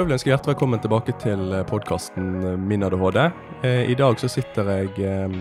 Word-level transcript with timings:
Da 0.00 0.04
vil 0.06 0.14
jeg 0.14 0.16
ønske 0.16 0.30
hjertelig 0.30 0.54
velkommen 0.54 0.80
tilbake 0.80 1.12
til 1.20 1.50
podkasten 1.68 2.28
Min 2.64 2.86
ADHD. 2.86 3.18
Eh, 3.68 3.90
I 3.92 3.96
dag 4.00 4.14
så 4.16 4.30
sitter 4.32 4.70
jeg 4.72 4.94
eh, 5.04 5.34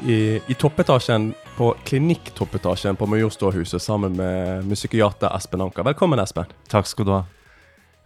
i, 0.00 0.16
i 0.40 0.56
toppetasjen 0.56 1.26
på 1.58 1.68
klinikktoppettasjen 1.90 2.96
på 2.96 3.10
Majorstuahuset 3.12 3.84
sammen 3.84 4.16
med 4.16 4.64
musikiater 4.64 5.28
Espen 5.36 5.60
Anker. 5.60 5.84
Velkommen, 5.90 6.22
Espen. 6.24 6.48
Takk 6.72 6.88
skal 6.88 7.04
du 7.04 7.12
ha. 7.18 7.20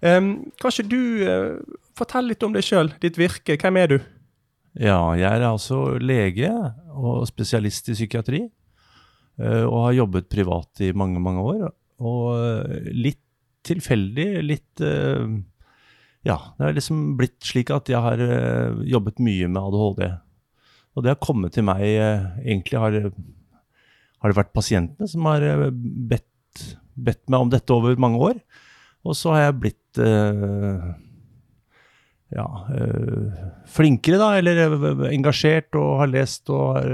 Um, 0.03 0.32
kan 0.59 0.75
ikke 0.75 0.89
du 0.91 1.23
uh, 1.23 1.79
fortelle 1.95 2.32
litt 2.32 2.43
om 2.43 2.59
deg 2.59 2.67
sjøl, 2.67 2.91
ditt 2.99 3.23
virke. 3.23 3.55
Hvem 3.55 3.79
er 3.79 3.95
du? 3.95 3.99
Ja, 4.75 4.99
jeg 5.14 5.31
er 5.31 5.46
altså 5.53 6.00
lege 6.03 6.50
og 6.99 7.29
spesialist 7.31 7.95
i 7.95 8.00
psykiatri. 8.00 8.49
Og 9.39 9.79
har 9.85 10.00
jobbet 10.03 10.27
privat 10.35 10.82
i 10.82 10.91
mange, 10.99 11.23
mange 11.23 11.46
år. 11.46 11.68
Og 12.03 12.75
litt 12.91 13.23
tilfeldig, 13.67 14.29
litt 14.45 14.82
Ja, 16.25 16.36
det 16.57 16.64
har 16.64 16.77
liksom 16.77 17.03
blitt 17.18 17.41
slik 17.45 17.73
at 17.75 17.90
jeg 17.93 18.00
har 18.00 18.21
jobbet 18.89 19.21
mye 19.25 19.49
med 19.49 19.61
ADHD. 19.61 20.04
Og 20.95 21.04
det 21.04 21.13
har 21.13 21.21
kommet 21.21 21.53
til 21.57 21.67
meg 21.67 21.82
Egentlig 21.85 22.81
har, 22.81 22.96
har 23.11 24.32
det 24.32 24.39
vært 24.39 24.54
pasientene 24.57 25.09
som 25.11 25.27
har 25.29 25.45
bedt, 25.75 26.64
bedt 26.95 27.25
meg 27.29 27.45
om 27.45 27.53
dette 27.53 27.77
over 27.77 27.99
mange 28.00 28.23
år. 28.31 28.40
Og 29.04 29.18
så 29.18 29.35
har 29.35 29.49
jeg 29.49 29.59
blitt 29.67 30.01
ja, 32.34 32.47
flinkere, 33.70 34.20
da, 34.20 34.31
eller 34.41 35.11
engasjert 35.11 35.77
og 35.78 35.98
har 36.01 36.11
lest 36.11 36.48
og 36.53 36.78
har 36.78 36.89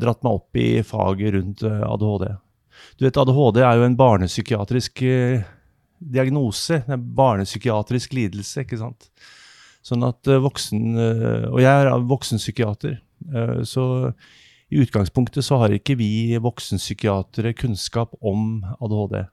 dratt 0.00 0.24
meg 0.26 0.40
opp 0.40 0.58
i 0.58 0.68
faget 0.82 1.36
rundt 1.36 1.62
ADHD. 1.62 2.26
Du 2.98 3.06
vet, 3.06 3.16
ADHD 3.18 3.60
er 3.64 3.78
jo 3.78 3.86
en 3.88 3.96
barnepsykiatrisk 3.98 5.02
diagnose. 5.98 6.80
Det 6.84 6.92
er 6.92 6.98
en 6.98 7.08
barnepsykiatrisk 7.16 8.14
lidelse, 8.14 8.64
ikke 8.64 8.78
sant. 8.80 9.08
Sånn 9.84 10.06
at 10.06 10.30
voksen 10.40 10.96
Og 11.50 11.58
jeg 11.60 11.68
er 11.68 12.06
voksenpsykiater, 12.08 12.94
så 13.68 13.84
i 14.72 14.80
utgangspunktet 14.80 15.44
så 15.44 15.58
har 15.60 15.74
ikke 15.74 15.96
vi 16.00 16.38
voksenpsykiatere 16.42 17.52
kunnskap 17.58 18.14
om 18.24 18.62
ADHD. 18.78 19.24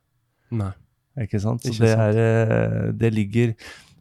Nei. 0.59 0.73
Ikke 1.19 1.41
sant? 1.43 1.63
Så 1.65 1.75
det, 1.83 1.91
er, 1.91 2.91
det 2.95 3.13
ligger 3.13 3.55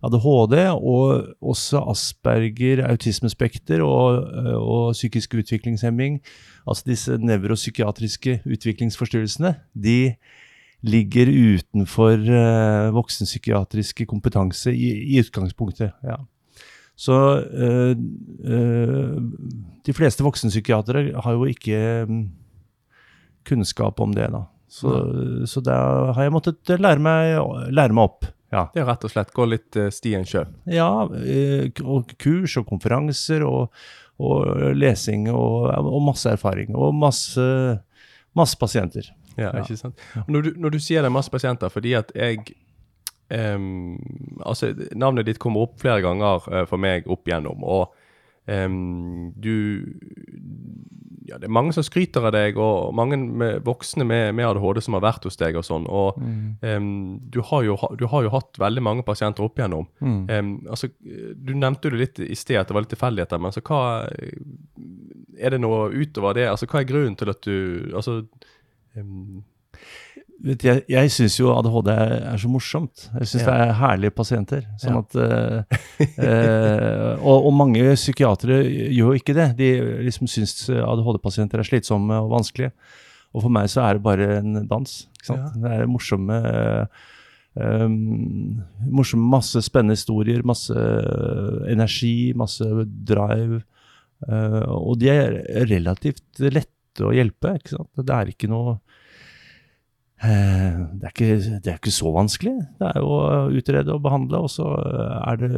ADHD 0.06 0.54
og 0.72 1.34
også 1.44 1.82
Asperger, 1.92 2.84
autismespekter 2.88 3.82
og, 3.84 4.22
og 4.56 4.92
psykisk 4.96 5.34
utviklingshemming, 5.42 6.20
altså 6.66 6.86
disse 6.86 7.18
nevropsykiatriske 7.20 8.40
utviklingsforstyrrelsene, 8.48 9.54
de 9.74 10.14
ligger 10.86 11.28
utenfor 11.28 12.16
uh, 12.16 12.90
voksenpsykiatriske 12.96 14.06
kompetanse 14.08 14.72
i, 14.72 14.92
i 15.14 15.20
utgangspunktet. 15.20 15.92
ja. 16.04 16.20
Så 17.00 17.16
uh, 17.40 17.92
uh, 18.44 19.16
de 19.86 19.96
fleste 19.96 20.24
voksenpsykiatere 20.24 21.20
har 21.24 21.36
jo 21.36 21.48
ikke 21.48 22.06
um, 22.08 22.26
kunnskap 23.48 24.00
om 24.00 24.12
det, 24.16 24.28
da. 24.32 24.44
Så, 24.70 24.90
så 25.50 25.60
da 25.66 25.76
har 26.14 26.22
jeg 26.22 26.32
måttet 26.32 26.70
lære 26.78 27.02
meg, 27.02 27.40
lære 27.74 27.96
meg 27.96 28.04
opp. 28.06 28.28
Ja. 28.50 28.66
Det 28.74 28.82
er 28.82 28.88
rett 28.88 29.04
og 29.06 29.12
slett 29.12 29.32
gå 29.34 29.46
litt 29.46 29.78
uh, 29.78 29.88
stien 29.94 30.26
sjøl? 30.26 30.48
Ja, 30.70 31.06
uh, 31.06 31.84
og 31.84 32.14
kurs 32.20 32.56
og 32.58 32.66
konferanser 32.70 33.44
og, 33.46 33.70
og 34.20 34.74
lesing 34.76 35.28
og, 35.32 35.70
og, 35.78 36.00
masse 36.06 36.34
erfaring. 36.34 36.74
Og 36.74 36.94
masse, 36.96 37.44
masse 38.36 38.58
pasienter. 38.60 39.12
Ja, 39.38 39.52
ikke 39.62 39.78
sant. 39.78 40.02
Når 40.26 40.48
du, 40.48 40.50
når 40.60 40.74
du, 40.74 40.80
sier 40.82 41.04
det 41.04 41.08
er 41.08 41.14
masse 41.14 41.32
pasienter, 41.32 41.70
fordi 41.72 41.94
at 41.96 42.10
jeg 42.18 42.42
um, 43.30 43.94
Altså, 44.42 44.72
navnet 44.98 45.28
ditt 45.28 45.38
kommer 45.40 45.68
opp 45.68 45.78
flere 45.80 46.02
ganger 46.02 46.42
for 46.66 46.82
meg 46.82 47.06
opp 47.08 47.28
igjennom, 47.30 47.62
og 47.62 47.94
um, 48.46 49.32
du 49.36 49.54
ja, 51.30 51.38
det 51.38 51.46
er 51.46 51.52
mange 51.54 51.74
som 51.74 51.84
skryter 51.86 52.24
av 52.26 52.32
deg, 52.34 52.58
og 52.58 52.94
mange 52.96 53.18
med, 53.20 53.60
voksne 53.66 54.06
med, 54.08 54.32
med, 54.34 54.46
ADHD 54.48 54.80
som 54.82 54.96
har 54.96 55.04
vært 55.04 55.26
hos 55.28 55.38
deg 55.38 55.58
og 55.58 55.66
sånn. 55.66 55.86
Og 55.86 56.18
mm. 56.18 56.40
um, 56.64 56.88
du, 57.30 57.38
har 57.46 57.66
jo, 57.66 57.76
du, 58.00 58.06
har 58.10 58.26
jo, 58.26 58.32
hatt 58.34 58.58
veldig 58.60 58.82
mange 58.82 59.04
pasienter 59.06 59.46
opp 59.46 59.60
igjennom. 59.60 59.86
Mm. 60.02 60.18
Um, 60.26 60.50
altså, 60.74 60.90
du 60.98 61.52
nevnte 61.54 61.90
jo 61.90 62.00
litt 62.00 62.18
i 62.24 62.38
sted 62.38 62.58
at 62.58 62.70
det 62.70 62.76
var 62.76 62.86
litt 62.86 62.94
tilfeldigheter, 62.96 63.40
men 63.40 63.52
altså, 63.52 63.62
hva 63.66 63.82
Er 65.40 65.54
det 65.54 65.60
noe 65.62 65.86
utover 65.94 66.34
det? 66.36 66.48
Altså, 66.50 66.66
hva 66.68 66.82
er 66.82 66.90
grunnen 66.90 67.16
til 67.16 67.30
at 67.32 67.46
du 67.46 67.94
Altså 67.94 68.22
Vet, 70.40 70.62
jeg 70.64 70.84
jeg 70.88 71.10
syns 71.12 71.34
jo 71.36 71.50
ADHD 71.52 71.90
er, 71.92 72.38
så 72.40 72.48
morsomt. 72.48 73.04
Jeg 73.18 73.28
syns 73.28 73.42
ja. 73.42 73.46
det 73.50 73.56
er 73.66 73.74
herlige 73.76 74.14
pasienter. 74.16 74.64
Sånn 74.80 74.96
ja. 74.96 75.02
at, 75.02 75.16
uh, 75.20 76.00
uh, 76.00 77.12
og, 77.18 77.34
og, 77.34 77.52
mange 77.58 77.92
psykiatere 77.98 78.62
gjør 78.64 79.12
jo 79.12 79.20
ikke 79.20 79.36
det. 79.36 79.50
De 79.58 79.70
liksom 80.06 80.30
syns 80.32 80.54
ADHD-pasienter 80.72 81.60
er 81.60 81.68
slitsomme 81.68 82.22
og 82.24 82.32
vanskelige. 82.32 82.72
Og 83.34 83.44
for 83.44 83.52
meg 83.52 83.68
så 83.70 83.84
er 83.84 83.98
det 83.98 84.04
bare 84.06 84.30
en 84.38 84.62
dans. 84.70 84.96
Ja. 85.28 85.36
Det 85.60 85.74
er 85.76 85.90
morsomme 85.90 86.40
um, 87.60 87.98
morsomme, 88.88 89.28
Masse 89.36 89.60
spennende 89.62 89.98
historier, 89.98 90.40
masse 90.46 90.88
energi, 91.70 92.32
masse 92.32 92.66
drive. 92.88 93.60
Uh, 94.24 94.64
og 94.72 94.96
de 95.04 95.12
er 95.12 95.42
relativt 95.68 96.40
lette 96.48 97.04
å 97.04 97.12
hjelpe. 97.12 97.58
ikke 97.60 97.76
sant? 97.76 97.92
Det 98.00 98.16
er 98.16 98.32
ikke 98.32 98.48
noe 98.50 98.80
Eh, 98.80 98.89
det 100.20 101.06
er, 101.06 101.12
ikke, 101.14 101.28
det 101.64 101.70
er, 101.70 101.78
ikke, 101.78 101.92
så 101.96 102.10
vanskelig. 102.12 102.52
Det 102.76 102.88
er 102.90 102.98
jo 103.00 103.12
å 103.16 103.20
utrede 103.56 103.94
og 103.94 104.02
behandle, 104.04 104.42
og 104.44 104.50
så 104.52 104.66
er 105.24 105.38
det 105.40 105.50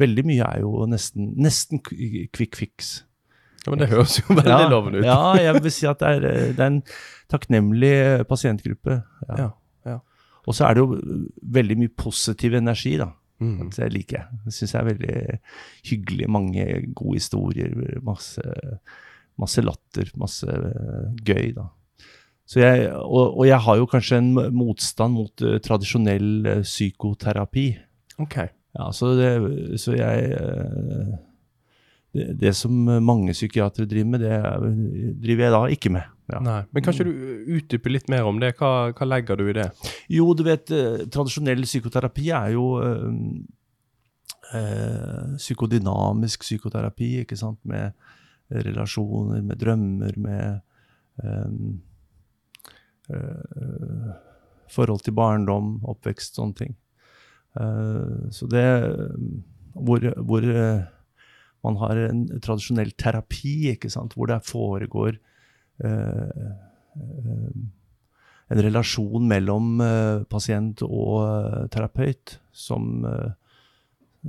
Veldig 0.00 0.24
mye 0.26 0.48
er 0.48 0.64
jo 0.64 0.88
nesten, 0.90 1.28
nesten 1.38 1.82
quick 1.86 2.58
fix. 2.58 2.96
Ja, 3.62 3.72
Men 3.72 3.82
det 3.82 3.90
høres 3.90 4.18
jo 4.20 4.34
veldig 4.34 4.50
ja, 4.52 4.66
lovende 4.70 5.02
ut. 5.02 5.06
ja, 5.06 5.20
jeg 5.42 5.62
vil 5.62 5.74
si 5.74 5.86
at 5.90 6.02
det 6.02 6.10
er, 6.16 6.26
det 6.54 6.62
er 6.62 6.72
en 6.72 6.82
takknemlig 7.30 7.94
pasientgruppe. 8.30 9.00
Ja. 9.28 9.38
Ja, 9.38 9.48
ja. 9.90 9.96
Og 10.46 10.54
så 10.54 10.68
er 10.68 10.76
det 10.76 10.84
jo 10.84 10.98
veldig 11.58 11.78
mye 11.82 11.94
positiv 11.98 12.54
energi, 12.58 12.96
da. 13.00 13.10
Mm. 13.42 13.70
Det 13.74 13.88
liker 13.92 14.18
jeg. 14.20 14.42
Det 14.46 14.54
syns 14.54 14.74
jeg 14.74 14.80
er 14.80 14.90
veldig 14.90 15.40
hyggelig. 15.90 16.28
Mange 16.32 16.66
gode 16.96 17.18
historier. 17.18 17.74
Masse, 18.06 18.42
masse 19.38 19.64
latter, 19.64 20.12
masse 20.20 20.60
gøy, 21.26 21.50
da. 21.58 21.66
Jeg, 22.54 22.90
og, 22.94 23.38
og, 23.38 23.44
jeg 23.48 23.58
har 23.58 23.78
jo 23.80 23.86
kanskje 23.90 24.20
en 24.22 24.34
motstand 24.54 25.16
mot 25.18 25.42
uh, 25.42 25.56
tradisjonell 25.62 26.46
uh, 26.46 26.60
psykoterapi. 26.62 27.68
Ok. 28.22 28.36
Ja, 28.76 28.90
så, 28.94 29.14
det, 29.18 29.30
så 29.82 29.96
jeg 29.96 30.36
uh, 30.38 31.16
det, 32.14 32.28
det, 32.38 32.52
som 32.56 32.70
mange 33.02 33.34
psykiatere 33.34 33.88
driver 33.90 34.12
med, 34.12 34.22
det 34.22 35.16
driver 35.24 35.44
jeg 35.44 35.54
da 35.56 35.62
ikke 35.74 35.92
med. 35.96 36.12
Ja. 36.30 36.38
Nei, 36.42 36.60
Men 36.74 36.82
kan 36.82 36.94
ikke 36.94 37.06
du 37.06 37.58
utdype 37.58 37.90
litt 37.90 38.08
mer 38.10 38.26
om 38.26 38.38
det? 38.42 38.54
Hva, 38.58 38.92
hva, 38.94 39.06
legger 39.06 39.38
du 39.38 39.44
i 39.50 39.54
det? 39.54 39.66
Jo, 40.10 40.30
du 40.34 40.42
vet, 40.46 40.70
tradisjonell 41.12 41.66
psykoterapi 41.66 42.30
er 42.34 42.54
jo 42.54 42.64
psykodynamisk 45.36 46.46
psykoterapi, 46.46 47.10
ikke 47.24 47.38
sant, 47.38 47.60
med 47.66 47.94
relasjoner, 48.50 49.42
med 49.42 49.60
drømmer, 49.60 50.18
med 50.22 51.78
forhold 54.72 55.02
til 55.06 55.14
barndom, 55.16 55.66
oppvekst, 55.86 56.34
sånne 56.38 56.54
ting. 56.58 56.72
Eh, 57.60 58.16
så 58.34 58.44
det 58.50 58.66
hvor, 59.76 59.98
hvor 60.28 60.42
eh, 60.44 60.80
man 61.66 61.76
har 61.82 61.94
en 62.06 62.20
tradisjonell 62.42 62.92
terapi, 62.98 63.56
ikke 63.74 63.90
sant? 63.92 64.12
hvor 64.16 64.26
det 64.30 64.46
foregår 64.46 65.12
en 65.76 66.54
relasjon 68.64 69.24
mellom 69.28 69.64
pasient 70.30 70.82
og 70.86 71.68
terapeut 71.74 72.26
som, 72.56 73.04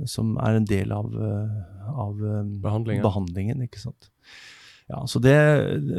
som 0.04 0.36
er 0.44 0.52
en 0.58 0.68
del 0.68 0.92
av, 0.92 1.06
av 1.14 2.12
behandlingen. 2.60 3.06
behandlingen. 3.06 3.62
ikke 3.64 3.80
sant? 3.80 4.10
Ja, 4.88 5.02
så 5.04 5.20
det, 5.20 5.36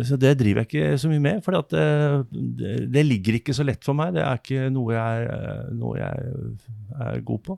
så 0.09 0.17
det, 0.17 0.31
driver 0.39 0.63
jeg 0.63 0.69
ikke 0.69 0.97
så 0.97 1.09
mye 1.11 1.21
med, 1.21 1.43
for 1.45 1.53
det, 1.53 1.81
det, 2.57 2.71
det, 2.89 3.03
ligger 3.05 3.37
ikke 3.37 3.53
så 3.53 3.65
lett 3.65 3.85
for 3.85 3.97
meg. 3.97 4.15
Det 4.15 4.23
er 4.25 4.39
ikke 4.41 4.69
noe 4.73 4.95
jeg, 4.95 5.27
noe 5.77 5.99
jeg 5.99 6.31
er 7.05 7.21
god 7.27 7.43
på. 7.45 7.57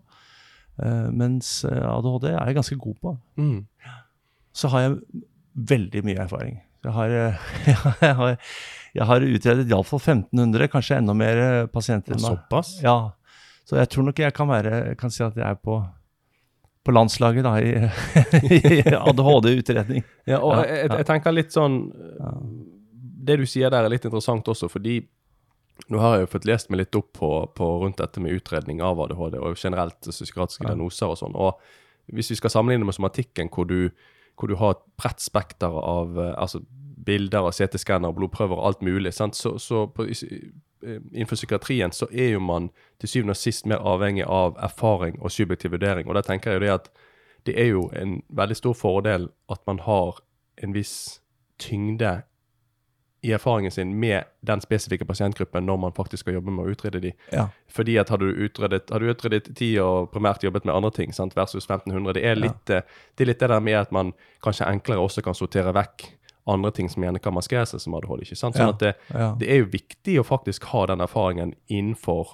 Mens 1.16 1.54
ADHD 1.68 2.28
er 2.34 2.50
jeg 2.50 2.58
ganske 2.58 2.78
god 2.84 2.98
på. 3.06 3.14
Mm. 3.40 3.62
Så 4.52 4.72
har 4.74 4.84
jeg 4.84 4.98
veldig 5.72 6.04
mye 6.10 6.20
erfaring. 6.26 6.60
Jeg 6.82 6.96
har, 6.96 7.12
jeg 8.02 8.16
har, 8.18 8.38
jeg 8.98 9.06
har 9.06 9.24
utredet 9.28 9.68
iallfall 9.70 10.00
1500, 10.02 10.66
kanskje 10.74 10.96
enda 10.98 11.14
mer 11.14 11.42
pasienter. 11.70 12.18
Såpass? 12.18 12.72
Ja, 12.82 13.12
Så 13.70 13.78
jeg 13.78 13.90
tror 13.94 14.08
nok 14.08 14.20
jeg 14.20 14.34
kan, 14.34 14.50
være, 14.50 14.96
kan 14.98 15.14
si 15.14 15.22
at 15.22 15.38
jeg 15.38 15.46
er 15.46 15.60
på 15.62 15.76
på 16.84 16.94
landslaget 16.96 17.46
da, 17.46 17.56
i, 17.62 17.72
i 18.80 18.82
ADHD-utredning. 18.98 20.06
Ja, 20.26 20.40
og 20.40 20.56
ja, 20.58 20.66
jeg, 20.66 20.92
jeg, 20.92 21.08
tenker 21.10 21.36
litt 21.36 21.54
sånn 21.54 21.84
Det 23.22 23.38
du 23.38 23.46
sier 23.50 23.74
der, 23.74 23.86
er 23.86 23.94
litt 23.94 24.08
interessant 24.08 24.48
også, 24.50 24.70
fordi 24.72 25.02
Nå 25.92 26.02
har 26.02 26.16
jeg 26.16 26.26
jo 26.26 26.32
fått 26.36 26.46
lest 26.46 26.70
meg 26.70 26.84
litt 26.84 26.98
opp 26.98 27.10
på, 27.18 27.30
på 27.58 27.68
rundt 27.82 27.98
dette 27.98 28.22
med 28.22 28.36
utredning 28.38 28.84
av 28.86 29.00
ADHD 29.02 29.40
og 29.42 29.58
generelt 29.58 29.98
psykiatriske 30.06 30.68
diagnoser 30.68 31.10
og 31.10 31.18
sånn. 31.18 31.34
Og 31.34 31.58
hvis 32.14 32.30
vi 32.32 32.38
skal 32.38 32.54
sammenligne 32.54 32.86
med 32.86 32.94
somatikken, 32.94 33.50
hvor 33.50 33.66
du, 33.66 33.90
hvor 34.38 34.52
du 34.52 34.56
har 34.60 34.76
et 34.76 34.84
bredt 35.02 35.24
spekter 35.26 35.74
av 35.74 36.20
eh, 36.22 36.36
altså 36.38 36.62
bilder 37.02 37.48
av 37.48 37.56
CT-skanner, 37.58 38.14
blodprøver 38.14 38.60
og 38.60 38.68
alt 38.70 38.86
mulig, 38.86 39.14
sant? 39.18 39.36
så, 39.36 39.56
så 39.62 39.88
på, 39.90 40.06
innenfor 40.84 41.36
psykiatrien 41.36 41.92
så 41.92 42.08
er 42.12 42.34
jo 42.36 42.40
man 42.40 42.70
til 43.00 43.10
syvende 43.10 43.36
og 43.36 43.42
sist 43.42 43.66
mer 43.70 43.84
avhengig 43.86 44.26
av 44.26 44.58
erfaring 44.60 45.20
og 45.22 45.32
subjektiv 45.32 45.72
vurdering. 45.76 46.08
Og 46.08 46.18
da 46.18 46.26
tenker 46.26 46.52
jeg 46.52 46.60
jo 46.60 46.66
det 46.66 46.74
at 46.74 46.92
det 47.46 47.58
er 47.58 47.72
jo 47.72 47.88
en 47.98 48.20
veldig 48.30 48.58
stor 48.58 48.74
fordel 48.78 49.30
at 49.50 49.62
man 49.68 49.80
har 49.86 50.22
en 50.62 50.76
viss 50.76 51.22
tyngde 51.62 52.22
i 53.22 53.32
erfaringen 53.34 53.72
sin 53.72 54.00
med 54.00 54.24
den 54.42 54.62
spesifikke 54.62 55.06
pasientgruppen 55.06 55.66
når 55.66 55.78
man 55.78 55.94
faktisk 55.94 56.24
skal 56.24 56.40
jobbe 56.40 56.54
med 56.54 56.66
å 56.66 56.74
utrede 56.74 57.02
de. 57.04 57.12
Ja. 57.30 57.48
Fordi 57.70 58.00
at 58.02 58.10
har 58.10 58.18
du 58.18 58.32
utredet, 58.32 58.90
har 58.90 59.00
du 59.00 59.12
utredet 59.12 59.52
10 59.54 59.76
og 59.84 60.10
primært 60.14 60.44
jobbet 60.44 60.66
med 60.66 60.74
andre 60.74 60.90
ting 60.96 61.14
sant, 61.14 61.36
versus 61.38 61.68
1500, 61.70 62.16
det 62.18 62.24
er, 62.26 62.40
litt, 62.40 62.74
eh, 62.74 62.82
det 63.16 63.26
er 63.26 63.30
litt 63.30 63.44
det 63.44 63.52
der 63.54 63.62
med 63.62 63.78
at 63.78 63.94
man 63.94 64.14
kanskje 64.42 64.70
enklere 64.70 65.06
også 65.06 65.22
kan 65.26 65.38
sortere 65.38 65.74
vekk 65.78 66.08
andre 66.48 66.72
ting 66.72 66.90
som 66.90 67.04
gjerne 67.04 67.20
kan 67.22 67.34
maskere 67.34 67.66
seg 67.70 67.80
som 67.84 67.94
ADHD. 67.94 68.22
ikke 68.26 68.38
sant? 68.40 68.56
Sånn 68.56 68.70
at 68.74 68.80
det, 68.80 68.96
Ja. 69.14 69.36
det 69.38 69.50
er 69.50 69.60
jo 69.62 69.66
viktig 69.72 70.20
å 70.20 70.26
faktisk 70.26 70.64
ha 70.72 70.86
den 70.88 71.00
erfaringen 71.02 71.54
innenfor 71.70 72.28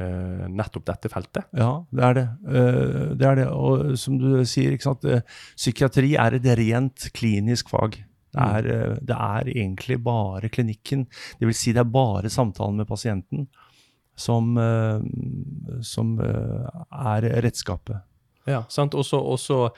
uh, 0.00 0.46
nettopp 0.52 0.84
dette 0.84 1.08
feltet. 1.08 1.44
Ja, 1.56 1.84
det 1.90 2.04
er 2.04 2.14
det. 2.14 2.26
Uh, 2.44 3.14
det 3.16 3.26
er 3.30 3.34
det. 3.36 3.46
Og 3.48 3.96
som 3.98 4.18
du 4.18 4.44
sier, 4.44 4.72
ikke 4.76 4.82
sant? 4.90 5.04
eh, 5.08 5.22
psykiatri 5.56 6.14
er 6.20 6.34
et 6.36 6.44
rent 6.58 7.08
klinisk 7.16 7.68
fag. 7.72 8.02
Det 8.36 8.42
Mm. 8.42 8.56
er, 8.56 8.62
det 9.00 9.16
er 9.16 9.44
egentlig 9.48 9.96
bare 10.04 10.50
klinikken. 10.52 11.06
Det 11.40 11.46
vil 11.48 11.54
si 11.56 11.72
det 11.72 11.80
er 11.80 11.84
bare 11.88 12.28
samtalen 12.28 12.76
med 12.76 12.86
pasienten 12.86 13.46
som, 14.14 14.52
som 15.80 16.18
er 16.20 17.22
redskapet. 17.42 18.02
Ja, 18.46 18.62
sant? 18.68 18.94
Og 18.94 19.04
så, 19.04 19.18
og 19.18 19.38
så, 19.42 19.56
eh, 19.66 19.72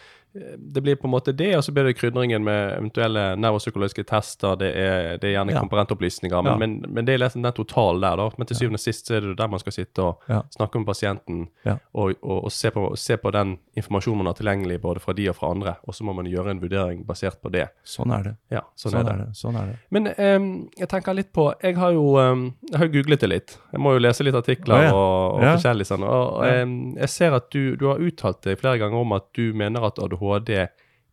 det 0.58 0.82
blir 0.82 0.96
på 0.96 1.06
en 1.08 1.12
måte 1.12 1.32
det, 1.37 1.50
og 1.56 1.64
så 1.64 1.73
blir 1.73 1.85
det 1.88 1.96
krydringen 1.99 2.44
med 2.44 2.76
eventuelle 2.79 3.37
nevropsykologiske 3.40 4.05
tester, 4.08 4.56
det 4.61 4.70
er, 4.76 5.19
det 5.19 5.31
er 5.31 5.35
gjerne 5.38 5.52
Ja. 5.55 5.61
komponentopplysninger, 5.61 6.43
men, 6.43 6.52
Ja. 6.52 6.56
men, 6.58 6.85
men 6.88 7.05
det 7.05 7.14
er 7.14 7.19
liksom 7.25 7.43
den 7.43 7.52
totalen 7.52 8.00
der, 8.00 8.17
da. 8.17 8.31
Men 8.38 8.46
til 8.46 8.56
syvende 8.56 8.75
og 8.81 8.85
sist 8.85 9.06
så 9.08 9.17
er 9.17 9.20
det 9.20 9.37
der 9.38 9.49
man 9.49 9.58
skal 9.62 9.73
sitte 9.73 10.02
og 10.02 10.23
Ja. 10.29 10.43
snakke 10.56 10.79
med 10.79 10.87
pasienten, 10.87 11.49
og, 11.94 12.14
og, 12.23 12.44
og 12.44 12.52
se, 12.52 12.70
på, 12.70 12.96
se 12.96 13.17
på 13.17 13.31
den 13.32 13.58
informasjonen 13.76 14.19
man 14.19 14.26
har 14.26 14.35
tilgjengelig, 14.35 14.81
både 14.81 15.00
fra 15.00 15.12
de 15.12 15.29
og 15.29 15.37
fra 15.37 15.50
andre, 15.50 15.76
og 15.87 15.94
så 15.94 16.05
må 16.05 16.12
man 16.14 16.26
gjøre 16.26 16.50
en 16.50 16.61
vurdering 16.61 17.05
basert 17.06 17.41
på 17.43 17.50
det. 17.50 17.69
Sånn 17.84 18.12
er 18.12 18.23
det. 18.23 18.37
Ja, 18.50 18.61
sånn, 18.76 18.93
Sånn 18.93 19.00
er 19.00 19.05
det. 19.05 19.12
er 19.12 19.25
det. 19.26 19.37
Sånn 19.37 19.56
er 19.56 19.67
det. 19.73 19.76
Men 19.91 20.06
um, 20.19 20.69
jeg 20.79 20.88
tenker 20.88 21.14
litt 21.14 21.32
på 21.32 21.49
Jeg 21.62 21.76
har 21.76 21.93
jo 21.93 22.17
um, 22.19 22.55
jeg 22.70 22.79
har 22.79 22.88
googlet 22.88 23.20
det 23.20 23.29
litt. 23.29 23.58
Jeg 23.73 23.81
må 23.81 23.93
jo 23.94 23.99
lese 24.02 24.25
litt 24.25 24.34
artikler 24.34 24.82
ja. 24.88 24.93
og, 24.94 25.41
forskjellig 25.41 25.87
sånn. 25.87 26.02
Og 26.05 26.44
ehm, 26.46 26.96
jeg 26.99 27.08
ser 27.08 27.32
at 27.37 27.50
du, 27.50 27.76
du 27.76 27.87
har 27.88 27.99
uttalt 27.99 28.43
deg 28.43 28.58
flere 28.61 28.79
ganger 28.79 28.99
om 29.00 29.12
at 29.17 29.25
du 29.37 29.52
mener 29.55 29.84
at 29.87 29.99
ADHD 29.99 30.19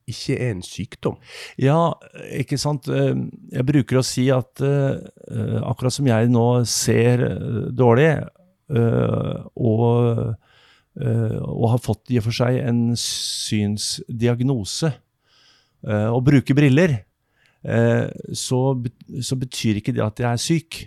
ikke 0.10 0.36
er 0.38 0.52
en 0.54 0.62
sykdom. 0.66 1.18
Ja, 1.62 1.94
ikke 2.38 2.58
sant. 2.62 2.88
Eh, 2.90 3.14
Jeg 3.54 3.66
bruker 3.68 4.00
å 4.00 4.06
si 4.06 4.28
at 4.34 4.62
eh, 4.62 5.60
akkurat 5.66 5.94
som 5.94 6.08
jeg 6.10 6.30
nå 6.34 6.48
ser 6.70 7.26
eh, 7.30 7.62
dårlig, 7.74 8.12
og, 8.66 9.92
og 10.98 11.66
har 11.70 11.82
fått 11.86 12.10
i 12.10 12.18
og 12.18 12.24
for 12.26 12.34
seg 12.34 12.56
en 12.66 12.96
synsdiagnose, 12.98 14.90
og 15.86 16.18
bruker 16.26 16.58
briller, 16.58 16.96
så, 17.62 18.62
så 19.22 19.38
betyr 19.38 19.78
ikke 19.84 19.94
det 19.94 20.02
at 20.02 20.24
jeg 20.24 20.30
er 20.32 20.42
syk. 20.42 20.80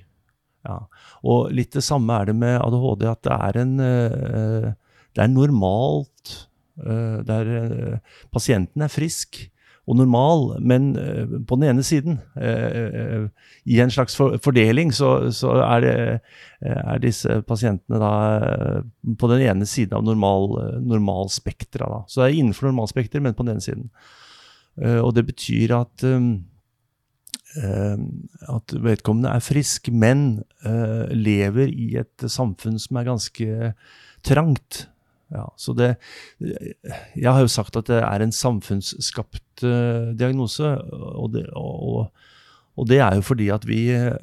Ja. 0.67 0.81
Og 1.23 1.55
litt 1.55 1.79
det 1.79 1.85
samme 1.87 2.19
er 2.19 2.33
det 2.33 2.35
med 2.41 2.59
ADHD, 2.59 3.07
at 3.13 3.23
det 3.29 3.39
er 3.47 3.61
en 3.63 3.79
Det 3.79 5.23
er 5.23 5.31
normalt. 5.31 6.48
Eh, 6.87 7.21
Det 7.27 7.37
er, 7.37 7.55
eh, 7.57 8.19
pasienten 8.33 8.83
er 8.83 8.93
frisk 8.93 9.41
og 9.89 9.97
normal, 9.97 10.59
men 10.61 10.91
eh, 11.01 11.31
på 11.49 11.57
den 11.57 11.71
ene 11.71 11.83
siden, 11.83 12.19
i 13.65 13.79
en 13.81 13.91
slags 13.91 14.17
fordeling, 14.17 14.93
så, 14.93 15.31
så 15.33 15.55
er, 15.65 15.81
det, 15.81 15.95
er 16.61 17.01
disse 17.01 17.41
pasientene 17.49 18.01
da 18.03 18.13
på 19.19 19.31
den 19.33 19.47
ene 19.49 19.69
siden 19.69 19.97
av 19.97 20.05
normal, 20.05 20.83
normalspektra. 20.85 22.05
Så 22.07 22.21
det 22.21 22.29
er 22.29 22.37
innenfor 22.43 22.69
normalspekter, 22.69 23.25
men 23.25 23.37
på 23.37 23.47
den 23.47 23.57
ene 23.57 23.65
siden. 23.65 23.89
Og 25.01 25.15
det 25.17 25.25
betyr 25.33 25.75
at 25.81 26.05
at 27.59 28.75
vedkommende 28.77 29.33
er 29.33 29.43
frisk, 29.43 29.89
men 29.89 30.43
lever 31.17 31.73
i 31.73 31.95
et 31.97 32.29
samfunn 32.29 32.77
som 32.79 33.01
er 33.01 33.09
ganske 33.09 33.73
trangt. 34.23 34.85
Ja, 35.29 35.45
så 35.61 35.75
det, 35.77 35.91
jeg 36.41 37.29
har 37.29 37.43
jo 37.43 37.51
sagt 37.53 37.77
at 37.77 37.91
det 37.91 38.01
er 38.01 38.23
en 38.25 38.33
samfunnsskapt 38.33 39.65
eh, 39.67 40.15
diagnose, 40.17 40.71
og 40.89 41.35
det, 41.35 41.45
og, 41.53 42.09
og 42.79 42.89
det 42.89 43.03
er 43.05 43.19
jo 43.19 43.27
fordi 43.27 43.51
at 43.53 43.67
vi 43.69 43.83
eh, 43.93 44.17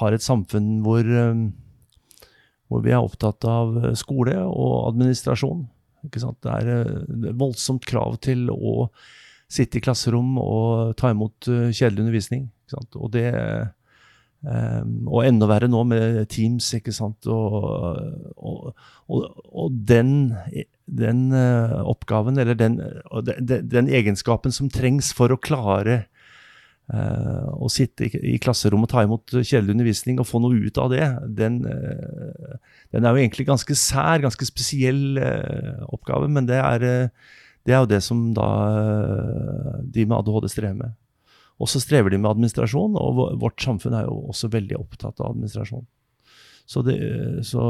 har 0.00 0.16
et 0.16 0.24
samfunn 0.24 0.78
hvor, 0.86 1.04
eh, 1.04 1.44
hvor 2.72 2.84
vi 2.86 2.94
er 2.94 3.04
opptatt 3.04 3.44
av 3.48 3.92
skole 4.00 4.38
og 4.48 4.94
administrasjon. 4.94 5.66
Ikke 6.08 6.24
sant? 6.24 6.40
Det 6.44 6.56
er 6.56 7.36
voldsomt 7.36 7.84
krav 7.88 8.16
til 8.24 8.48
å 8.52 8.88
sitte 9.52 9.78
i 9.78 9.84
klasserom 9.84 10.38
og 10.40 10.96
ta 11.00 11.12
imot 11.12 11.48
kjedelig 11.48 12.00
undervisning. 12.00 12.48
Og 12.96 13.10
det 13.12 13.28
Um, 14.44 15.06
og 15.08 15.22
enda 15.24 15.46
verre 15.48 15.70
nå 15.72 15.78
med 15.88 16.18
Teams, 16.28 16.66
ikke 16.76 16.92
sant. 16.92 17.24
Og, 17.32 17.54
og, 18.36 18.74
og, 19.08 19.22
og 19.56 19.76
den, 19.88 20.34
den 20.84 21.22
eh, 21.32 21.78
oppgaven, 21.88 22.36
eller 22.42 22.58
den, 22.60 22.74
og 23.08 23.24
de- 23.24 23.38
de- 23.40 23.62
den 23.72 23.88
egenskapen 23.88 24.52
som 24.52 24.68
trengs 24.68 25.14
for 25.16 25.32
å 25.32 25.38
klare 25.40 26.02
uh, 26.92 27.48
å 27.56 27.70
sitte 27.72 28.04
i, 28.04 28.10
i 28.34 28.40
klasserommet 28.42 28.90
og 28.90 28.92
ta 28.92 29.04
imot 29.06 29.32
kjedelig 29.38 29.72
undervisning 29.78 30.20
og 30.20 30.28
få 30.28 30.42
noe 30.44 30.60
ut 30.66 30.80
av 30.82 30.92
det, 30.92 31.06
den, 31.40 31.62
uh, 31.64 32.58
den 32.92 33.08
er 33.08 33.16
jo 33.16 33.22
egentlig 33.24 33.46
ganske 33.48 33.78
sær, 33.80 34.20
ganske 34.26 34.44
spesiell 34.50 35.16
uh, 35.24 35.86
oppgave. 35.88 36.28
Men 36.28 36.50
det 36.52 36.60
er, 36.60 36.84
det 37.64 37.72
er 37.72 37.80
jo 37.80 37.88
det 37.94 38.02
som 38.04 38.26
da 38.36 38.50
de 39.88 40.04
med 40.04 40.18
ADHD 40.20 40.52
strever 40.52 40.76
med. 40.82 40.92
Og 41.62 41.70
så 41.70 41.80
strever 41.82 42.10
de 42.10 42.18
med 42.18 42.32
administrasjon, 42.32 42.96
og 42.98 43.20
vårt 43.42 43.62
samfunn 43.62 43.94
er 43.94 44.08
jo 44.08 44.16
også 44.32 44.50
veldig 44.52 44.78
opptatt 44.80 45.20
av 45.20 45.30
administrasjon. 45.32 45.84
Så, 46.66 46.80
det, 46.80 46.96
så, 47.44 47.62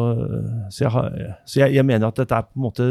så, 0.71 0.85
jeg, 0.85 0.91
har, 0.95 1.09
så 1.51 1.61
jeg, 1.65 1.75
jeg 1.75 1.87
mener 1.87 2.09
at 2.09 2.19
dette 2.21 2.37
er 2.37 2.47
på 2.47 2.55
en 2.55 2.65
måte, 2.69 2.87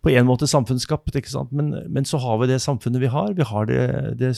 på 0.00 0.12
en 0.14 0.28
måte 0.28 0.46
samfunnsskapt? 0.46 1.18
Men, 1.50 1.74
men 1.90 2.06
så 2.06 2.20
har 2.22 2.38
vi 2.40 2.48
det 2.52 2.60
samfunnet 2.62 3.02
vi 3.02 3.10
har. 3.10 3.34
Vi 3.34 3.48
har 3.50 3.66
det, 3.66 3.82
det, 4.22 4.32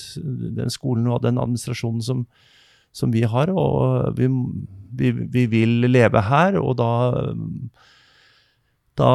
den 0.56 0.72
skolen 0.72 1.06
og 1.12 1.22
den 1.22 1.38
administrasjonen 1.38 2.02
som, 2.02 2.24
som 2.96 3.12
vi 3.12 3.26
har, 3.28 3.52
og 3.52 4.16
vi, 4.16 4.30
vi, 4.96 5.12
vi 5.12 5.46
vil 5.52 5.84
leve 5.92 6.24
her, 6.24 6.56
og 6.58 6.78
da 6.80 6.90
da 8.94 9.10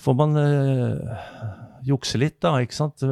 får 0.00 0.14
man 0.16 0.36
eh, 0.40 1.16
jukse 1.84 2.20
litt, 2.20 2.40
da, 2.44 2.56
ikke 2.64 2.76
sant? 2.76 3.04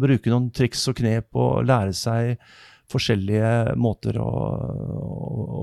Bruke 0.00 0.32
noen 0.32 0.50
triks 0.54 0.86
og 0.90 0.98
knep 1.00 1.38
og 1.38 1.64
lære 1.68 1.96
seg 1.96 2.36
forskjellige 2.90 3.76
måter 3.80 4.18
å, 4.20 4.30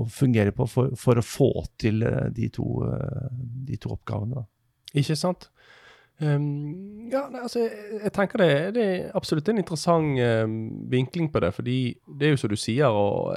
fungere 0.12 0.54
på 0.56 0.66
for, 0.70 0.94
for 0.98 1.20
å 1.20 1.24
få 1.24 1.50
til 1.80 2.02
eh, 2.06 2.28
de 2.34 2.48
to, 2.54 2.66
eh, 2.88 3.28
de 3.68 3.78
to 3.80 3.92
oppgavene. 3.94 4.40
Da. 4.40 4.46
Ikke 5.02 5.16
sant? 5.18 5.50
Um, 6.18 7.06
ja, 7.12 7.28
nei, 7.30 7.44
altså, 7.44 7.62
jeg, 7.62 8.00
jeg 8.02 8.12
tenker 8.16 8.42
det, 8.42 8.50
det 8.74 8.86
er 8.86 9.12
absolutt 9.18 9.50
en 9.52 9.60
interessant 9.60 10.18
um, 10.18 10.56
vinkling 10.90 11.28
på 11.34 11.42
det. 11.44 11.52
Fordi 11.54 11.78
det 12.18 12.28
er 12.28 12.34
jo 12.34 12.40
som 12.42 12.52
du 12.52 12.58
sier, 12.58 12.88
og 12.90 13.36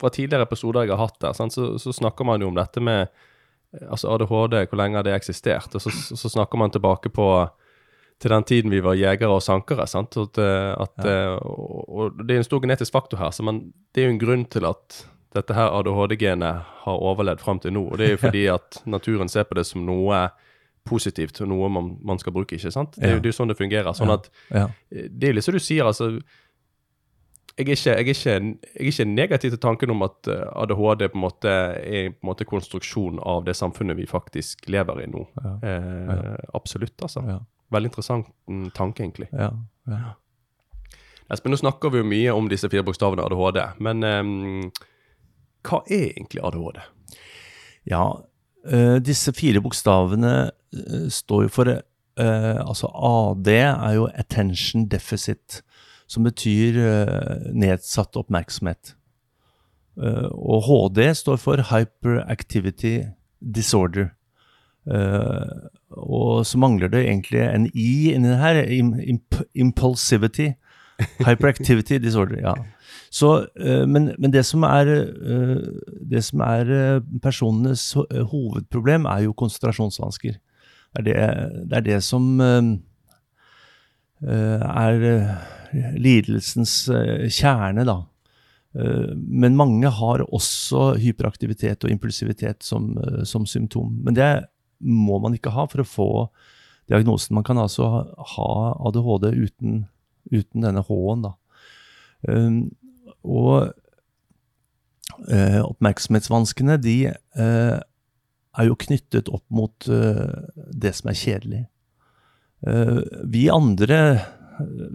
fra 0.00 0.12
tidligere 0.14 0.46
episoder 0.48 0.86
jeg 0.86 0.94
har 0.94 1.04
hatt 1.04 1.20
der, 1.22 1.36
sant, 1.36 1.54
så, 1.54 1.74
så 1.82 1.94
snakker 1.94 2.28
man 2.28 2.42
jo 2.42 2.52
om 2.52 2.58
dette 2.58 2.82
med 2.82 3.04
eh, 3.04 3.88
altså 3.88 4.14
ADHD, 4.14 4.62
hvor 4.70 4.80
lenge 4.80 5.00
har 5.00 5.08
det 5.08 5.16
eksistert? 5.18 5.74
Og 5.74 5.84
så, 5.84 5.92
så 5.92 6.32
snakker 6.38 6.62
man 6.62 6.72
tilbake 6.74 7.12
på 7.12 7.28
til 8.22 8.30
den 8.30 8.44
tiden 8.46 8.70
vi 8.70 8.80
var 8.84 8.94
jegere 8.98 9.34
og 9.34 9.42
sankere. 9.42 9.86
sant? 9.90 10.14
At, 10.20 10.38
eh, 10.38 10.70
at, 10.84 11.06
ja. 11.06 11.32
og, 11.42 11.88
og 11.90 12.20
det 12.22 12.36
er 12.36 12.42
en 12.44 12.46
stor 12.46 12.62
genetisk 12.62 12.94
faktor 12.94 13.18
her, 13.18 13.32
så 13.34 13.42
man, 13.46 13.58
det 13.94 14.04
er 14.04 14.08
jo 14.10 14.14
en 14.14 14.22
grunn 14.22 14.44
til 14.52 14.68
at 14.68 15.00
dette 15.34 15.54
her 15.56 15.72
ADHD-genet 15.72 16.62
har 16.84 17.02
overlevd 17.08 17.40
fram 17.40 17.58
til 17.64 17.72
nå. 17.72 17.86
Og 17.90 17.98
det 17.98 18.06
er 18.06 18.14
jo 18.16 18.22
fordi 18.28 18.46
at 18.52 18.82
naturen 18.86 19.30
ser 19.32 19.46
på 19.48 19.56
det 19.58 19.66
som 19.66 19.82
noe 19.88 20.26
positivt 20.88 21.38
og 21.44 21.48
noe 21.52 21.68
man, 21.70 21.92
man 22.02 22.18
skal 22.18 22.34
bruke. 22.34 22.56
ikke 22.58 22.70
sant? 22.74 22.96
Det 22.98 23.06
er 23.10 23.14
jo 23.16 23.22
det 23.22 23.30
er 23.30 23.36
sånn 23.38 23.50
det 23.52 23.58
fungerer. 23.58 23.92
sånn 23.94 24.10
at 24.14 24.30
Ja. 24.50 24.68
eh, 24.90 25.08
Det 25.10 25.28
er 25.28 25.36
litt 25.38 25.44
som 25.46 25.54
du 25.54 25.60
sier, 25.62 25.84
altså 25.86 26.16
jeg 27.52 27.68
er, 27.68 27.72
ikke, 27.76 27.90
jeg, 27.90 27.92
er 27.92 28.08
ikke, 28.08 28.32
jeg 28.32 28.80
er 28.80 28.88
ikke 28.88 29.04
negativ 29.12 29.50
til 29.52 29.60
tanken 29.60 29.90
om 29.92 30.02
at 30.06 30.28
eh, 30.32 30.44
ADHD 30.56 31.02
på 31.12 31.18
en 31.18 31.24
måte 31.26 31.50
er 31.52 32.06
på 32.14 32.24
en 32.24 32.30
måte 32.30 32.46
konstruksjon 32.48 33.18
av 33.28 33.42
det 33.44 33.52
samfunnet 33.58 33.96
vi 33.98 34.06
faktisk 34.08 34.64
lever 34.72 35.02
i 35.04 35.08
nå. 35.12 35.26
Ja. 35.36 35.52
Eh, 35.60 36.36
Absolutt, 36.56 36.96
altså. 37.04 37.20
Ja. 37.28 37.38
Veldig 37.72 37.92
interessant 37.92 38.28
mm, 38.50 38.66
tanke, 38.76 39.04
egentlig. 39.04 39.28
Ja. 39.32 39.50
Ja. 39.90 40.14
Espen, 41.32 41.54
nå 41.54 41.58
snakker 41.60 41.92
vi 41.92 42.02
jo 42.02 42.08
mye 42.08 42.34
om 42.36 42.48
disse 42.50 42.68
fire 42.68 42.84
bokstavene 42.84 43.24
ADHD, 43.24 43.62
men 43.82 44.04
um, 44.04 44.66
hva 45.64 45.80
er 45.86 46.10
egentlig 46.10 46.42
ADHD? 46.44 46.82
Ja, 47.88 48.04
uh, 48.68 48.98
disse 49.02 49.32
fire 49.36 49.62
bokstavene 49.64 50.34
uh, 50.50 51.06
står 51.10 51.46
jo 51.46 51.52
for 51.52 51.72
uh, 51.72 52.58
Altså 52.60 52.90
AD 52.92 53.48
er 53.54 53.94
jo 53.96 54.08
attention 54.12 54.84
deficit, 54.92 55.62
som 56.10 56.26
betyr 56.26 56.76
nedsatt 57.56 58.18
oppmerksomhet. 58.20 58.90
Og 59.96 60.66
HD 60.66 61.06
står 61.16 61.38
for 61.40 61.62
hyperactivity 61.70 63.06
disorder. 63.40 64.10
Eh, 64.90 65.68
og 65.90 66.46
så 66.46 66.58
mangler 66.58 66.90
det 66.90 67.04
egentlig 67.06 67.42
en 67.44 67.66
I 67.74 68.12
inni 68.14 68.36
her. 68.38 68.62
Imp, 68.66 69.42
impulsivity. 69.54 70.52
Hyperactivity 71.26 71.98
disorder, 71.98 72.40
ja. 72.42 72.54
Så, 73.12 73.46
uh, 73.60 73.88
men, 73.88 74.12
men 74.18 74.32
det 74.32 74.44
som 74.46 74.62
er, 74.64 74.88
uh, 74.88 75.58
det 76.10 76.22
som 76.24 76.40
er 76.44 77.00
personenes 77.22 77.92
hovedproblem, 78.30 79.04
er 79.04 79.26
jo 79.26 79.34
konsentrasjonsvansker. 79.36 80.38
Det 80.92 81.00
er 81.00 81.02
det, 81.02 81.16
det, 81.70 81.76
er 81.76 81.84
det 81.86 82.02
som 82.04 82.40
er 84.22 84.96
lidelsens 85.96 86.74
kjerne, 87.32 87.86
da. 87.88 87.94
Men 89.16 89.56
mange 89.56 89.88
har 89.88 90.24
også 90.28 90.98
hyperaktivitet 91.00 91.84
og 91.84 91.90
impulsivitet 91.90 92.60
som, 92.60 92.92
som 93.24 93.48
symptom. 93.48 93.88
Men 94.04 94.16
det 94.20 94.28
må 94.82 95.18
man 95.22 95.36
ikke 95.36 95.54
ha 95.54 95.66
for 95.70 95.82
å 95.82 95.88
få 95.88 96.10
diagnosen. 96.90 97.36
Man 97.36 97.46
kan 97.46 97.60
altså 97.60 97.88
ha, 98.34 98.48
ADHD 98.88 99.30
uten, 99.32 99.84
uten 100.32 100.66
denne 100.66 100.82
H-en. 100.86 101.30
Um, 102.28 102.58
og 103.22 103.72
eh, 105.30 105.60
oppmerksomhetsvanskene, 105.62 106.78
de 106.82 106.96
eh, 107.10 107.78
er 108.52 108.68
jo 108.68 108.78
knyttet 108.78 109.30
opp 109.32 109.44
mot 109.54 109.88
eh, 109.88 110.26
det 110.72 110.94
som 110.98 111.12
er 111.12 111.18
kjedelig. 111.18 111.66
Vi 112.62 113.48
andre, 113.50 113.96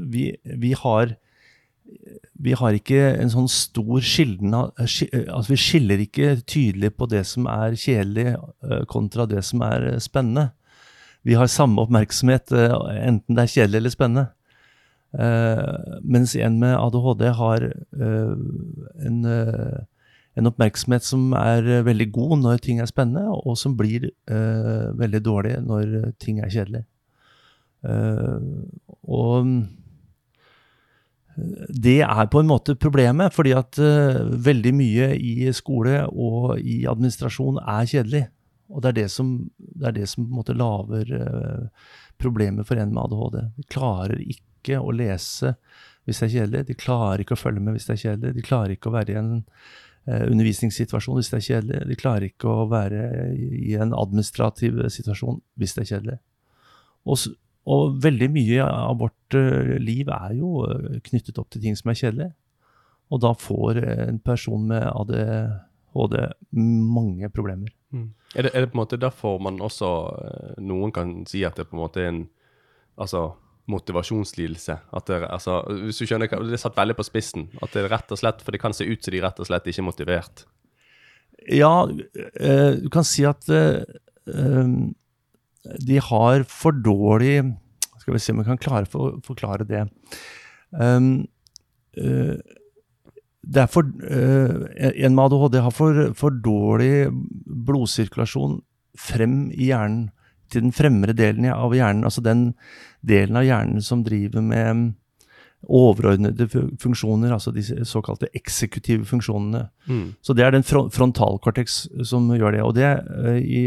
vi, 0.08 0.30
vi 0.40 0.70
har 0.80 1.18
vi 2.40 2.54
har 2.58 2.76
ikke 2.78 3.00
en 3.18 3.32
sånn 3.34 3.50
stor 3.50 4.04
skilden 4.06 4.54
av 4.54 4.72
Altså, 4.78 5.50
vi 5.50 5.60
skiller 5.62 6.02
ikke 6.04 6.36
tydelig 6.46 6.94
på 6.98 7.08
det 7.10 7.24
som 7.30 7.48
er 7.50 7.78
kjedelig 7.80 8.28
eh, 8.36 8.84
kontra 8.90 9.26
det 9.30 9.44
som 9.48 9.64
er 9.66 9.88
eh, 9.94 10.00
spennende. 10.04 10.52
Vi 11.28 11.36
har 11.38 11.50
samme 11.52 11.82
oppmerksomhet 11.84 12.54
eh, 12.54 12.76
enten 13.08 13.38
det 13.38 13.46
er 13.46 13.54
kjedelig 13.56 13.82
eller 13.82 13.96
spennende. 13.96 14.26
Eh, 15.18 16.00
mens 16.04 16.36
en 16.36 16.60
med 16.62 16.76
ADHD 16.78 17.24
har 17.40 17.66
eh, 17.68 18.36
en, 19.08 19.18
eh, 19.26 19.80
en 20.38 20.52
oppmerksomhet 20.52 21.08
som 21.08 21.32
er 21.40 21.66
eh, 21.66 21.86
veldig 21.88 22.12
god 22.14 22.38
når 22.44 22.62
ting 22.64 22.84
er 22.84 22.92
spennende, 22.92 23.26
og 23.34 23.58
som 23.58 23.78
blir 23.80 24.12
eh, 24.30 24.86
veldig 25.00 25.24
dårlig 25.26 25.58
når 25.66 26.14
ting 26.22 26.44
er 26.44 26.54
kjedelig. 26.54 26.86
Eh, 27.88 28.38
og 29.08 29.52
det 31.38 32.00
er 32.02 32.30
på 32.32 32.42
en 32.42 32.50
måte 32.50 32.74
problemet, 32.80 33.34
fordi 33.36 33.54
at 33.58 33.78
uh, 33.78 34.24
veldig 34.26 34.74
mye 34.74 35.12
i 35.16 35.52
skole 35.54 36.02
og 36.10 36.58
i 36.58 36.82
administrasjon 36.90 37.60
er 37.62 37.90
kjedelig. 37.90 38.24
Og 38.74 38.84
det 38.84 38.90
er 38.90 38.98
det 38.98 39.08
som, 39.14 39.36
det 39.58 39.90
er 39.92 39.98
det 40.00 40.08
som 40.10 40.26
på 40.26 40.32
en 40.32 40.40
måte 40.40 40.58
lager 40.58 41.14
uh, 41.14 41.92
problemet 42.18 42.68
for 42.68 42.82
en 42.82 42.94
med 42.94 43.04
ADHD. 43.06 43.38
De 43.60 43.68
klarer 43.70 44.24
ikke 44.26 44.82
å 44.82 44.96
lese 44.96 45.54
hvis 46.08 46.24
det 46.24 46.30
er 46.30 46.34
kjedelig, 46.38 46.68
de 46.70 46.80
klarer 46.80 47.22
ikke 47.22 47.36
å 47.36 47.40
følge 47.40 47.62
med 47.62 47.76
hvis 47.76 47.86
det 47.90 47.98
er 47.98 48.04
kjedelig, 48.06 48.36
de 48.38 48.48
klarer 48.48 48.74
ikke 48.74 48.90
å 48.90 48.96
være 48.96 49.14
i 49.14 49.20
en 49.20 49.34
uh, 49.38 50.24
undervisningssituasjon 50.32 51.20
hvis 51.20 51.34
det 51.34 51.42
er 51.42 51.48
kjedelig, 51.52 51.82
de 51.92 52.00
klarer 52.00 52.30
ikke 52.32 52.50
å 52.50 52.70
være 52.72 53.04
i 53.38 53.76
en 53.78 53.94
administrativ 53.94 54.80
situasjon 54.96 55.44
hvis 55.60 55.78
det 55.78 55.86
er 55.86 55.92
kjedelig. 55.92 56.18
Og, 57.08 57.28
og 57.68 57.98
veldig 58.04 58.30
mye 58.32 58.66
av 58.66 59.00
vårt 59.02 59.36
eh, 59.36 59.76
liv 59.84 60.10
er 60.14 60.36
jo 60.38 60.62
eh, 60.68 61.00
knyttet 61.04 61.40
opp 61.42 61.50
til 61.52 61.64
ting 61.66 61.76
som 61.76 61.92
er 61.92 62.00
kjedelige. 62.00 62.34
Og 63.12 63.24
da 63.24 63.34
får 63.38 63.82
eh, 63.82 64.04
en 64.08 64.20
person 64.24 64.70
med 64.70 64.86
ADHD 64.88 66.16
mange 66.54 67.32
problemer. 67.34 67.74
Er 68.36 68.46
det, 68.46 68.52
er 68.54 68.64
det 68.64 68.72
på 68.72 68.78
en 68.78 68.84
måte 68.84 69.00
derfor 69.00 69.38
man 69.40 69.62
også 69.64 69.88
Noen 70.60 70.92
kan 70.92 71.22
si 71.30 71.46
at 71.48 71.56
det 71.56 71.70
på 71.70 71.78
en 71.78 71.82
måte 71.86 72.02
er 72.04 72.10
en 72.12 72.22
altså, 73.00 73.30
motivasjonslidelse? 73.72 74.76
At 74.96 75.08
det, 75.08 75.22
altså, 75.24 75.62
hvis 75.86 76.00
du 76.00 76.06
skjønner, 76.06 76.28
Det 76.28 76.60
er 76.60 76.62
satt 76.62 76.78
veldig 76.78 76.98
på 77.00 77.08
spissen. 77.08 77.48
At 77.62 77.74
det 77.74 77.86
er 77.86 77.92
rett 77.96 78.12
og 78.12 78.20
slett, 78.20 78.44
For 78.44 78.56
det 78.56 78.62
kan 78.64 78.76
se 78.76 78.88
ut 78.88 79.04
som 79.04 79.16
de 79.16 79.24
rett 79.24 79.40
og 79.40 79.50
slett 79.50 79.68
ikke 79.68 79.84
er 79.84 79.90
motivert. 79.90 80.46
Ja, 81.48 81.88
eh, 81.88 82.72
du 82.80 82.90
kan 82.92 83.08
si 83.08 83.24
at 83.28 83.48
eh, 83.50 83.84
de 85.80 86.00
har 86.04 86.46
for 86.50 86.72
dårlig 86.72 87.42
Skal 88.02 88.16
vi 88.16 88.22
se 88.24 88.32
om 88.32 88.40
vi 88.40 88.48
kan 88.48 88.62
klare 88.62 88.88
for, 88.88 89.18
forklare 89.26 89.68
det. 89.68 89.82
Um, 90.72 91.28
uh, 92.00 92.38
det 93.48 93.64
er 93.64 93.72
for, 93.72 93.84
uh, 93.84 94.68
en 94.78 95.16
med 95.16 95.24
ADHD 95.26 95.58
har 95.64 95.76
for, 95.76 96.00
for 96.16 96.32
dårlig 96.32 97.10
blodsirkulasjon 97.68 98.62
frem 98.98 99.50
i 99.52 99.72
hjernen, 99.72 100.08
til 100.48 100.64
den 100.64 100.72
fremre 100.72 101.12
delen 101.12 101.50
av 101.52 101.76
hjernen, 101.76 102.06
altså 102.08 102.24
den 102.24 102.54
delen 103.04 103.36
av 103.36 103.44
hjernen 103.44 103.84
som 103.84 104.06
driver 104.08 104.40
med 104.46 104.94
overordnede 105.68 106.48
funksjoner, 106.80 107.34
altså 107.34 107.52
de 107.52 107.64
såkalte 107.88 108.30
eksekutive 108.38 109.06
funksjonene. 109.10 109.66
Så 110.22 110.34
det 110.38 110.46
er 110.46 110.52
den 110.56 110.64
fron- 110.64 110.92
frontalkortex 110.94 111.88
som 112.08 112.30
gjør 112.32 112.56
det. 112.56 112.62
Og 112.64 112.76
det, 112.76 112.92
eh, 113.26 113.40
i 113.42 113.64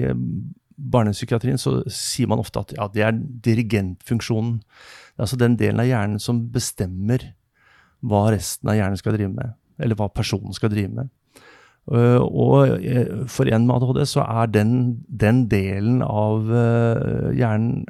barnepsykiatrien 0.81 1.61
så 1.61 1.81
sier 1.93 2.31
man 2.31 2.41
ofte 2.43 2.63
at 2.63 2.75
ja, 2.77 2.89
det 2.93 3.05
er 3.05 3.21
dirigentfunksjonen. 3.45 4.59
Det 4.61 5.21
er 5.21 5.27
altså 5.27 5.41
den 5.41 5.59
delen 5.61 5.83
av 5.83 5.89
hjernen 5.89 6.23
som 6.23 6.47
bestemmer 6.55 7.31
hva 8.01 8.31
resten 8.33 8.71
av 8.73 8.79
hjernen 8.79 9.01
skal 9.01 9.17
drive 9.17 9.33
med. 9.35 9.57
Eller 9.81 9.99
hva 9.99 10.09
personen 10.13 10.57
skal 10.57 10.73
drive 10.73 10.93
med. 10.97 11.11
Eh, 11.91 12.21
og 12.21 12.85
eh, 12.85 13.25
for 13.31 13.49
en 13.51 13.67
med 13.67 13.77
ADHD 13.77 14.03
så 14.09 14.25
er 14.25 14.51
den, 14.53 14.73
den 15.09 15.47
delen 15.51 16.03
av 16.07 16.51
eh, 16.55 17.31
hjernen 17.39 17.87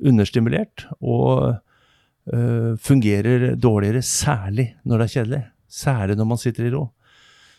understimulert 0.00 0.86
og 1.04 1.58
fungerer 2.80 3.50
dårligere, 3.60 4.00
særlig 4.00 4.64
når 4.88 4.96
det 4.96 5.04
er 5.04 5.12
kjedelig. 5.12 5.40
Særlig 5.68 6.14
når 6.16 6.28
man 6.30 6.40
sitter 6.40 6.64
i 6.64 6.70
ro. 6.72 6.86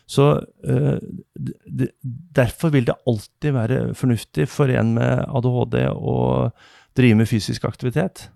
Så 0.06 0.26
eh, 0.62 0.98
derfor 2.36 2.70
vil 2.74 2.86
det 2.86 2.94
alltid 3.06 3.52
være 3.56 3.78
fornuftig 3.98 4.46
for 4.48 4.70
en 4.70 4.94
med 4.94 5.24
ADHD 5.26 5.80
å 5.90 6.16
drive 6.96 7.18
med 7.18 7.28
fysisk 7.28 7.66
aktivitet. 7.66 8.28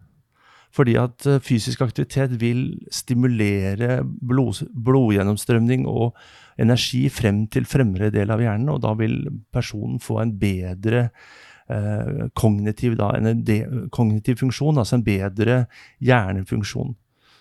Fordi 0.75 0.97
at 0.99 1.27
eh, 1.27 1.41
fysisk 1.43 1.83
aktivitet 1.87 2.35
vil 2.41 2.65
stimulere 2.95 4.01
blod, 4.05 4.65
blodgjennomstrømning 4.71 5.87
og 5.91 6.17
energi 6.61 7.09
frem 7.11 7.45
til 7.51 7.67
fremre 7.67 8.11
del 8.15 8.31
av 8.31 8.43
hjernen, 8.43 8.71
og 8.75 8.83
da 8.85 8.95
vil 8.99 9.23
personen 9.55 9.99
få 10.03 10.21
en 10.23 10.35
bedre 10.39 11.07
eh, 11.71 12.27
kognitiv, 12.39 12.99
da, 13.01 13.13
en 13.17 13.45
de, 13.47 13.63
kognitiv 13.95 14.43
funksjon, 14.43 14.79
altså 14.79 14.99
en 14.99 15.07
bedre 15.07 15.65
hjernefunksjon. 15.99 16.95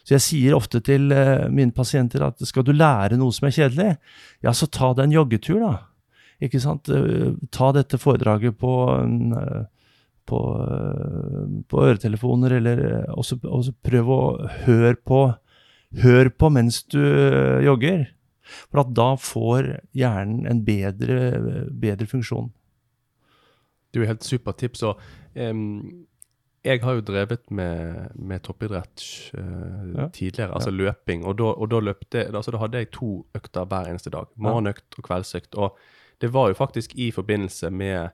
Så 0.04 0.16
jeg 0.16 0.24
sier 0.26 0.56
ofte 0.58 0.82
til 0.86 1.12
eh, 1.14 1.48
mine 1.54 1.74
pasienter 1.76 2.24
at 2.26 2.42
skal 2.48 2.66
du 2.66 2.72
lære 2.74 3.18
noe 3.20 3.34
som 3.36 3.48
er 3.50 3.56
kjedelig, 3.56 3.90
ja, 4.46 4.54
så 4.56 4.70
ta 4.72 4.94
deg 4.98 5.10
en 5.10 5.18
joggetur, 5.20 5.60
da. 5.64 5.74
Ikke 6.42 6.62
sant? 6.64 6.90
Eh, 6.90 7.34
Ta 7.52 7.72
dette 7.76 8.00
foredraget 8.02 8.58
på, 8.58 8.74
eh, 9.04 9.66
på, 10.30 10.40
på 11.70 11.84
øretelefoner, 11.86 12.58
eller 12.60 12.84
også, 13.14 13.40
også 13.44 13.76
prøv 13.86 14.14
å 14.16 14.22
høre 14.66 14.96
på, 14.98 15.24
hør 16.04 16.30
på 16.38 16.52
mens 16.54 16.84
du 16.94 17.02
jogger. 17.66 18.08
For 18.72 18.82
at 18.82 18.94
da 18.98 19.12
får 19.22 19.68
hjernen 19.98 20.48
en 20.50 20.64
bedre, 20.66 21.68
bedre 21.70 22.08
funksjon. 22.10 22.50
Det 23.90 24.00
er 24.00 24.06
jo 24.06 24.10
helt 24.10 24.26
supert 24.26 24.60
tips. 24.62 24.84
Og 24.86 25.38
em, 25.38 26.06
jeg 26.64 26.82
har 26.84 26.98
jo 26.98 27.04
drevet 27.08 27.52
med, 27.52 28.10
med 28.16 28.44
toppidrett 28.44 29.04
uh, 29.38 29.94
Ja. 29.96 30.08
tidligere, 30.14 30.54
altså 30.54 30.72
løping. 30.72 31.26
Og 31.26 31.38
da, 31.38 31.44
og 31.44 31.72
da 31.72 31.80
løpte 31.80 32.26
altså 32.36 32.52
da 32.52 32.58
hadde 32.58 32.78
jeg 32.78 32.92
to 32.92 33.26
økter 33.36 33.66
hver 33.66 33.88
eneste 33.90 34.10
dag. 34.10 34.28
Morgenøkt 34.36 34.98
og 34.98 35.04
kveldsøkt. 35.04 35.56
Og 35.56 35.78
det 36.22 36.34
var 36.34 36.48
jo 36.48 36.54
faktisk 36.54 36.96
i 36.96 37.12
forbindelse 37.12 37.70
med 37.72 38.10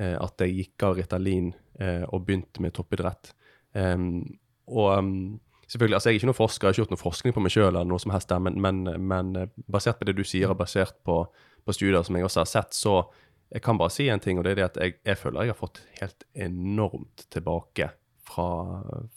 uh, 0.00 0.16
at 0.24 0.40
jeg 0.40 0.56
gikk 0.56 0.82
av 0.82 0.96
Ritalin 0.96 1.52
uh, 1.80 2.04
og 2.08 2.26
begynte 2.26 2.62
med 2.62 2.72
toppidrett. 2.72 3.34
Um, 3.74 4.38
og 4.66 4.98
um, 4.98 5.40
selvfølgelig, 5.68 5.94
altså 5.94 6.08
Jeg 6.08 6.14
er 6.14 6.18
ikke 6.18 6.26
noen 6.26 6.34
forsker, 6.34 6.66
jeg 6.66 6.68
har 6.68 6.72
ikke 6.72 6.82
gjort 6.82 6.96
noe 6.96 7.04
forskning 7.04 7.34
på 7.34 7.40
meg 7.40 7.52
sjøl, 7.52 7.84
noe 7.86 8.00
som 8.00 8.10
helst 8.10 8.30
der, 8.30 8.38
men, 8.38 8.60
men, 8.60 8.82
men 8.98 9.50
basert 9.70 9.98
på 9.98 10.08
det 10.08 10.16
du 10.16 10.24
sier, 10.24 10.48
og 10.50 10.58
basert 10.58 10.96
på, 11.04 11.24
på 11.64 11.72
studier 11.72 12.02
som 12.02 12.16
jeg 12.16 12.24
også 12.24 12.40
har 12.40 12.50
sett, 12.50 12.74
så 12.74 13.02
jeg 13.50 13.62
kan 13.64 13.78
bare 13.80 13.90
si 13.94 14.08
en 14.12 14.20
ting, 14.22 14.38
og 14.38 14.44
det 14.46 14.52
er 14.52 14.60
det 14.60 14.68
at 14.70 14.76
jeg, 14.82 14.94
jeg 15.06 15.18
føler 15.18 15.48
jeg 15.48 15.54
har 15.54 15.58
fått 15.58 15.80
helt 16.00 16.24
enormt 16.34 17.24
tilbake 17.34 17.90
fra, 18.30 18.46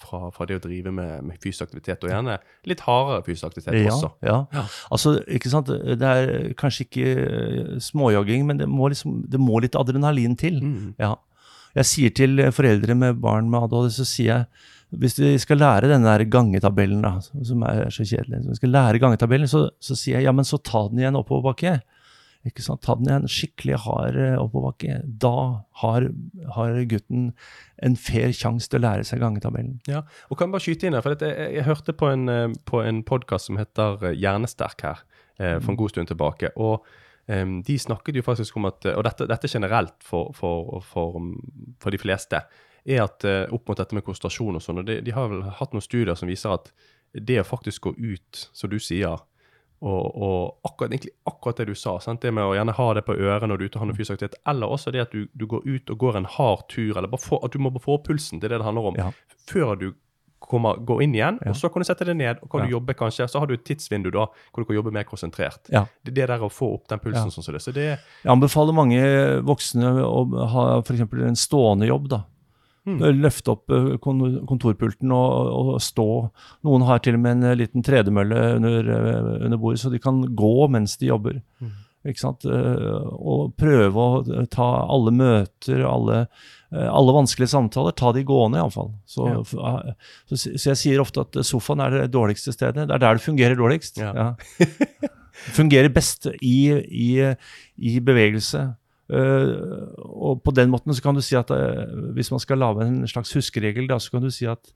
fra, 0.01 0.19
fra 0.33 0.45
det 0.49 0.57
å 0.57 0.61
drive 0.63 0.89
med, 0.95 1.19
med 1.27 1.37
fysisk 1.43 1.67
aktivitet, 1.67 2.01
og 2.05 2.09
gjerne 2.09 2.39
litt 2.69 2.81
hardere 2.87 3.21
fysisk 3.27 3.51
aktivitet 3.51 3.77
Ja, 3.83 3.91
også. 3.93 4.09
ja. 4.25 4.37
Ja. 4.55 4.63
Altså, 4.95 5.15
ikke 5.37 5.51
sant, 5.53 5.69
det 5.69 6.09
er 6.09 6.31
kanskje 6.57 6.87
ikke 6.87 7.11
eh, 7.13 7.75
småjogging, 7.83 8.47
men 8.49 8.61
det 8.63 8.69
må, 8.71 8.89
liksom, 8.93 9.21
det 9.29 9.41
må 9.41 9.61
litt 9.61 9.77
adrenalin 9.77 10.33
til. 10.39 10.57
Mm. 10.63 10.95
Ja. 11.01 11.13
Jeg 11.77 11.89
sier 11.89 12.13
til 12.17 12.41
foreldre 12.53 12.97
med 12.97 13.21
barn 13.21 13.49
med 13.53 13.67
ADHD, 13.67 13.93
så 13.99 14.05
sier 14.05 14.31
jeg 14.33 14.71
hvis 15.01 15.15
de 15.17 15.31
skal 15.41 15.57
lære 15.57 15.87
den 15.89 16.03
der 16.05 16.21
gangetabellen, 16.29 16.99
da, 17.01 17.15
som 17.21 17.63
er 17.65 17.87
så 17.93 18.05
kjedelig, 18.05 18.43
hvis 18.43 18.51
de 18.51 18.57
skal 18.59 18.73
lære 18.75 18.99
gangetabellen, 19.01 19.49
så, 19.49 19.63
så 19.81 19.97
sier 19.97 20.19
jeg 20.19 20.27
ja, 20.27 20.33
men 20.37 20.45
så 20.45 20.59
ta 20.61 20.83
den 20.91 21.01
igjen 21.01 21.15
en 21.15 21.21
oppoverbakke. 21.23 21.79
Ikke 22.43 22.63
sant? 22.63 22.81
Ta 22.83 22.97
den 22.99 23.07
i 23.07 23.13
en 23.15 23.29
skikkelig 23.31 23.77
hard 23.85 24.17
eh, 24.19 24.35
oppoverbakke. 24.35 24.97
Da 25.23 25.35
har, 25.79 26.07
har 26.57 26.79
gutten 26.91 27.29
en 27.83 27.95
fair 27.99 28.33
sjanse 28.35 28.67
til 28.71 28.81
å 28.81 28.83
lære 28.83 29.05
seg 29.07 29.23
gangetabellen. 29.23 29.77
Ja, 29.87 30.03
og 30.27 30.39
kan 30.39 30.49
jeg 30.49 30.57
bare 30.57 30.65
skyte 30.65 30.89
inn 30.89 30.97
her, 30.97 31.05
for 31.05 31.15
jeg, 31.15 31.23
jeg, 31.31 31.53
jeg 31.57 31.67
hørte 31.69 31.95
på 31.95 32.09
en, 32.11 32.27
eh, 32.31 32.57
på 32.67 32.83
en 32.83 32.99
podkast 33.07 33.47
som 33.47 33.59
heter 33.61 34.03
eh, 34.09 34.17
Hjernesterk 34.19 34.83
her, 34.83 35.05
eh, 35.39 35.55
for 35.61 35.71
en 35.71 35.79
god 35.79 35.95
stund 35.95 36.11
tilbake. 36.11 36.51
og 36.57 36.83
um, 37.31 37.61
de 37.63 37.77
snakket 37.79 38.19
jo 38.19 38.25
faktisk 38.25 38.57
om 38.59 38.67
at, 38.67 38.83
og 38.91 39.05
dette, 39.07 39.29
dette 39.31 39.47
generelt 39.47 39.95
for, 40.03 40.35
for, 40.35 40.83
for, 40.83 41.21
mm, 41.23 41.77
for 41.79 41.95
de 41.95 42.01
fleste, 42.01 42.43
er 42.83 43.05
at 43.05 43.23
opp 43.55 43.69
mot 43.69 43.79
dette 43.79 43.95
med 43.95 44.03
konsentrasjon 44.03 44.59
og 44.59 44.61
sånn, 44.61 44.81
og 44.81 44.89
de, 44.89 44.97
de 44.99 45.13
har 45.15 45.29
vel 45.31 45.45
hatt 45.55 45.71
noen 45.71 45.85
studier 45.85 46.17
som 46.19 46.27
viser 46.27 46.51
at 46.51 46.73
det 47.15 47.37
å 47.39 47.45
faktisk 47.47 47.87
gå 47.87 47.93
ut, 47.95 48.41
som 48.51 48.67
du 48.67 48.75
sier, 48.75 49.21
og, 49.83 50.15
og 50.15 50.69
akkurat, 50.69 50.91
egentlig 50.93 51.11
akkurat 51.27 51.57
det 51.59 51.65
du 51.67 51.75
sa, 51.75 51.97
sant? 51.99 52.21
det 52.23 52.31
med 52.33 52.43
å 52.47 52.53
gjerne 52.55 52.71
ha 52.77 52.93
det 52.93 53.03
på 53.05 53.15
øret 53.19 53.47
når 53.49 53.57
du 53.59 53.63
er 53.65 53.69
ute 53.69 53.75
og 53.77 53.81
har 53.83 53.89
noe 53.91 53.97
fysisk 53.97 54.15
aktivitet, 54.15 54.39
eller 54.47 54.71
også 54.71 54.93
det 54.95 55.01
at 55.03 55.11
du, 55.11 55.25
du 55.35 55.45
går 55.51 55.65
ut 55.67 55.89
og 55.91 55.97
går 56.05 56.17
en 56.21 56.25
hard 56.37 56.63
tur, 56.71 56.95
eller 56.97 57.11
få, 57.19 57.41
at 57.43 57.51
du 57.51 57.59
må 57.59 57.71
få 57.83 57.97
opp 57.99 58.07
pulsen, 58.07 58.39
det 58.39 58.47
er 58.47 58.55
det 58.55 58.63
det 58.63 58.69
handler 58.71 58.89
om, 58.93 58.95
Ja. 59.01 59.11
før 59.51 59.75
du 59.79 59.91
kommer, 60.43 60.75
går 60.83 61.01
inn 61.05 61.13
igjen, 61.15 61.37
Ja. 61.43 61.51
og 61.51 61.55
så 61.55 61.69
kan 61.71 61.79
du 61.83 61.87
sette 61.87 62.03
det 62.05 62.15
ned, 62.19 62.39
og 62.43 62.49
kan 62.51 62.61
Ja. 62.61 62.65
du 62.67 62.71
jobbe 62.77 62.93
kanskje, 62.99 63.27
så 63.31 63.39
har 63.39 63.47
du 63.47 63.53
et 63.53 63.63
tidsvindu 63.63 64.11
da, 64.11 64.25
hvor 64.51 64.63
du 64.63 64.65
kan 64.65 64.75
jobbe 64.75 64.91
mer 64.91 65.03
konsentrert. 65.03 65.67
Det 65.71 66.13
det 66.13 66.27
der 66.27 66.39
å 66.43 66.49
få 66.51 66.73
opp 66.75 66.87
den 66.87 66.99
pulsen 66.99 67.31
sånn 67.31 67.43
som 67.43 67.53
det. 67.53 67.61
Så 67.61 67.71
det, 67.73 67.99
Jeg 68.23 68.31
anbefaler 68.31 68.73
mange 68.75 68.99
voksne 69.43 70.03
å 70.03 70.47
ha 70.51 70.79
f.eks. 70.81 70.99
en 70.99 71.35
stående 71.35 71.87
jobb. 71.87 72.07
da. 72.09 72.23
Mm. 72.85 72.97
Løfte 73.23 73.53
opp 73.53 73.71
eh, 73.71 73.93
kontorpulten 74.03 75.11
og, 75.15 75.51
og 75.55 75.77
stå. 75.81 76.07
Noen 76.67 76.83
har 76.83 76.99
til 76.99 77.15
og 77.15 77.21
med 77.23 77.37
en 77.37 77.43
eh, 77.51 77.55
liten 77.61 77.85
tredemølle 77.85 78.41
under, 78.57 78.89
eh, 78.91 79.29
under 79.45 79.57
bordet, 79.61 79.79
så 79.79 79.91
de 79.93 80.01
kan 80.03 80.19
gå 80.35 80.49
mens 80.73 80.97
de 80.99 81.07
jobber. 81.07 81.37
Mm. 81.63 81.71
Ikke 82.11 82.19
sant? 82.19 82.43
Og 82.43 83.53
prøve 83.55 83.95
å 83.95 84.43
ta 84.51 84.65
alle 84.91 85.13
møter, 85.15 85.85
alle, 85.87 86.17
alle 86.75 87.13
vanskelige 87.15 87.53
samtaler, 87.53 87.95
ta 87.95 88.11
de 88.11 88.25
gående 88.27 88.59
iallfall. 88.59 88.89
Så, 89.07 89.29
Ja. 89.31 89.39
eh, 89.87 89.93
så, 90.27 90.41
så 90.59 90.73
jeg 90.73 90.81
sier 90.81 90.99
ofte 90.99 91.23
at 91.23 91.39
sofaen 91.47 91.79
er 91.85 91.95
det 91.95 92.09
dårligste 92.11 92.51
stedet. 92.51 92.89
Det 92.89 92.97
er 92.97 92.99
der 93.05 93.15
det 93.15 93.23
fungerer 93.23 93.55
dårligst. 93.55 94.03
Ja. 94.03 94.33
fungerer 95.55 95.87
best 95.95 96.27
i, 96.41 96.57
i, 96.91 97.09
i 97.79 97.95
bevegelse. 98.03 98.65
Eh, 99.11 99.49
og 99.99 100.43
på 100.45 100.53
den 100.55 100.71
måten 100.71 100.95
så 100.95 101.03
kan 101.03 101.17
du 101.17 101.23
si 101.23 101.35
at 101.35 101.49
uh, 101.51 102.11
hvis 102.15 102.31
man 102.31 102.41
skal 102.41 102.61
lage 102.61 102.85
en 102.85 103.01
slags 103.09 103.33
huskeregel, 103.35 103.89
da, 103.89 103.99
så 103.99 104.13
kan 104.13 104.23
du 104.23 104.31
si 104.31 104.47
at 104.49 104.71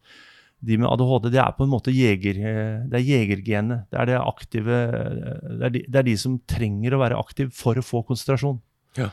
de 0.58 0.76
med 0.82 0.90
ADHD 0.90 1.30
det 1.32 1.40
er 1.40 1.54
på 1.54 1.68
en 1.68 1.72
måte 1.72 1.94
jeger, 1.94 2.42
uh, 2.42 2.82
det 2.90 3.00
er 3.00 3.08
jegergenet. 3.08 3.88
Det 3.92 4.02
er 4.02 4.12
det 4.12 4.18
aktive 4.20 4.82
det 4.98 5.70
er 5.70 5.78
de, 5.78 5.86
det 5.88 6.02
er 6.02 6.10
de 6.10 6.18
som 6.20 6.42
trenger 6.50 6.98
å 6.98 7.02
være 7.06 7.22
aktiv 7.22 7.54
for 7.56 7.80
å 7.80 7.86
få 7.86 8.04
konsentrasjon. 8.10 8.60
Ja. 9.00 9.12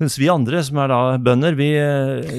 Mens 0.00 0.16
vi 0.18 0.30
andre, 0.32 0.62
som 0.64 0.80
er 0.82 0.88
da 0.90 1.00
bønder, 1.22 1.54
vi, 1.54 1.68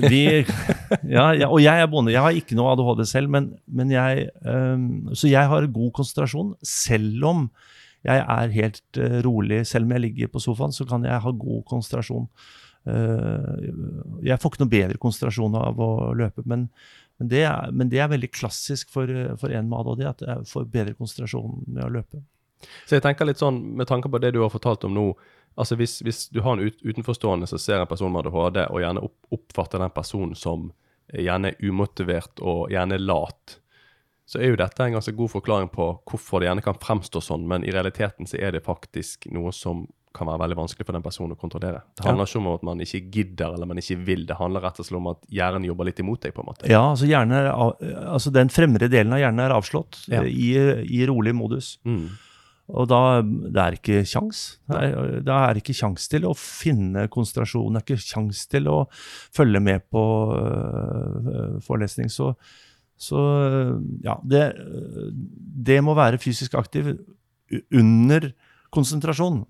vi 0.10 0.24
ja, 1.16 1.28
ja, 1.38 1.48
Og 1.48 1.62
jeg 1.62 1.80
er 1.80 1.88
bonde. 1.88 2.12
Jeg 2.12 2.26
har 2.26 2.36
ikke 2.36 2.58
noe 2.58 2.74
ADHD 2.74 3.06
selv, 3.08 3.32
men, 3.32 3.54
men 3.70 3.94
jeg 3.94 4.26
um, 4.42 5.14
Så 5.16 5.30
jeg 5.30 5.48
har 5.48 5.70
god 5.72 5.94
konsentrasjon, 5.96 6.56
selv 6.66 7.30
om 7.30 7.46
jeg 8.04 8.20
er 8.20 8.52
helt 8.58 9.00
eh, 9.00 9.20
rolig. 9.24 9.62
Selv 9.70 9.88
om 9.88 9.96
jeg 9.96 10.06
ligger 10.08 10.32
på 10.34 10.42
sofaen, 10.44 10.76
så 10.76 10.86
kan 10.88 11.06
jeg 11.08 11.24
ha 11.24 11.32
god 11.44 11.64
konsentrasjon. 11.70 12.28
Eh, 12.90 13.70
jeg 14.28 14.40
får 14.42 14.52
ikke 14.52 14.64
noe 14.64 14.74
bedre 14.74 15.00
konsentrasjon 15.02 15.56
av 15.56 15.80
å 15.80 15.92
løpe, 16.20 16.44
men, 16.50 16.68
men, 17.20 17.30
det, 17.32 17.46
er, 17.48 17.72
men 17.72 17.92
det 17.92 18.02
er 18.04 18.12
veldig 18.12 18.32
klassisk 18.36 18.92
for, 18.92 19.08
eh, 19.08 19.32
for 19.40 19.56
en 19.56 19.70
med 19.72 19.80
ADHD, 19.80 20.04
at 20.10 20.26
jeg 20.28 20.50
får 20.52 20.68
bedre 20.74 20.98
konsentrasjon 21.00 21.64
med 21.68 21.86
å 21.86 21.94
løpe. 22.00 22.24
Så 22.88 22.98
jeg 22.98 23.04
tenker 23.04 23.28
litt 23.28 23.40
sånn, 23.40 23.60
med 23.80 23.88
tanke 23.88 24.12
på 24.12 24.20
det 24.24 24.34
du 24.36 24.42
har 24.44 24.52
fortalt 24.52 24.84
om 24.88 24.96
nå, 24.96 25.08
altså 25.60 25.78
hvis, 25.80 25.98
hvis 26.04 26.26
du 26.34 26.42
har 26.44 26.58
en 26.58 26.68
ut, 26.68 26.80
utenforstående 26.84 27.48
som 27.48 27.60
ser 27.62 27.82
en 27.84 27.90
person 27.90 28.12
med 28.12 28.28
ADHD, 28.28 28.66
og 28.68 28.84
gjerne 28.84 29.04
opp, 29.08 29.18
oppfatter 29.36 29.84
den 29.84 29.96
personen 29.96 30.36
som 30.40 30.72
gjerne 31.14 31.52
er 31.52 31.68
umotivert 31.72 32.40
og 32.44 32.72
gjerne 32.74 33.00
lat, 33.00 33.60
så 34.26 34.40
er 34.40 34.54
jo 34.54 34.60
dette 34.60 34.86
en 34.86 34.96
ganske 34.96 35.14
god 35.18 35.32
forklaring 35.34 35.70
på 35.74 35.90
hvorfor 36.10 36.42
det 36.42 36.48
gjerne 36.48 36.64
kan 36.66 36.80
fremstå 36.80 37.22
sånn, 37.24 37.44
men 37.50 37.66
i 37.68 37.74
realiteten 37.76 38.30
så 38.30 38.40
er 38.40 38.56
det 38.56 38.64
faktisk 38.66 39.28
noe 39.36 39.52
som 39.56 39.86
kan 40.14 40.30
være 40.30 40.44
veldig 40.44 40.58
vanskelig 40.60 40.86
for 40.86 40.96
den 40.96 41.04
personen 41.06 41.34
å 41.34 41.40
kontrollere. 41.42 41.80
Det 41.98 42.06
handler 42.06 42.30
ikke 42.30 42.40
om 42.44 42.50
at 42.52 42.66
man 42.68 42.82
ikke 42.86 43.00
gidder 43.16 43.56
eller 43.56 43.70
man 43.70 43.80
ikke 43.82 43.98
vil, 44.06 44.28
det 44.30 44.38
handler 44.38 44.62
rett 44.68 44.82
og 44.82 44.86
slett 44.86 45.00
om 45.00 45.10
at 45.10 45.24
hjernen 45.34 45.66
jobber 45.66 45.90
litt 45.90 46.02
imot 46.04 46.22
deg, 46.22 46.36
på 46.36 46.44
en 46.44 46.50
måte. 46.52 46.70
Ja, 46.70 46.84
altså, 46.92 47.10
er, 47.10 47.50
altså 48.14 48.34
Den 48.36 48.54
fremre 48.54 48.90
delen 48.94 49.16
av 49.16 49.24
hjernen 49.24 49.42
er 49.42 49.56
avslått 49.56 50.04
Ja. 50.14 50.22
i, 50.22 50.54
i 50.86 51.02
rolig 51.10 51.34
modus. 51.36 51.80
Mm. 51.84 52.12
Og 52.74 52.88
da 52.88 53.00
det 53.26 53.60
er 53.60 53.76
ikke 53.76 54.04
kjangs. 54.08 54.44
Det 54.70 54.84
er, 54.88 55.18
det 55.26 55.64
ikke 55.64 55.76
kjangs 55.76 56.06
til 56.08 56.28
å 56.30 56.36
finne 56.38 57.10
konsentrasjon. 57.12 57.74
Det 57.76 57.82
er 57.82 57.88
ikke 57.90 58.14
kjangs 58.14 58.46
til 58.54 58.70
å 58.72 58.78
følge 59.36 59.60
med 59.66 59.84
på 59.92 60.04
øh, 60.38 61.58
forelesning. 61.66 62.08
Så, 62.14 62.32
så 63.00 63.20
ja, 64.06 64.18
det, 64.24 64.44
det 65.70 65.80
må 65.84 65.96
være 65.98 66.22
fysisk 66.22 66.54
aktiv 66.60 66.94
under 67.74 68.32
konsentrasjon. 68.74 69.44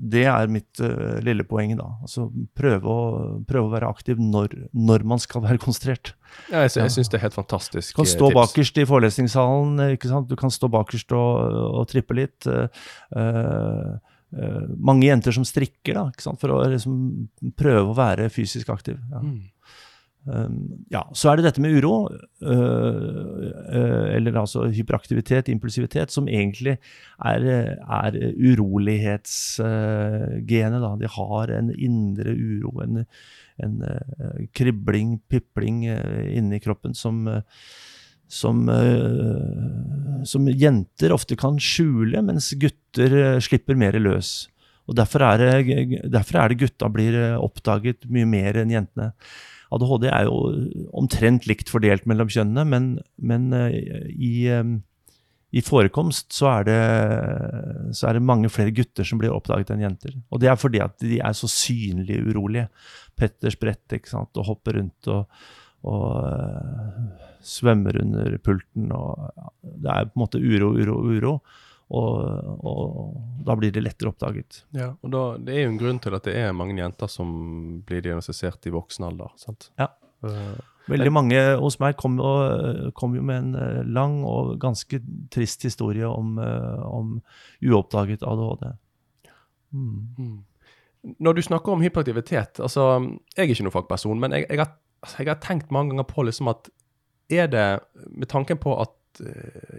Det 0.00 0.22
er 0.30 0.48
mitt 0.48 0.80
uh, 0.80 1.18
lille 1.24 1.44
poeng 1.44 1.74
da. 1.76 1.88
Altså 2.00 2.28
prøve 2.56 2.88
å, 2.88 3.00
prøve 3.48 3.68
å 3.68 3.72
være 3.74 3.90
aktiv 3.92 4.20
når, 4.22 4.54
når 4.72 5.04
man 5.10 5.20
skal 5.20 5.42
være 5.44 5.60
konsentrert. 5.60 6.14
Ja, 6.48 6.62
jeg, 6.64 6.72
sy- 6.72 6.80
jeg 6.80 6.94
syns 6.94 7.10
det 7.12 7.18
er 7.18 7.24
helt 7.26 7.36
fantastisk 7.36 7.92
Du 7.92 7.98
kan 8.00 8.08
eh, 8.08 8.12
stå 8.14 8.30
tips. 8.30 8.38
bakerst 8.38 8.80
i 8.80 8.86
forelesningssalen. 8.88 9.74
eh, 9.84 9.96
ikke 9.98 10.08
sant? 10.12 10.30
Du 10.30 10.38
kan 10.40 10.54
stå 10.54 10.70
bakerst 10.72 11.12
og, 11.12 11.58
og 11.82 11.90
trippe 11.92 12.16
litt. 12.16 12.48
Uh, 12.48 12.70
eh, 13.12 14.64
mange 14.78 15.10
jenter 15.10 15.34
som 15.36 15.44
strikker, 15.44 15.96
da, 15.98 16.06
ikke 16.14 16.24
sant? 16.30 16.40
for 16.40 16.54
å 16.54 16.62
liksom 16.70 16.96
prøve 17.60 17.84
å 17.90 17.96
være 17.98 18.30
fysisk 18.32 18.70
aktiv. 18.72 18.96
Ja. 19.12 19.20
Mm. 19.26 19.40
Um, 20.28 20.84
ja, 20.92 21.00
Så 21.16 21.30
er 21.30 21.38
det 21.38 21.46
dette 21.46 21.62
med 21.64 21.72
uro, 21.80 22.10
øh, 22.44 23.46
øh, 23.72 24.16
eller 24.16 24.40
altså 24.40 24.66
hyperaktivitet, 24.68 25.48
impulsivitet, 25.48 26.10
som 26.12 26.28
egentlig 26.28 26.76
er, 27.24 27.40
er 27.80 28.12
urolighetsgenet. 28.36 30.82
da. 30.82 30.96
De 31.00 31.08
har 31.08 31.50
en 31.56 31.72
indre 31.72 32.30
uro, 32.36 32.80
en, 32.84 33.06
en 33.64 33.82
øh, 33.82 34.46
kribling, 34.52 35.22
pipling 35.28 35.84
inni 35.88 36.58
kroppen 36.58 36.94
som 36.94 37.28
som, 38.30 38.70
som 40.22 40.48
jenter 40.54 41.10
ofte 41.10 41.34
kan 41.34 41.58
skjule, 41.58 42.22
mens 42.22 42.54
gutter 42.54 43.40
slipper 43.42 43.74
mer 43.74 43.98
løs. 43.98 44.46
Og 44.86 44.94
Derfor 44.94 45.18
er 45.26 45.36
det, 45.38 45.66
derfor 46.12 46.38
er 46.38 46.48
det 46.48 46.58
gutta 46.60 46.88
blir 46.88 47.38
oppdaget 47.42 48.06
mye 48.06 48.26
mer 48.30 48.54
enn 48.62 48.70
jentene. 48.70 49.12
ADHD 49.70 50.06
er 50.10 50.26
jo 50.26 50.38
omtrent 50.98 51.46
likt 51.46 51.70
fordelt 51.70 52.06
mellom 52.10 52.30
kjønnene, 52.32 52.64
men, 52.66 52.88
men 53.22 53.50
eh, 53.54 54.10
i, 54.10 54.32
eh, 54.50 54.72
i 55.50 55.62
forekomst 55.66 56.34
så 56.34 56.50
er, 56.56 56.66
det, 56.68 56.80
så 57.98 58.10
er 58.10 58.18
det 58.18 58.26
mange 58.26 58.50
flere 58.52 58.74
gutter 58.74 59.06
som 59.06 59.20
blir 59.20 59.34
oppdaget 59.34 59.72
enn 59.74 59.86
jenter. 59.86 60.16
Og 60.30 60.42
det 60.42 60.50
er 60.50 60.58
fordi 60.60 60.82
at 60.82 60.98
de 61.02 61.22
er 61.22 61.34
så 61.38 61.50
synlig 61.50 62.20
urolige. 62.28 62.68
Petter 63.18 63.54
spretter 63.54 63.98
ikke 64.00 64.12
sant, 64.12 64.34
og 64.38 64.46
hopper 64.50 64.78
rundt 64.80 65.10
og, 65.10 65.42
og 65.90 66.06
eh, 66.26 67.00
svømmer 67.46 67.98
under 68.02 68.38
pulten. 68.42 68.90
Og, 68.94 69.26
det 69.62 69.90
er 69.90 70.10
på 70.10 70.16
en 70.18 70.24
måte 70.26 70.42
uro, 70.42 70.74
uro, 70.78 71.00
uro. 71.14 71.34
Og, 71.90 72.66
og 72.70 73.44
da 73.46 73.56
blir 73.58 73.72
det 73.74 73.82
lettere 73.82 74.12
oppdaget. 74.12 74.60
Ja, 74.76 74.92
og 74.94 75.10
da, 75.10 75.22
Det 75.42 75.56
er 75.56 75.64
jo 75.64 75.72
en 75.72 75.80
grunn 75.80 75.98
til 76.02 76.14
at 76.14 76.26
det 76.28 76.36
er 76.38 76.52
mange 76.54 76.78
jenter 76.78 77.10
som 77.10 77.30
blir 77.86 78.04
diagnostisert 78.04 78.68
i 78.70 78.74
voksen 78.74 79.08
alder. 79.08 79.32
sant? 79.40 79.72
Ja. 79.80 79.88
Eh, 80.26 80.60
Veldig 80.90 81.12
mange 81.12 81.40
hos 81.60 81.78
meg 81.82 81.96
kom, 82.00 82.18
og, 82.24 82.92
kom 82.98 83.14
jo 83.14 83.24
med 83.26 83.42
en 83.42 83.58
eh, 83.58 83.80
lang 83.86 84.20
og 84.26 84.56
ganske 84.62 85.00
trist 85.34 85.66
historie 85.66 86.06
om, 86.08 86.38
eh, 86.42 86.84
om 86.86 87.18
uoppdaget 87.62 88.24
ADHD. 88.26 88.70
Mm. 89.70 89.98
mm. 90.18 90.38
Når 91.18 91.32
du 91.32 91.40
snakker 91.40 91.72
om 91.72 91.80
hyperaktivitet 91.80 92.58
altså, 92.60 92.82
Jeg 93.32 93.46
er 93.46 93.52
ikke 93.54 93.64
noen 93.64 93.72
fagperson, 93.72 94.18
men 94.20 94.34
jeg, 94.36 94.44
jeg, 94.50 94.58
har, 94.60 94.74
altså, 95.00 95.22
jeg 95.22 95.30
har 95.30 95.38
tenkt 95.40 95.70
mange 95.72 95.94
ganger 95.94 96.04
på 96.10 96.26
liksom 96.28 96.50
at 96.52 96.68
er 97.30 97.46
det, 97.46 97.66
med 98.10 98.28
tanken 98.28 98.58
på 98.58 98.74
at 98.82 98.90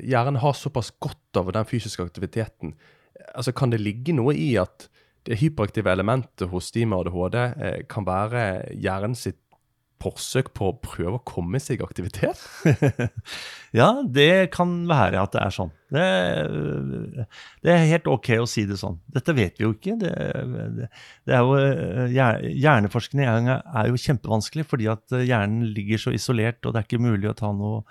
hjernen 0.03 0.41
har 0.41 0.53
såpass 0.57 0.91
godt 0.99 1.39
av 1.39 1.51
den 1.55 1.67
fysiske 1.69 2.03
aktiviteten, 2.03 2.75
altså 3.33 3.53
kan 3.55 3.71
det 3.71 3.81
ligge 3.81 4.15
noe 4.17 4.35
i 4.35 4.53
at 4.59 4.89
det 5.27 5.37
hyperaktive 5.41 5.91
elementet 5.91 6.49
hos 6.49 6.71
de 6.73 6.85
med 6.89 7.05
ADHD 7.05 7.37
eh, 7.41 7.79
kan 7.89 8.07
være 8.07 8.43
hjernen 8.73 9.15
sitt 9.17 9.39
forsøk 10.01 10.51
på 10.57 10.71
å 10.71 10.77
prøve 10.81 11.19
å 11.19 11.25
komme 11.27 11.61
seg 11.63 11.81
i 11.81 11.87
aktivitet? 11.87 12.41
Ja, 13.71 14.01
det 14.03 14.51
kan 14.51 14.73
være 14.89 15.21
at 15.21 15.31
det 15.31 15.41
er 15.45 15.53
sånn. 15.55 15.69
Det, 15.95 16.07
det, 17.63 17.71
er 17.71 17.85
helt 17.87 18.09
ok 18.11 18.27
å 18.41 18.47
si 18.49 18.65
det 18.67 18.75
sånn. 18.81 18.97
Dette 19.07 19.31
vet 19.37 19.59
vi 19.59 19.63
jo 19.63 19.71
ikke. 19.71 19.95
Det, 20.01 20.11
det, 20.75 20.89
det 21.27 21.37
er 21.37 21.45
jo, 21.45 21.55
eh, 21.55 22.51
hjerneforskning 22.51 23.23
er 23.31 23.87
jo 23.87 24.01
kjempevanskelig 24.03 24.67
fordi 24.67 24.89
at 24.91 25.15
eh, 25.15 25.23
hjernen 25.29 25.69
ligger 25.71 26.03
så 26.03 26.11
isolert, 26.15 26.59
og 26.65 26.75
det 26.75 26.81
er 26.81 26.89
ikke 26.89 26.99
mulig 26.99 27.31
å 27.31 27.37
ta 27.39 27.53
noe 27.55 27.85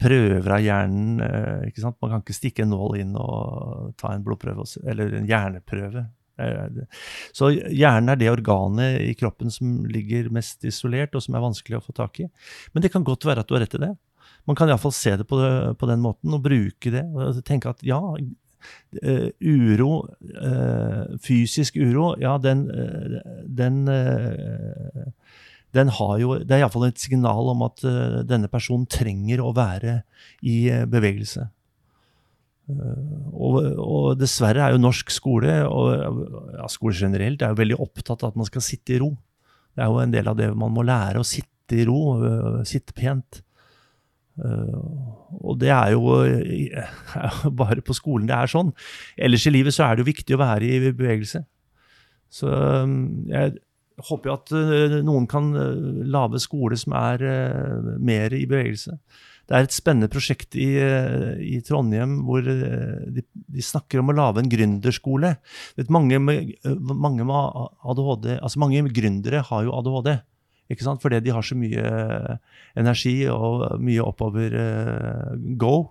prøver 0.00 0.56
av 0.56 0.64
hjernen. 0.64 1.20
Eh? 1.20 1.84
Man 1.84 2.14
kan 2.14 2.24
ikke 2.24 2.38
stikke 2.38 2.64
en 2.64 2.72
nål 2.72 2.96
inn 3.02 3.12
og 3.20 3.92
ta 4.00 4.14
en 4.14 4.24
blodprøve, 4.24 4.64
eller 4.88 5.20
en 5.20 5.28
hjerneprøve. 5.28 6.08
Så 7.34 7.50
hjernen 7.52 8.12
er 8.12 8.20
det 8.20 8.30
organet 8.30 9.00
i 9.02 9.14
kroppen 9.18 9.50
som 9.52 9.80
ligger 9.90 10.30
mest 10.34 10.64
isolert, 10.68 11.16
og 11.16 11.24
som 11.24 11.36
er 11.36 11.44
vanskelig 11.44 11.78
å 11.80 11.84
få 11.84 11.94
tak 11.96 12.22
i. 12.24 12.28
Men 12.72 12.84
det 12.84 12.92
kan 12.94 13.06
godt 13.06 13.26
være 13.28 13.44
at 13.44 13.50
du 13.50 13.56
har 13.56 13.64
rett 13.64 13.78
i 13.78 13.82
det. 13.86 13.94
Man 14.48 14.56
kan 14.56 14.70
iallfall 14.70 14.94
se 14.96 15.16
det 15.20 15.26
på, 15.28 15.38
på, 15.78 15.88
den 15.90 16.00
måten 16.04 16.36
og 16.36 16.44
bruke 16.44 16.92
det. 16.94 17.04
og 17.04 17.42
tenke 17.44 17.72
at 17.74 17.82
ja, 17.86 18.00
uh, 18.00 19.28
uro, 19.44 19.92
uh, 20.38 21.04
fysisk 21.24 21.76
uro, 21.76 22.14
ja, 22.22 22.38
den, 22.42 22.68
uh, 22.70 23.20
den 23.44 23.84
den 25.76 25.90
har 25.92 26.14
jo, 26.16 26.38
Det 26.40 26.54
er 26.56 26.62
iallfall 26.62 26.86
et 26.86 27.00
signal 27.00 27.50
om 27.52 27.60
at 27.66 27.82
denne 28.24 28.48
personen 28.48 28.86
trenger 28.88 29.42
å 29.44 29.50
være 29.52 29.98
i 30.40 30.62
bevegelse. 30.88 31.44
Og, 32.68 33.54
og, 33.80 34.06
dessverre 34.20 34.66
er 34.66 34.74
jo 34.74 34.82
norsk 34.82 35.10
skole, 35.12 35.54
og 35.64 36.52
ja, 36.52 36.68
skole 36.68 36.96
generelt, 36.98 37.42
er 37.42 37.54
jo 37.54 37.60
veldig 37.62 37.78
opptatt 37.80 38.24
av 38.24 38.34
at 38.34 38.40
man 38.40 38.48
skal 38.48 38.64
sitte 38.64 38.96
i 38.96 39.00
ro. 39.00 39.14
Det 39.72 39.84
er 39.84 39.92
jo 39.92 40.00
en 40.02 40.12
del 40.12 40.28
av 40.28 40.36
det 40.36 40.48
man 40.58 40.74
må 40.74 40.84
lære, 40.84 41.22
å 41.22 41.26
sitte 41.26 41.78
i 41.78 41.86
ro, 41.88 42.00
sitte 42.68 42.96
pent. 42.96 43.40
Og 44.38 45.54
det 45.60 45.70
er 45.80 45.94
jo 45.96 46.18
bare 47.58 47.84
på 47.84 47.96
skolen 47.96 48.28
det 48.28 48.36
er 48.36 48.52
sånn. 48.52 48.74
Ellers 49.16 49.46
i 49.48 49.54
livet 49.54 49.76
så 49.76 49.86
er 49.86 49.96
det 49.96 50.04
jo 50.04 50.12
viktig 50.12 50.36
å 50.36 50.42
være 50.42 50.68
i 50.68 50.92
bevegelse. 50.92 51.42
Så 52.28 52.52
jeg 53.32 53.56
håper 54.08 54.30
jo 54.30 54.36
at 54.36 54.52
noen 55.06 55.26
kan 55.30 55.48
lage 56.12 56.42
skole 56.44 56.76
som 56.78 56.94
er 56.98 57.24
mer 57.96 58.36
i 58.36 58.44
bevegelse. 58.50 58.98
Det 59.48 59.56
er 59.56 59.64
et 59.64 59.72
spennende 59.72 60.10
prosjekt 60.12 60.56
i, 60.60 60.68
eh, 60.76 61.38
i 61.40 61.58
Trondheim 61.64 62.18
hvor 62.28 62.44
eh, 62.44 63.06
de, 63.16 63.24
de, 63.24 63.64
snakker 63.64 64.02
om 64.02 64.12
å 64.12 64.16
lage 64.18 64.42
en 64.42 64.50
gründerskole. 64.52 65.30
Mange 65.88 66.20
med, 66.20 66.50
eh, 66.68 66.74
mange 66.92 67.24
med 67.24 67.68
ADHD, 67.80 68.34
altså 68.36 68.60
mange 68.60 68.84
gründere 68.92 69.40
har 69.48 69.64
jo 69.64 69.72
ADHD. 69.78 70.18
Ikke 70.68 70.84
sant? 70.84 71.00
Fordi 71.00 71.22
de 71.24 71.32
har 71.32 71.46
så 71.46 71.56
mye 71.56 71.82
energi 72.76 73.22
og 73.32 73.80
mye 73.80 74.04
oppover 74.04 74.52
uh, 74.52 75.30
go. 75.56 75.88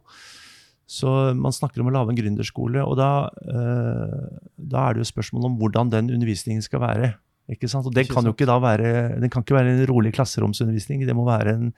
Så 0.86 1.34
man 1.34 1.56
snakker 1.56 1.82
om 1.82 1.90
å 1.90 1.96
lage 1.96 2.14
en 2.14 2.20
gründerskole, 2.20 2.84
og 2.86 2.94
da, 3.00 3.10
uh, 3.26 4.38
da 4.54 4.84
er 4.84 4.94
det 4.94 5.02
jo 5.02 5.10
spørsmål 5.10 5.50
om 5.50 5.56
hvordan 5.58 5.90
den 5.96 6.12
undervisningen 6.14 6.62
skal 6.62 6.86
være. 6.86 7.16
Ikke 7.52 7.70
sant? 7.72 7.90
Og 7.90 7.96
det 7.96 8.06
kan 8.12 8.28
jo 8.28 8.36
ikke 8.36 8.48
da 8.48 8.60
være, 8.60 9.18
Den 9.22 9.32
kan 9.32 9.42
ikke 9.42 9.56
være 9.56 9.74
en 9.74 9.86
rolig 9.90 10.14
klasseromsundervisning. 10.14 11.06
Det 11.08 11.16
må 11.16 11.26
være 11.26 11.56
en 11.56 11.74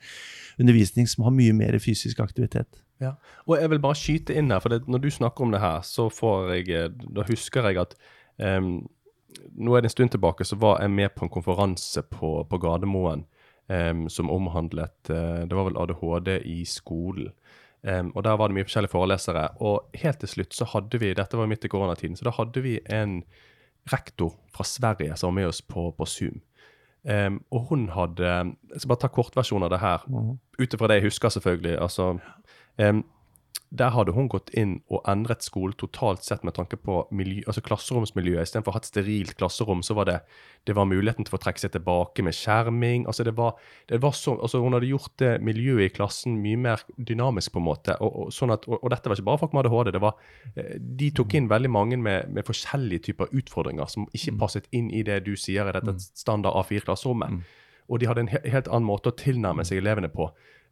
undervisning 0.60 1.08
som 1.08 1.24
har 1.26 1.34
mye 1.34 1.56
mer 1.56 1.78
fysisk 1.82 2.20
aktivitet. 2.22 2.82
Ja, 3.00 3.14
og 3.46 3.56
jeg 3.56 3.70
vil 3.72 3.80
bare 3.80 3.96
skyte 3.96 4.36
inn 4.36 4.52
her, 4.52 4.60
for 4.60 4.72
det, 4.72 4.84
når 4.90 5.04
du 5.04 5.10
snakker 5.10 5.46
om 5.46 5.54
det 5.54 5.62
her, 5.62 5.80
så 5.86 6.10
får 6.12 6.52
jeg, 6.58 6.90
da 7.16 7.24
husker 7.28 7.70
jeg 7.70 7.80
at 7.80 7.94
um, 8.36 8.82
nå 9.56 9.74
er 9.74 9.82
det 9.82 9.90
en 9.90 9.94
stund 9.94 10.12
tilbake 10.14 10.44
så 10.44 10.58
var 10.60 10.80
jeg 10.82 10.92
med 10.92 11.14
på 11.14 11.24
en 11.24 11.32
konferanse 11.32 12.02
på, 12.10 12.32
på 12.50 12.60
Gardermoen 12.60 13.24
um, 13.70 14.08
som 14.08 14.30
omhandlet 14.30 15.12
uh, 15.12 15.46
Det 15.46 15.56
var 15.56 15.68
vel 15.70 15.78
ADHD 15.80 16.32
i 16.44 16.64
skolen. 16.68 17.32
Um, 17.82 18.12
og 18.14 18.24
Der 18.24 18.36
var 18.36 18.48
det 18.48 18.58
mye 18.58 18.66
forskjellige 18.68 18.92
forelesere. 18.92 19.46
Og 19.64 19.88
helt 19.96 20.20
til 20.20 20.28
slutt 20.34 20.56
så 20.56 20.68
hadde 20.74 21.00
vi 21.00 21.14
Dette 21.16 21.38
var 21.38 21.48
midt 21.48 21.64
i 21.64 21.72
koronatiden, 21.72 22.16
så 22.16 22.28
da 22.28 22.34
hadde 22.36 22.62
vi 22.64 22.78
en 22.92 23.22
rektor 23.88 24.34
fra 24.52 24.64
Sverige 24.64 25.16
som 25.16 25.30
var 25.30 25.38
med 25.40 25.48
oss 25.48 25.62
på, 25.62 25.90
på 25.96 26.06
Zoom. 26.06 26.42
Um, 27.00 27.38
og 27.50 27.60
hun 27.70 27.88
hadde 27.88 28.26
Jeg 28.28 28.82
skal 28.82 28.88
bare 28.88 29.00
ta 29.00 29.08
kortversjonen 29.08 29.64
av 29.64 29.70
det 29.72 29.80
her. 29.80 30.04
Mm. 30.08 30.34
Ut 30.60 30.74
ifra 30.74 30.88
det 30.90 31.00
jeg 31.00 31.08
husker, 31.08 31.32
selvfølgelig. 31.32 31.78
altså 31.80 32.18
um, 32.78 33.04
der 33.70 33.92
hadde 33.94 34.12
hun 34.16 34.26
gått 34.26 34.50
inn 34.58 34.80
og 34.90 35.04
endret 35.08 35.44
skolen 35.46 35.76
totalt 35.78 36.24
sett 36.26 36.42
med 36.42 36.56
tanke 36.56 36.74
på 36.80 37.04
miljø, 37.14 37.44
altså 37.46 37.62
klasseromsmiljøet. 37.62 38.42
Istedenfor 38.48 38.72
å 38.72 38.74
ha 38.74 38.80
et 38.82 38.88
sterilt 38.88 39.36
klasserom, 39.38 39.84
så 39.86 39.94
var 39.94 40.08
det, 40.08 40.16
det 40.66 40.74
var 40.74 40.88
muligheten 40.90 41.28
til 41.28 41.36
å 41.38 41.40
trekke 41.40 41.62
seg 41.62 41.76
tilbake 41.76 42.24
med 42.26 42.34
skjerming. 42.34 43.06
altså 43.06 43.28
det 43.28 43.36
var, 43.38 43.54
det 43.86 44.02
var 44.02 44.16
så, 44.18 44.34
altså 44.34 44.58
Hun 44.64 44.74
hadde 44.74 44.90
gjort 44.90 45.14
det 45.22 45.36
miljøet 45.46 45.86
i 45.86 45.94
klassen 45.94 46.40
mye 46.42 46.58
mer 46.58 46.84
dynamisk, 46.98 47.54
på 47.54 47.62
en 47.62 47.68
måte. 47.70 47.94
Og, 48.02 48.10
og, 48.24 48.34
sånn 48.34 48.50
at, 48.56 48.66
og, 48.66 48.82
og 48.82 48.90
dette 48.90 49.06
var 49.06 49.22
ikke 49.22 49.30
bare 49.30 49.42
folk 49.44 49.54
med 49.54 49.66
ADHD. 49.70 49.94
det 49.94 50.02
var, 50.02 50.18
eh, 50.56 50.76
De 50.80 51.14
tok 51.14 51.38
inn 51.38 51.50
veldig 51.50 51.70
mange 51.70 52.02
med, 52.02 52.26
med 52.34 52.50
forskjellige 52.50 53.06
typer 53.10 53.30
utfordringer 53.30 53.86
som 53.86 54.10
ikke 54.10 54.34
mm. 54.34 54.42
passet 54.42 54.66
inn 54.74 54.90
i 54.90 55.06
det 55.06 55.22
du 55.30 55.36
sier 55.38 55.70
i 55.70 55.78
dette 55.78 55.94
mm. 55.94 56.06
standard 56.18 56.58
A4-klasserommet. 56.58 57.38
Mm. 57.38 57.42
Og 57.86 58.02
de 58.02 58.10
hadde 58.10 58.26
en 58.26 58.34
helt 58.34 58.66
annen 58.66 58.86
måte 58.86 59.14
å 59.14 59.18
tilnærme 59.18 59.62
seg 59.66 59.78
elevene 59.78 60.10
på. 60.10 60.26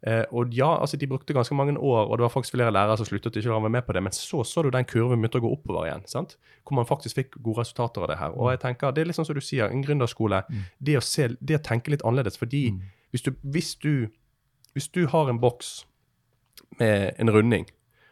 Eh, 0.07 0.23
og 0.31 0.53
ja, 0.55 0.69
altså 0.79 0.97
de 0.97 1.07
brukte 1.11 1.33
ganske 1.35 1.55
mange 1.55 1.73
år, 1.75 2.05
og 2.07 2.17
det 2.17 2.23
var 2.23 2.31
faktisk 2.31 2.55
flere 2.55 2.71
lærere 2.71 2.95
som 2.97 3.07
sluttet 3.07 3.35
ikke 3.35 3.51
å 3.51 3.57
være 3.59 3.71
med 3.73 3.83
på 3.87 3.95
det. 3.95 4.03
Men 4.03 4.15
så 4.15 4.45
så 4.47 4.63
du 4.63 4.69
den 4.71 4.87
kurven 4.87 5.19
begynte 5.19 5.41
å 5.41 5.43
gå 5.43 5.51
oppover 5.51 5.89
igjen. 5.89 6.05
sant? 6.07 6.37
Hvor 6.63 6.79
man 6.79 6.87
faktisk 6.87 7.19
fikk 7.19 7.35
gode 7.43 7.61
resultater 7.61 8.05
av 8.05 8.11
det 8.11 8.19
her. 8.19 8.37
Og 8.37 8.51
jeg 8.51 8.61
tenker, 8.63 8.91
Det 8.91 9.01
er 9.01 9.11
litt 9.11 9.19
sånn 9.19 9.27
som 9.27 9.35
du 9.35 9.41
sier, 9.41 9.67
en 9.67 9.83
gründerskole. 9.83 10.43
Mm. 10.49 10.63
Det, 10.79 10.97
å 10.97 11.01
se, 11.01 11.27
det 11.41 11.59
å 11.59 11.63
tenke 11.63 11.91
litt 11.91 12.05
annerledes. 12.05 12.37
fordi 12.37 12.71
mm. 12.71 12.79
hvis, 13.11 13.21
du, 13.21 13.31
hvis, 13.43 13.75
du, 13.75 14.07
hvis 14.73 14.87
du 14.87 15.07
har 15.07 15.29
en 15.29 15.39
boks 15.39 15.85
med 16.79 17.13
en 17.19 17.29
runding, 17.29 17.65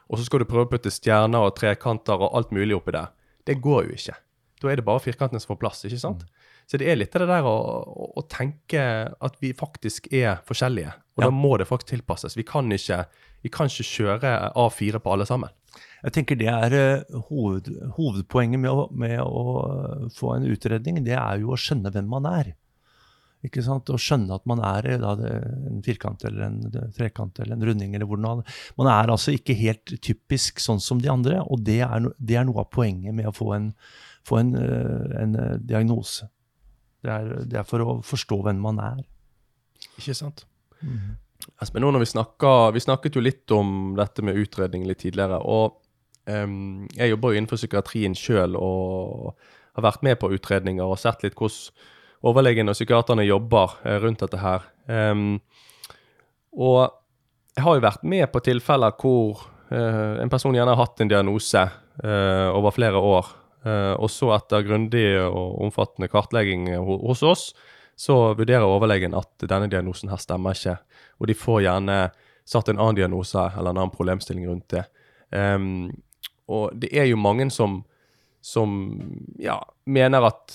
og 0.10 0.18
så 0.18 0.26
skal 0.26 0.40
du 0.40 0.46
prøve 0.46 0.68
å 0.68 0.72
putte 0.72 0.92
stjerner 0.92 1.40
og 1.40 1.56
trekanter 1.56 2.20
og 2.20 2.36
alt 2.36 2.52
mulig 2.52 2.76
oppi 2.76 2.92
der, 2.92 3.12
det 3.48 3.62
går 3.62 3.88
jo 3.88 3.96
ikke. 3.96 4.16
Da 4.62 4.72
er 4.72 4.80
det 4.80 4.86
bare 4.86 5.00
firkantene 5.00 5.40
som 5.40 5.54
får 5.54 5.60
plass. 5.62 5.86
ikke 5.86 6.00
sant? 6.00 6.24
Mm. 6.24 6.37
Så 6.68 6.80
det 6.82 6.90
er 6.92 7.00
litt 7.00 7.16
av 7.16 7.24
det 7.24 7.30
der 7.32 7.48
å, 7.48 7.54
å, 7.88 8.10
å, 8.20 8.24
tenke 8.28 8.82
at 9.08 9.38
vi 9.40 9.54
faktisk 9.56 10.10
er 10.12 10.42
forskjellige. 10.48 10.92
Og 11.16 11.24
ja. 11.24 11.30
da 11.30 11.32
må 11.32 11.54
det 11.60 11.70
faktisk 11.70 11.94
tilpasses. 11.94 12.36
Vi 12.36 12.44
kan 12.48 12.68
ikke, 12.76 13.06
vi 13.46 13.52
kan 13.54 13.72
ikke 13.72 13.88
kjøre 13.88 14.34
A4 14.52 15.00
på 15.04 15.14
alle 15.16 15.28
sammen. 15.30 15.54
Jeg 16.04 16.14
tenker 16.18 16.38
det 16.40 16.50
er 16.52 16.76
uh, 16.76 17.20
hoved, 17.30 17.70
Hovedpoenget 17.96 18.62
med 18.62 18.72
å, 18.72 18.88
med 18.92 19.18
å, 19.24 20.10
få 20.14 20.36
en 20.36 20.48
utredning, 20.50 21.02
det 21.06 21.16
er 21.18 21.42
jo 21.42 21.54
å 21.56 21.60
skjønne 21.62 21.94
hvem 21.94 22.10
man 22.12 22.28
er. 22.30 22.52
Ikke 23.46 23.64
sant? 23.64 23.90
Å 23.94 24.00
skjønne 24.02 24.36
at 24.36 24.46
man 24.50 24.60
er 24.66 24.98
da, 25.00 25.14
en 25.70 25.82
firkant 25.86 26.24
eller 26.28 26.48
en 26.50 26.62
trekant 26.98 27.38
eller 27.40 27.56
en 27.56 27.68
runding. 27.70 27.94
eller 27.96 28.10
hvordan 28.10 28.44
Man 28.80 28.90
er 28.92 29.14
altså 29.14 29.32
ikke 29.36 29.56
helt 29.56 29.94
typisk 30.04 30.60
sånn 30.60 30.82
som 30.84 31.00
de 31.00 31.12
andre, 31.14 31.40
og 31.46 31.62
det 31.64 31.80
er, 31.86 32.10
det 32.18 32.40
er 32.40 32.48
noe 32.50 32.66
av 32.66 32.72
poenget 32.74 33.16
med 33.16 33.30
å 33.30 33.36
få 33.36 33.54
en, 33.56 33.70
få 34.28 34.42
en, 34.42 34.56
eh, 34.58 35.22
en 35.22 35.38
eh, 35.38 35.54
diagnose. 35.62 36.28
Det 37.06 37.14
er, 37.14 37.32
det 37.46 37.60
er, 37.60 37.66
for 37.68 37.84
å 37.84 37.98
forstå 38.06 38.40
hvem 38.48 38.62
man 38.62 38.80
er. 38.82 39.02
Ikke 39.98 40.16
sant. 40.18 40.46
Mm. 40.82 41.18
Espen, 41.62 41.84
nå 41.84 41.92
når 41.94 42.04
vi, 42.04 42.10
snakker, 42.14 42.72
vi 42.76 42.84
snakket 42.84 43.18
jo 43.18 43.24
litt 43.24 43.54
om 43.54 43.94
dette 43.98 44.26
med 44.26 44.38
utredning 44.42 44.88
litt 44.90 45.04
tidligere. 45.04 45.40
og 45.40 45.78
um, 46.26 46.88
Jeg 46.98 47.14
jobber 47.14 47.34
jo 47.34 47.40
innenfor 47.40 47.62
psykiatrien 47.62 48.18
sjøl 48.18 48.58
og 48.60 49.36
har 49.78 49.86
vært 49.86 50.06
med 50.06 50.18
på 50.22 50.32
utredninger 50.34 50.86
og 50.86 51.00
sett 51.02 51.24
litt 51.26 51.38
hvordan 51.38 51.94
overlegene 52.28 52.74
og 52.74 52.78
psykiaterne 52.80 53.28
jobber 53.28 53.78
uh, 53.86 53.98
rundt 54.02 54.26
dette 54.26 54.42
her. 54.42 54.66
Um, 54.90 55.38
og 56.58 56.88
jeg 57.54 57.66
har 57.66 57.78
jo 57.78 57.86
vært 57.86 58.06
med 58.10 58.26
på 58.34 58.42
tilfeller 58.46 58.98
hvor 58.98 59.46
uh, 59.70 60.18
en 60.18 60.34
person 60.34 60.58
gjerne 60.58 60.74
har 60.74 60.82
hatt 60.82 61.04
en 61.06 61.12
diagnose 61.14 61.62
uh, 61.62 62.50
over 62.58 62.74
flere 62.74 63.02
år 63.02 63.30
Eh, 63.30 63.47
og 63.98 64.10
så 64.12 64.32
etter 64.36 64.66
grundig 64.68 65.06
og 65.26 65.58
omfattende 65.66 66.10
kartlegging 66.12 66.70
hos 66.78 67.24
oss, 67.26 67.50
så 67.98 68.34
vurderer 68.38 68.68
overlegen 68.68 69.16
at 69.18 69.48
denne 69.50 69.70
diagnosen 69.72 70.12
her 70.12 70.22
stemmer 70.22 70.54
ikke. 70.54 70.78
Og 71.18 71.30
de 71.30 71.36
får 71.38 71.64
gjerne 71.66 71.98
satt 72.48 72.70
en 72.70 72.80
annen 72.80 73.00
diagnose 73.00 73.42
eller 73.42 73.74
en 73.74 73.82
annen 73.82 73.94
problemstilling 73.94 74.46
rundt 74.48 74.70
det. 74.76 74.84
Um, 75.34 75.90
og 76.48 76.78
det 76.78 76.92
er 76.94 77.10
jo 77.10 77.18
mange 77.20 77.50
som, 77.52 77.82
som 78.40 78.78
ja, 79.42 79.58
mener 79.90 80.30
at 80.30 80.54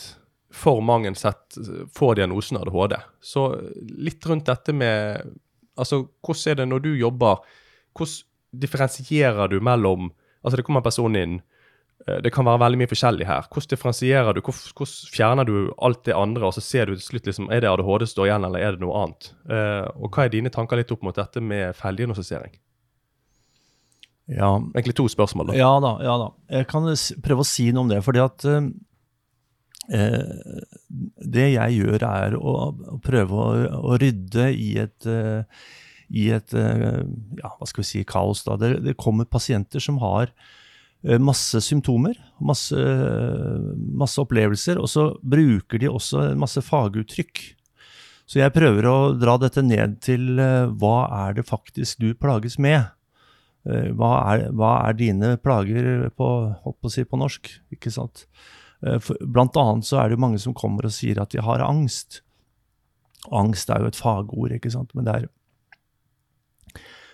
for 0.53 0.81
mange 0.85 1.11
sett 1.19 1.59
får 1.97 2.21
diagnosen 2.21 2.61
ADHD. 2.61 2.95
Så 3.21 3.49
litt 3.81 4.27
rundt 4.27 4.49
dette 4.51 4.75
med 4.77 5.33
Altså, 5.73 6.03
hvordan 6.21 6.51
er 6.51 6.57
det 6.59 6.65
når 6.69 6.81
du 6.85 6.91
jobber 7.01 7.39
Hvordan 7.97 8.59
differensierer 8.61 9.49
du 9.49 9.55
mellom 9.65 10.11
Altså, 10.45 10.59
det 10.59 10.67
kommer 10.67 10.83
en 10.83 10.85
person 10.85 11.17
inn 11.17 11.39
Eh, 11.41 11.52
det 12.03 12.33
kan 12.35 12.47
være 12.47 12.59
veldig 12.65 12.81
mye 12.81 12.91
forskjellig 12.91 13.27
her. 13.29 13.47
Hvordan 13.47 13.71
differensierer 13.71 14.35
du, 14.35 14.41
hvordan 14.43 14.93
fjerner 15.15 15.47
du 15.47 15.57
alt 15.79 16.03
det 16.09 16.17
andre, 16.19 16.49
og 16.49 16.55
så 16.57 16.63
ser 16.65 16.91
du 16.91 16.97
til 16.97 17.05
slutt 17.05 17.29
liksom, 17.31 17.51
er 17.55 17.63
det 17.63 17.71
ADHD 17.71 18.09
står 18.11 18.29
igjen, 18.29 18.47
eller 18.49 18.63
er 18.63 18.75
det 18.75 18.83
noe 18.83 19.05
annet? 19.05 19.29
Uh, 19.47 19.87
og 20.03 20.11
Hva 20.11 20.27
er 20.27 20.33
dine 20.33 20.51
tanker 20.51 20.81
litt 20.81 20.91
opp 20.95 21.05
mot 21.07 21.15
dette 21.15 21.43
med 21.43 21.77
feildiagnostisering? 21.79 22.57
Ja. 24.33 24.57
Egentlig 24.73 24.97
to 24.99 25.07
spørsmål. 25.11 25.53
da. 25.53 25.59
Ja 25.61 25.77
da. 25.83 25.93
ja 26.03 26.17
da. 26.25 26.27
Jeg 26.57 26.67
kan 26.73 26.89
prøve 27.23 27.45
å 27.45 27.47
si 27.47 27.69
noe 27.71 27.87
om 27.87 27.93
det. 27.93 28.01
fordi 28.03 28.23
at 28.23 28.47
uh, 28.51 28.67
eh, 29.95 30.59
Det 31.37 31.47
jeg 31.53 31.77
gjør, 31.77 32.07
er 32.09 32.35
å, 32.39 32.57
å 32.97 32.99
prøve 33.05 33.45
å, 33.45 33.53
å, 33.79 34.01
rydde 34.03 34.49
i 34.55 34.73
et, 34.83 35.07
uh, 35.07 35.47
i 36.11 36.27
et 36.35 36.51
ja, 36.55 37.53
hva 37.53 37.71
skal 37.71 37.85
vi 37.85 37.89
si, 37.93 38.03
kaos. 38.09 38.43
Da. 38.49 38.59
Det, 38.59 38.73
det 38.89 38.99
kommer 38.99 39.31
pasienter 39.31 39.83
som 39.83 40.03
har 40.03 40.35
masse 41.03 41.59
symptomer, 41.65 42.15
masse, 42.39 42.79
masse, 43.99 44.21
opplevelser, 44.23 44.79
og 44.79 44.91
så 44.91 45.09
bruker 45.19 45.83
de 45.83 45.91
også 45.91 46.31
masse 46.39 46.63
faguttrykk. 46.63 47.43
Så 48.31 48.39
jeg 48.39 48.55
prøver 48.55 48.87
å 48.87 48.97
dra 49.19 49.35
dette 49.43 49.65
ned 49.67 49.99
til 50.05 50.39
hva 50.79 50.97
er 51.27 51.39
det 51.39 51.49
faktisk 51.49 51.99
du 52.01 52.13
plages 52.15 52.55
med? 52.63 52.87
Hva 53.67 54.13
er, 54.33 54.49
hva 54.55 54.73
er 54.89 54.97
dine 54.99 55.37
plager 55.43 56.09
på, 56.19 56.29
på, 56.63 56.91
si, 56.91 57.05
på 57.07 57.19
norsk? 57.19 57.51
ikke 57.75 57.93
sant? 57.95 58.25
For, 58.83 59.19
blant 59.23 59.59
annet 59.59 59.87
så 59.87 60.01
er 60.03 60.11
det 60.11 60.23
mange 60.23 60.41
som 60.43 60.55
kommer 60.55 60.89
og 60.89 60.95
sier 60.95 61.21
at 61.23 61.35
de 61.35 61.43
har 61.43 61.63
angst. 61.67 62.23
Angst 63.31 63.71
er 63.71 63.83
jo 63.83 63.91
et 63.91 63.99
fagord, 63.99 64.55
ikke 64.55 64.73
sant. 64.75 64.95
Men 64.99 65.07
det 65.07 65.15
er, 65.19 65.29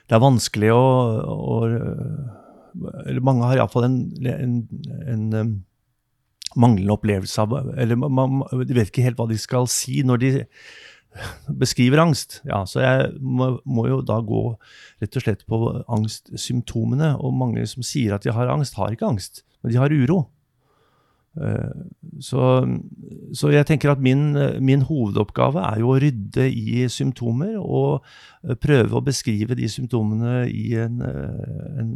det 0.09 0.17
er 0.17 0.25
vanskelig 0.25 0.71
å, 0.77 0.85
å 1.29 1.59
Eller 3.07 3.25
mange 3.25 3.47
har 3.49 3.61
iallfall 3.61 3.89
en, 3.89 3.99
en, 4.29 4.59
en, 5.07 5.25
en 5.35 5.55
manglende 6.59 6.95
opplevelse 6.95 7.43
av 7.45 7.57
Eller 7.77 7.99
man, 7.99 8.43
de 8.65 8.77
vet 8.77 8.93
ikke 8.93 9.05
helt 9.07 9.19
hva 9.21 9.29
de 9.31 9.39
skal 9.41 9.69
si 9.71 10.03
når 10.07 10.23
de 10.23 10.31
beskriver 11.59 12.03
angst. 12.03 12.41
Ja, 12.47 12.63
så 12.69 12.83
jeg 12.85 13.13
må, 13.21 13.55
må, 13.67 13.87
jo 13.91 14.01
da 14.07 14.21
gå 14.23 14.43
rett 15.03 15.17
og 15.17 15.25
slett 15.25 15.45
på 15.49 15.61
angstsymptomene. 15.89 17.15
Og 17.19 17.35
mange 17.35 17.65
som 17.71 17.87
sier 17.87 18.15
at 18.15 18.27
de 18.27 18.35
har 18.35 18.53
angst, 18.53 18.77
har 18.79 18.95
ikke 18.95 19.09
angst, 19.09 19.43
men 19.63 19.73
de 19.73 19.81
har 19.81 19.95
uro. 19.95 20.27
Eh, 21.39 21.71
så, 22.21 22.43
så, 23.33 23.51
jeg 23.53 23.67
tenker 23.69 23.93
at 23.93 24.03
min, 24.03 24.33
min, 24.65 24.83
hovedoppgave 24.89 25.63
er 25.71 25.83
jo 25.83 25.93
å 25.93 25.99
rydde 26.03 26.49
i 26.51 26.87
symptomer 26.91 27.59
og 27.61 28.03
eh, 28.43 28.57
prøve 28.59 28.99
å 28.99 29.05
beskrive 29.05 29.59
de 29.59 29.69
symptomene 29.71 30.49
i 30.51 30.73
en, 30.83 30.99
eh, 31.05 31.83
en, 31.83 31.93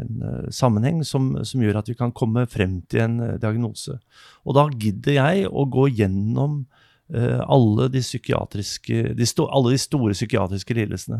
en 0.00 0.22
sammenheng 0.54 1.02
som, 1.04 1.34
som, 1.44 1.64
gjør 1.64 1.82
at 1.82 1.90
vi 1.92 1.98
kan 1.98 2.14
komme 2.16 2.46
frem 2.48 2.80
til 2.88 3.04
en 3.04 3.18
diagnose. 3.42 3.98
Og 4.46 4.56
da 4.56 4.68
gidder 4.72 5.18
jeg 5.18 5.50
å 5.50 5.66
gå 5.68 5.90
gjennom 5.92 6.64
alle 7.12 7.90
de, 7.92 8.00
de 8.00 9.26
sto, 9.28 9.44
alle 9.52 9.72
de 9.74 9.80
store 9.82 10.14
psykiatriske 10.16 10.72
lidelsene. 10.78 11.18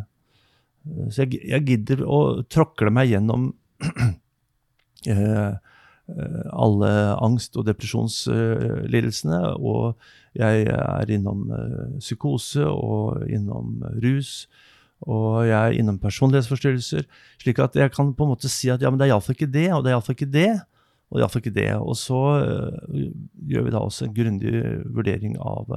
Så 1.12 1.26
jeg, 1.26 1.42
jeg 1.50 1.66
gidder 1.68 2.00
å 2.08 2.20
tråkle 2.48 2.88
meg 2.94 3.10
gjennom 3.12 3.50
alle 6.52 6.90
angst- 7.22 7.56
og 7.56 7.66
depresjonslidelsene. 7.68 9.40
Og 9.58 9.96
jeg 10.38 10.66
er 10.72 11.12
innom 11.12 11.48
eh, 11.52 11.98
psykose 12.00 12.66
og 12.66 13.24
innom 13.28 13.82
rus. 14.04 14.48
Og 15.02 15.46
jeg 15.48 15.58
er 15.58 15.78
innom 15.78 15.98
personlighetsforstyrrelser. 16.02 17.08
Slik 17.42 17.58
at 17.62 17.76
jeg 17.76 17.92
kan 17.94 18.14
på 18.14 18.26
en 18.26 18.34
måte 18.34 18.50
si 18.52 18.70
at 18.70 18.82
ja, 18.82 18.90
men 18.90 19.00
det 19.00 19.08
er 19.08 19.16
iallfall 19.16 19.36
ikke 19.36 19.50
det, 19.50 19.68
og 19.74 19.82
det 19.82 19.90
er 19.90 19.96
iallfall 19.96 20.16
ikke 20.16 20.32
det. 20.32 20.52
Og 21.12 21.18
det 21.18 21.26
er 21.26 21.40
ikke 21.42 21.56
det. 21.58 21.70
Og 21.76 21.96
så 22.00 22.20
uh, 22.40 23.00
gjør 23.44 23.66
vi 23.66 23.72
da 23.74 23.82
også 23.84 24.06
en 24.06 24.14
grundig 24.16 24.52
vurdering 24.96 25.34
av 25.36 25.68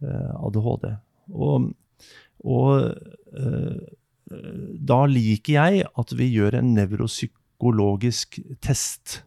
ADHD. 0.00 0.88
Og, 1.30 1.68
og 2.42 2.90
da 4.90 5.00
liker 5.06 5.52
jeg 5.54 5.84
at 6.02 6.14
vi 6.18 6.32
gjør 6.32 6.58
en 6.58 6.74
nevropsykologisk 6.74 8.40
test 8.64 9.20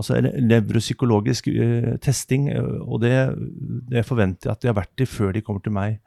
altså 0.00 0.18
nevropsykologisk 0.24 1.50
uh, 1.52 1.94
testing, 2.02 2.48
eh, 2.52 2.76
og 2.80 3.02
det, 3.04 3.14
det, 3.90 4.04
forventer 4.08 4.48
jeg 4.48 4.56
at 4.56 4.62
de 4.62 4.70
har 4.70 4.78
vært 4.80 5.04
i 5.04 5.08
før 5.08 5.34
de 5.36 5.44
kommer 5.44 5.64
til 5.64 5.76
meg. 5.76 6.00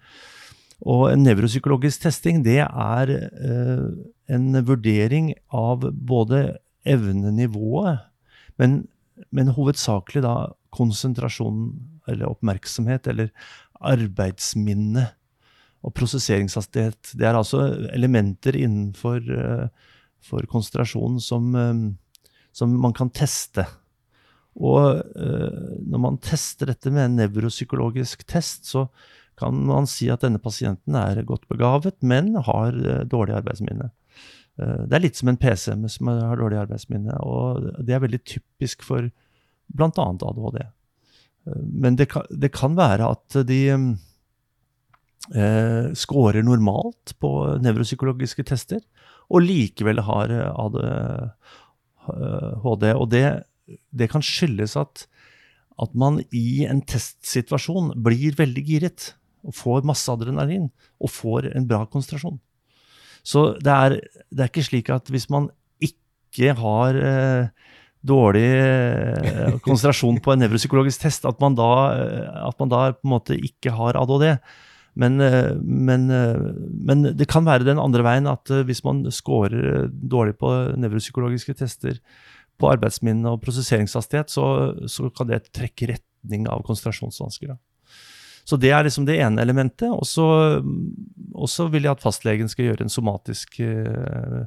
Og 0.83 1.07
en 1.13 1.23
nevropsykologisk 1.23 2.03
testing 2.03 2.41
det 2.45 2.59
er 2.65 3.13
uh, 3.13 3.87
en 4.33 4.59
vurdering 4.65 5.31
av 5.53 5.85
både 5.93 6.57
evnenivået, 6.89 8.03
men, 8.59 8.83
men 9.31 9.53
hovedsakelig 9.55 10.23
da 10.25 10.35
konsentrasjonen 10.73 11.69
eller 12.09 12.27
oppmerksomhet 12.27 13.07
eller 13.07 13.29
arbeidsminne 13.83 15.05
og 15.83 15.93
prosesseringshastighet. 15.95 17.13
Det 17.19 17.27
er 17.27 17.37
altså 17.37 17.67
elementer 17.93 18.57
innenfor 18.59 19.23
uh, 19.23 19.67
for 20.23 20.43
konsentrasjon 20.47 21.19
som, 21.19 21.49
som 22.55 22.75
man 22.79 22.93
kan 22.95 23.09
teste. 23.11 23.65
Og 24.53 25.01
øh, 25.17 25.81
når 25.81 26.01
man 26.01 26.17
tester 26.21 26.69
dette 26.69 26.91
med 26.93 27.07
en 27.07 27.15
nevropsykologisk 27.17 28.25
test, 28.29 28.69
så 28.69 28.85
kan 29.39 29.53
man 29.65 29.87
si 29.89 30.09
at 30.13 30.21
denne 30.21 30.41
pasienten 30.41 30.95
er 30.99 31.23
godt 31.25 31.47
begavet, 31.49 31.95
men 32.05 32.35
har 32.35 32.73
øh, 32.73 33.05
dårlig 33.09 33.35
arbeidsminne. 33.39 33.89
Uh, 34.53 34.85
det 34.85 34.93
er 34.93 35.01
litt 35.01 35.17
som 35.17 35.31
en 35.31 35.39
PC 35.41 35.73
som 35.89 36.07
har 36.13 36.37
dårlig 36.37 36.59
arbeidsminne, 36.61 37.15
og 37.25 37.81
det 37.81 37.93
er 37.95 38.03
veldig 38.03 38.21
typisk 38.21 38.83
for 38.85 39.09
bl.a. 39.73 39.89
ADHD. 39.89 40.59
Men 41.57 41.97
det 41.97 42.07
kan, 42.11 42.21
det 42.29 42.51
kan, 42.53 42.77
være 42.77 43.09
at 43.15 43.47
de 43.49 43.61
uh, 45.33 45.85
scorer 45.97 46.45
normalt 46.45 47.17
på 47.17 47.57
nevropsykologiske 47.65 48.45
tester, 48.45 48.85
og 49.33 49.41
likevel 49.41 49.99
har 50.05 50.29
ADHD. 50.53 51.33
Og 52.93 53.09
det 53.09 53.25
det 53.67 54.09
kan 54.11 54.23
skyldes 54.25 54.75
at, 54.79 55.05
at 55.81 55.93
man 55.97 56.21
i 56.35 56.63
en 56.69 56.81
testsituasjon 56.85 57.93
blir 58.03 58.35
veldig 58.37 58.63
giret 58.67 59.13
og 59.43 59.55
får 59.57 59.87
masse 59.87 60.11
adrenalin 60.11 60.69
og 61.03 61.11
får 61.11 61.51
en 61.53 61.67
bra 61.67 61.83
konsentrasjon. 61.91 62.39
Så 63.23 63.53
det 63.63 63.71
er, 63.73 63.97
det 64.31 64.43
er 64.45 64.51
ikke 64.51 64.67
slik 64.67 64.91
at 64.93 65.09
hvis 65.11 65.29
man 65.31 65.49
ikke 65.83 66.55
har 66.59 66.99
eh, 66.99 67.47
dårlig 68.03 68.49
eh, 68.51 69.55
konsentrasjon 69.63 70.19
på 70.23 70.33
en 70.33 70.43
nevropsykologisk 70.43 71.05
test, 71.05 71.27
at 71.29 71.39
man, 71.43 71.55
da, 71.59 71.71
eh, 71.95 72.29
at 72.49 72.59
man, 72.59 72.71
da, 72.71 72.83
på 72.95 73.07
en 73.07 73.15
måte 73.15 73.39
ikke 73.39 73.75
har 73.75 73.99
ADHD. 73.99 74.27
Men, 74.99 75.17
eh, 75.23 75.53
men, 75.63 76.09
eh, 76.11 76.43
men, 76.89 77.07
det 77.17 77.29
kan 77.31 77.47
være 77.47 77.67
den 77.67 77.81
andre 77.81 78.03
veien, 78.05 78.27
at 78.29 78.51
hvis 78.67 78.83
man 78.85 79.05
scorer 79.11 79.87
dårlig 79.89 80.35
på 80.41 80.51
nevropsykologiske 80.83 81.55
tester, 81.63 81.99
på 82.63 82.71
arbeidsminne 82.71 83.35
og 83.35 83.41
prosesseringshastighet, 83.43 84.31
så, 84.31 84.47
så, 84.87 85.09
kan 85.15 85.29
det 85.29 85.43
trekke 85.51 85.91
retning 85.93 86.47
av 86.51 86.63
konsentrasjonsvansker. 86.67 87.57
Så 88.47 88.59
det 88.59 88.73
er 88.75 88.85
liksom 88.87 89.05
det 89.07 89.19
ene 89.23 89.43
elementet. 89.43 89.87
Og 89.91 90.07
så 90.07 91.67
vil 91.71 91.85
jeg 91.85 91.93
at 91.93 92.03
fastlegen 92.03 92.51
skal 92.51 92.71
gjøre 92.71 92.87
en 92.87 92.91
somatisk 92.91 93.59
uh, 93.63 94.43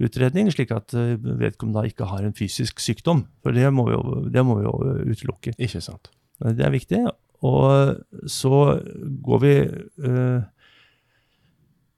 utredning, 0.00 0.48
slik 0.52 0.72
at 0.72 0.96
uh, 0.96 1.12
vedkommende 1.20 1.90
ikke 1.90 2.08
har 2.08 2.24
en 2.24 2.36
fysisk 2.36 2.80
sykdom. 2.80 3.26
For 3.44 3.56
det 3.56 3.68
må 3.76 3.88
vi 3.90 3.98
jo, 3.98 4.22
det 4.32 4.46
må 4.48 4.56
vi 4.60 4.64
jo 4.64 4.74
utelukke. 5.12 5.52
Ikke 5.58 5.84
sant. 5.84 6.08
Det 6.40 6.64
er 6.64 6.72
viktig. 6.72 7.02
Og 7.44 8.00
så 8.32 8.64
går 9.28 9.44
vi 9.44 9.54
uh, 10.08 10.40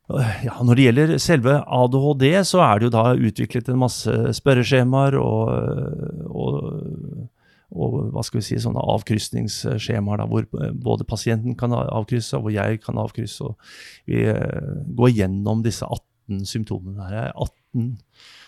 ja, 0.08 0.54
Når 0.62 0.78
det 0.78 0.84
gjelder 0.84 1.12
selve 1.22 1.56
ADHD, 1.66 2.28
så 2.46 2.60
er 2.62 2.78
det 2.78 2.86
jo 2.86 2.94
da 2.94 3.04
utviklet 3.18 3.70
en 3.72 3.80
masse 3.80 4.12
spørreskjemaer 4.38 5.16
og, 5.18 5.50
og, 6.30 6.58
og 7.74 7.96
hva 8.14 8.22
skal 8.26 8.38
vi 8.38 8.46
si, 8.46 8.60
sånne 8.62 8.84
avkrysningsskjemaer 8.94 10.22
hvor 10.30 10.46
både 10.86 11.08
pasienten 11.08 11.58
kan 11.58 11.74
avkrysse, 11.74 12.38
og 12.38 12.46
hvor 12.46 12.54
jeg 12.54 12.80
kan 12.84 13.02
avkrysse. 13.02 13.50
og 13.50 13.58
Vi 14.06 14.22
eh, 14.30 14.70
går 14.94 15.16
gjennom 15.16 15.66
disse 15.66 15.86
18 15.86 16.46
symptomene. 16.54 17.10
Her 17.10 17.26
er 17.26 17.34
18 17.34 17.98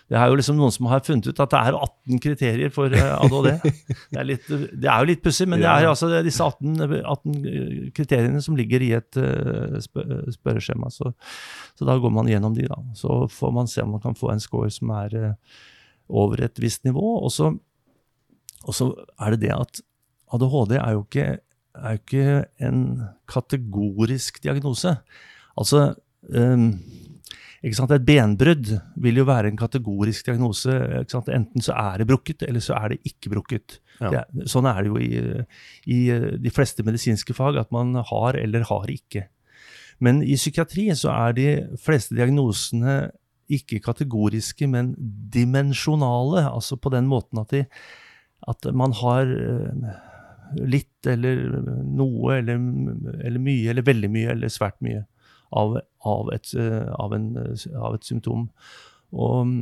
det 0.08 0.16
er 0.16 0.30
jo 0.30 0.38
liksom 0.38 0.56
noen 0.56 0.72
som 0.72 0.86
har 0.88 1.02
funnet 1.04 1.26
ut 1.28 1.40
at 1.44 1.52
det 1.52 1.60
er 1.60 1.76
18 1.76 2.20
kriterier 2.24 2.70
for 2.72 2.92
eh, 2.96 3.10
ADHD. 3.12 3.48
Det 4.12 4.16
er, 4.16 4.24
litt, 4.24 4.46
det 4.48 4.88
er 4.88 5.02
jo 5.02 5.08
litt 5.10 5.20
pussig, 5.24 5.44
men 5.50 5.60
det 5.60 5.68
er 5.68 5.84
altså 5.90 6.08
disse 6.24 6.44
18, 6.44 7.02
18, 7.02 7.34
kriteriene 7.96 8.40
som 8.44 8.56
ligger 8.56 8.82
i 8.84 8.88
et 8.96 9.18
uh, 9.20 9.76
spørreskjema. 10.32 10.88
Så, 10.94 11.12
så, 11.76 11.84
da 11.84 11.98
går 12.00 12.14
man 12.14 12.30
gjennom 12.30 12.56
de, 12.56 12.64
da. 12.70 12.78
Så 12.96 13.20
får 13.32 13.52
man 13.54 13.68
se 13.68 13.84
om 13.84 13.92
man 13.98 14.02
kan 14.04 14.16
få 14.16 14.32
en 14.32 14.42
score 14.42 14.70
som 14.72 14.94
er 14.96 15.18
over 16.08 16.40
et 16.46 16.62
visst 16.62 16.88
nivå. 16.88 17.04
Og 17.20 17.32
så, 17.34 17.52
og 18.64 18.76
så 18.76 18.88
er 19.20 19.36
det 19.36 19.42
det 19.44 19.52
at 19.58 19.82
ADHD 20.34 20.78
er 20.80 20.96
jo 20.96 21.04
ikke, 21.04 21.28
er 21.76 21.98
jo 21.98 22.02
ikke 22.02 22.38
en 22.64 22.80
kategorisk 23.28 24.40
diagnose. 24.44 24.96
Altså 25.58 25.90
um, 26.32 26.70
et 27.62 28.04
benbrudd 28.06 28.68
vil 29.02 29.18
jo 29.18 29.24
være 29.26 29.50
en 29.50 29.58
kategorisk 29.58 30.28
diagnose. 30.28 30.70
Enten 31.34 31.64
så 31.64 31.74
er 31.74 31.98
det 31.98 32.06
brukket, 32.06 32.44
eller 32.46 32.62
så 32.62 32.76
er 32.78 32.94
det 32.94 33.00
ikke 33.04 33.32
brukket. 33.32 33.80
Ja. 34.00 34.22
Det 34.30 34.46
sånn 34.50 34.68
er 34.70 34.82
det 34.82 34.92
jo 34.92 34.98
i, 35.02 35.44
i, 35.90 35.98
de 36.38 36.52
fleste 36.54 36.86
medisinske 36.86 37.34
fag, 37.34 37.58
at 37.58 37.72
man 37.74 37.96
har 37.98 38.38
eller 38.38 38.66
har 38.70 38.86
ikke. 38.92 39.26
Men 39.98 40.22
i 40.22 40.36
psykiatri 40.38 40.86
så 40.94 41.10
er 41.10 41.34
de 41.34 41.48
fleste 41.82 42.14
diagnosene 42.14 43.10
ikke 43.50 43.80
kategoriske, 43.82 44.68
men 44.70 44.94
dimensjonale. 45.32 46.46
Altså 46.46 46.78
på 46.78 46.92
den 46.94 47.10
måten 47.10 47.42
at, 47.42 47.50
de, 47.50 47.64
at 48.46 48.70
man 48.70 48.94
har 49.02 49.34
litt 50.62 51.06
eller 51.10 51.58
noe 51.82 52.38
eller, 52.38 52.60
eller 53.26 53.42
mye 53.42 53.72
eller 53.72 53.84
veldig 53.84 54.10
mye 54.14 54.30
eller 54.32 54.52
svært 54.52 54.78
mye 54.84 55.02
av, 55.56 55.78
av, 56.06 56.32
et, 56.34 56.52
eh, 56.58 56.90
av, 56.98 57.14
en, 57.16 57.30
av 57.78 57.96
et, 57.96 58.04
symptom. 58.04 58.48
Og, 59.12 59.54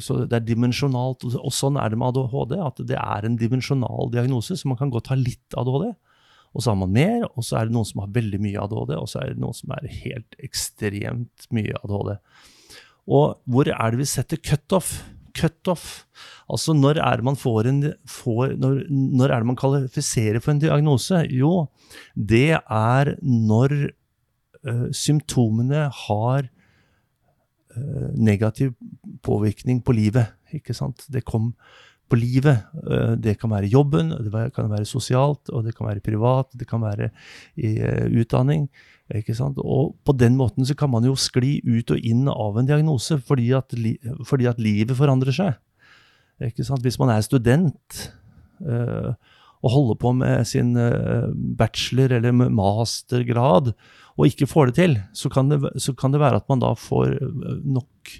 så 0.00 0.22
det 0.24 0.38
er 0.38 0.46
dimensjonalt. 0.48 1.26
Og 1.36 1.52
sånn 1.52 1.76
er 1.80 1.92
det 1.92 2.00
med 2.00 2.14
ADHD, 2.14 2.56
at 2.64 2.80
det 2.88 2.98
er 3.00 3.28
en 3.28 3.38
dimensjonal 3.40 4.12
diagnose, 4.14 4.56
så 4.56 4.70
man 4.70 4.80
kan 4.80 4.92
godt 4.94 5.12
ha 5.12 5.18
litt 5.20 5.58
ADHD. 5.58 5.92
Og 6.54 6.62
så 6.62 6.70
har 6.70 6.78
man 6.78 6.94
mer, 6.94 7.24
og 7.34 7.42
så 7.42 7.58
er 7.58 7.66
det 7.66 7.74
noen 7.74 7.88
som 7.88 8.04
har 8.04 8.14
veldig 8.14 8.38
mye 8.42 8.62
ADHD, 8.62 8.94
og 8.96 9.08
så 9.10 9.20
er 9.20 9.34
det 9.34 9.42
noen 9.42 9.56
som 9.58 9.74
er 9.74 9.90
helt 10.04 10.38
ekstremt 10.46 11.48
mye 11.54 11.74
ADHD. 11.82 12.14
Og 13.10 13.34
hvor 13.50 13.68
er 13.68 13.92
det 13.92 14.00
vi 14.00 14.08
setter 14.08 14.40
cutoff? 14.40 14.96
Cutoff. 15.34 16.04
Altså 16.46 16.76
når 16.76 17.00
er 17.02 17.18
det 17.18 17.26
man 17.26 17.38
får 17.38 17.68
en 17.68 17.80
får, 18.06 18.54
når, 18.60 18.84
når, 18.88 19.32
er 19.32 19.42
det 19.42 19.50
man 19.50 19.58
kvalifiserer 19.58 20.38
for 20.40 20.54
en 20.54 20.62
diagnose? 20.62 21.24
Jo, 21.34 21.66
det 22.14 22.54
er 22.62 23.14
når 23.20 23.74
symptomene 24.96 25.88
har 25.92 26.46
uh, 27.76 28.08
negativ 28.16 28.72
påvirkning 29.24 29.82
på 29.84 29.94
livet. 29.96 30.32
Ikke 30.54 30.76
sant? 30.76 31.06
Det 31.12 31.24
kom 31.26 31.52
på 32.10 32.18
livet. 32.20 32.64
Uh, 32.80 33.14
det 33.20 33.36
kan 33.40 33.52
være 33.52 33.70
jobben, 33.72 34.14
det 34.24 34.48
kan 34.56 34.70
være 34.72 34.88
sosialt, 34.88 35.50
og 35.50 35.66
det 35.66 35.76
kan 35.76 35.88
være 35.88 36.04
privat, 36.04 36.50
det 36.56 36.68
kan 36.70 36.82
være 36.84 37.10
i 37.56 37.76
utdanning. 38.20 38.68
Ikke 39.14 39.36
sant? 39.36 39.58
Og 39.60 39.94
på 40.04 40.14
den 40.16 40.36
måten 40.36 40.64
så 40.64 40.76
kan 40.78 40.90
man 40.90 41.04
jo 41.04 41.12
skli 41.18 41.58
ut 41.60 41.92
og 41.92 42.00
inn 42.00 42.24
av 42.32 42.56
en 42.56 42.68
diagnose 42.68 43.18
fordi 43.20 43.50
at, 43.52 43.74
fordi 44.24 44.48
at 44.48 44.62
livet 44.62 44.96
forandrer 44.96 45.36
seg. 45.36 45.58
Ikke 46.40 46.64
sant? 46.64 46.82
Hvis 46.82 46.98
man 46.98 47.12
er 47.12 47.20
student 47.24 48.06
og 49.64 49.72
holder 49.72 50.00
på 50.00 50.12
med 50.20 50.44
sin 50.48 50.74
øh, 50.76 51.30
bachelor- 51.58 52.12
eller 52.18 52.32
mastergrad 52.32 53.72
og 54.14 54.26
ikke 54.28 54.48
får 54.50 54.70
det 54.70 54.74
til, 54.78 54.98
så 55.16 55.30
kan 55.32 55.50
det, 55.50 55.60
så 55.80 55.94
kan 55.96 56.12
det 56.14 56.20
være 56.22 56.42
at 56.42 56.50
man 56.52 56.62
da 56.62 56.74
får 56.78 57.16
øh, 57.16 57.62
nok 57.64 58.18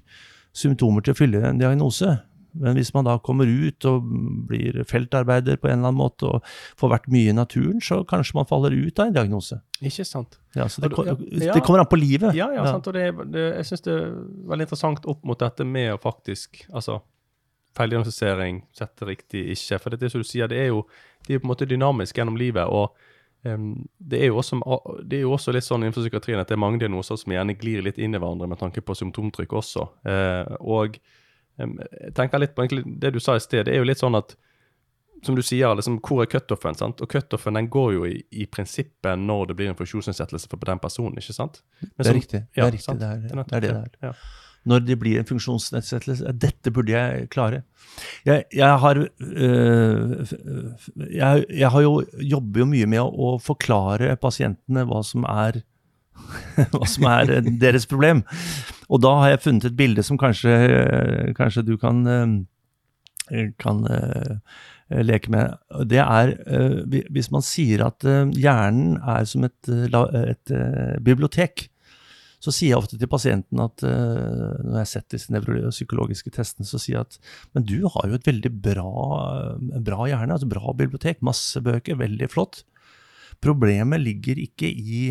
symptomer 0.54 1.04
til 1.04 1.14
å 1.14 1.18
fylle 1.18 1.42
en 1.44 1.60
diagnose. 1.60 2.16
Men 2.54 2.76
hvis 2.78 2.92
man 2.94 3.06
da 3.06 3.16
kommer 3.18 3.50
ut 3.50 3.84
og 3.90 4.04
blir 4.48 4.76
feltarbeider 4.86 5.58
på 5.58 5.66
en 5.66 5.80
eller 5.80 5.90
annen 5.90 5.98
måte 5.98 6.28
og 6.28 6.52
får 6.78 6.92
vært 6.92 7.08
mye 7.10 7.32
i 7.32 7.34
naturen, 7.34 7.80
så 7.82 8.04
kanskje 8.06 8.36
man 8.38 8.46
faller 8.46 8.74
ut 8.74 9.00
av 9.02 9.10
en 9.10 9.16
diagnose. 9.16 9.58
Ikke 9.82 10.06
sant. 10.06 10.38
Ja, 10.54 10.68
så 10.70 10.84
det, 10.84 10.92
det 10.94 11.64
kommer 11.66 11.82
an 11.82 11.90
på 11.90 11.98
livet. 11.98 12.30
Ja, 12.38 12.52
ja, 12.54 12.68
sant. 12.70 12.86
Og 12.86 12.94
det, 12.94 13.08
det, 13.34 13.48
jeg 13.58 13.70
syns 13.70 13.82
det 13.88 13.96
er 13.96 14.14
veldig 14.52 14.68
interessant 14.68 15.10
opp 15.10 15.26
mot 15.26 15.42
dette 15.42 15.66
med 15.66 15.96
å 15.96 15.98
faktisk 16.02 16.62
altså, 16.70 17.00
Feildiagnostisering, 17.74 18.60
sette 18.70 19.06
riktig, 19.08 19.40
ikke. 19.56 19.80
For 19.82 19.90
det 19.90 20.06
er 20.06 20.12
som 20.12 20.22
du 20.22 20.28
sier, 20.28 20.46
det 20.46 20.60
er 20.62 20.68
jo, 20.70 20.84
det 21.26 21.34
er 21.34 21.42
på 21.42 21.48
en 21.48 21.52
måte 21.54 21.68
dynamiske 21.68 22.20
gjennom 22.20 22.38
livet. 22.40 22.64
og 22.68 22.96
um, 23.48 23.88
det, 23.98 24.22
er 24.24 24.32
også, 24.32 24.60
det, 25.02 25.18
er 25.18 25.26
jo 25.26 25.34
også, 25.36 25.52
litt 25.52 25.66
sånn 25.66 25.84
innenfor 25.84 26.04
psykiatrien 26.04 26.40
at 26.40 26.48
det 26.48 26.58
er 26.58 26.64
mange 26.64 26.80
diagnoser 26.82 27.20
som 27.20 27.32
gjerne 27.32 27.58
glir 27.60 27.84
litt 27.84 27.98
inn 27.98 28.14
i 28.16 28.20
hverandre 28.20 28.48
med 28.50 28.60
tanke 28.60 28.84
på 28.84 28.96
symptomtrykk 28.98 29.52
også. 29.60 29.88
Uh, 30.08 30.56
og 30.60 30.98
jeg 31.54 32.10
tenker 32.16 32.42
litt 32.42 32.56
på 32.56 32.66
det 32.66 33.12
du 33.14 33.20
sa 33.22 33.36
i 33.38 33.42
sted. 33.42 33.68
Det 33.68 33.74
er 33.74 33.82
jo 33.82 33.86
litt 33.86 34.02
sånn 34.02 34.18
at 34.18 34.34
som 35.24 35.36
du 35.36 35.42
sier, 35.44 35.72
liksom, 35.76 35.98
hvor 36.04 36.22
er 36.22 36.28
cutoffen? 36.28 36.76
sant? 36.76 37.00
Og 37.00 37.10
cutoffen 37.10 37.56
den 37.56 37.68
går 37.72 37.92
jo 37.94 38.06
i, 38.08 38.18
i, 38.34 38.46
prinsippet 38.50 39.20
når 39.20 39.50
det 39.50 39.58
blir 39.58 39.70
en 39.72 39.78
funksjonsnedsettelse 39.78 40.50
for 40.50 40.68
den 40.68 40.82
personen. 40.82 41.16
ikke 41.20 41.36
sant? 41.36 41.62
Men 41.80 41.92
det 41.96 42.04
er 42.04 42.10
som, 42.10 42.18
riktig. 42.18 42.40
Det 42.42 42.60
er, 42.60 42.64
ja, 42.64 42.70
riktig. 42.74 42.96
Det, 43.00 43.08
er, 43.08 43.22
det, 43.22 43.44
er 43.44 43.64
det 43.64 43.70
det 43.70 43.76
er. 43.78 44.10
Ja. 44.10 44.12
Når 44.64 44.84
det 44.86 44.96
blir 45.00 45.20
en 45.20 45.28
funksjonsnedsettelse 45.28 46.32
Dette 46.40 46.72
burde 46.72 46.94
jeg 46.94 47.28
klare. 47.32 47.62
Jeg, 48.26 48.46
jeg 48.54 48.80
har 48.80 49.00
øh, 49.04 50.14
jeg, 51.10 51.44
jeg, 51.48 51.68
har 51.70 51.84
jo, 51.84 51.94
jobber 52.18 52.64
jo 52.64 52.70
mye 52.72 52.88
med 52.90 53.02
å, 53.02 53.08
å 53.08 53.36
forklare 53.42 54.16
pasientene 54.20 54.86
hva 54.88 55.02
som 55.06 55.26
er 55.28 55.62
hva 56.72 56.86
som 56.88 57.06
er 57.10 57.32
deres 57.60 57.88
problem. 57.90 58.22
Og 58.88 59.02
da 59.04 59.14
har 59.20 59.34
jeg 59.34 59.44
funnet 59.46 59.68
et 59.68 59.76
bilde 59.78 60.04
som 60.06 60.18
kanskje, 60.20 60.54
kanskje 61.36 61.64
du 61.66 61.74
kan, 61.80 62.04
eh, 62.06 63.50
kan 63.60 63.82
eh, 63.90 64.36
leke 65.04 65.32
med. 65.34 65.56
Det 65.90 66.00
er 66.02 66.34
hvis 67.12 67.30
man 67.34 67.44
sier 67.44 67.86
at 67.86 68.04
hjernen 68.04 68.98
er 69.00 69.24
som 69.28 69.46
et, 69.48 69.58
et 69.68 70.54
bibliotek. 71.02 71.68
Så 72.44 72.52
sier 72.52 72.74
jeg 72.74 72.82
ofte 72.82 72.98
til 73.00 73.08
pasienten 73.08 73.62
at 73.64 73.80
når 73.84 74.74
jeg 74.74 74.82
har 74.82 74.90
sett 74.90 75.14
disse 75.14 75.32
nevropsykologiske 75.32 76.32
testene, 76.34 76.68
så 76.68 76.80
sier 76.82 76.98
jeg 76.98 77.06
at 77.06 77.18
men 77.56 77.64
du 77.64 77.78
har 77.88 78.10
jo 78.10 78.18
et 78.18 78.28
veldig 78.28 78.50
bra, 78.66 78.90
bra 79.86 80.08
hjerne, 80.10 80.36
altså 80.36 80.50
bra 80.50 80.74
bibliotek, 80.76 81.22
masse 81.24 81.62
bøker, 81.64 81.96
veldig 82.02 82.28
flott. 82.32 82.60
Problemet 83.44 84.04
ligger 84.04 84.42
ikke 84.44 84.68
i 84.68 85.06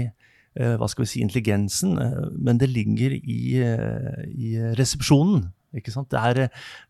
Eh, 0.54 0.76
hva 0.78 0.88
skal 0.89 1.08
vi 1.08 1.10
si, 1.10 1.22
intelligensen, 1.26 1.98
eh, 1.98 2.26
men 2.38 2.60
det 2.62 2.69
ligger 2.69 3.15
i, 3.17 3.58
eh, 3.58 4.24
i 4.30 4.54
resepsjonen. 4.78 5.48
Ikke 5.74 5.89
sant? 5.89 6.12
Det 6.13 6.19
er, 6.19 6.34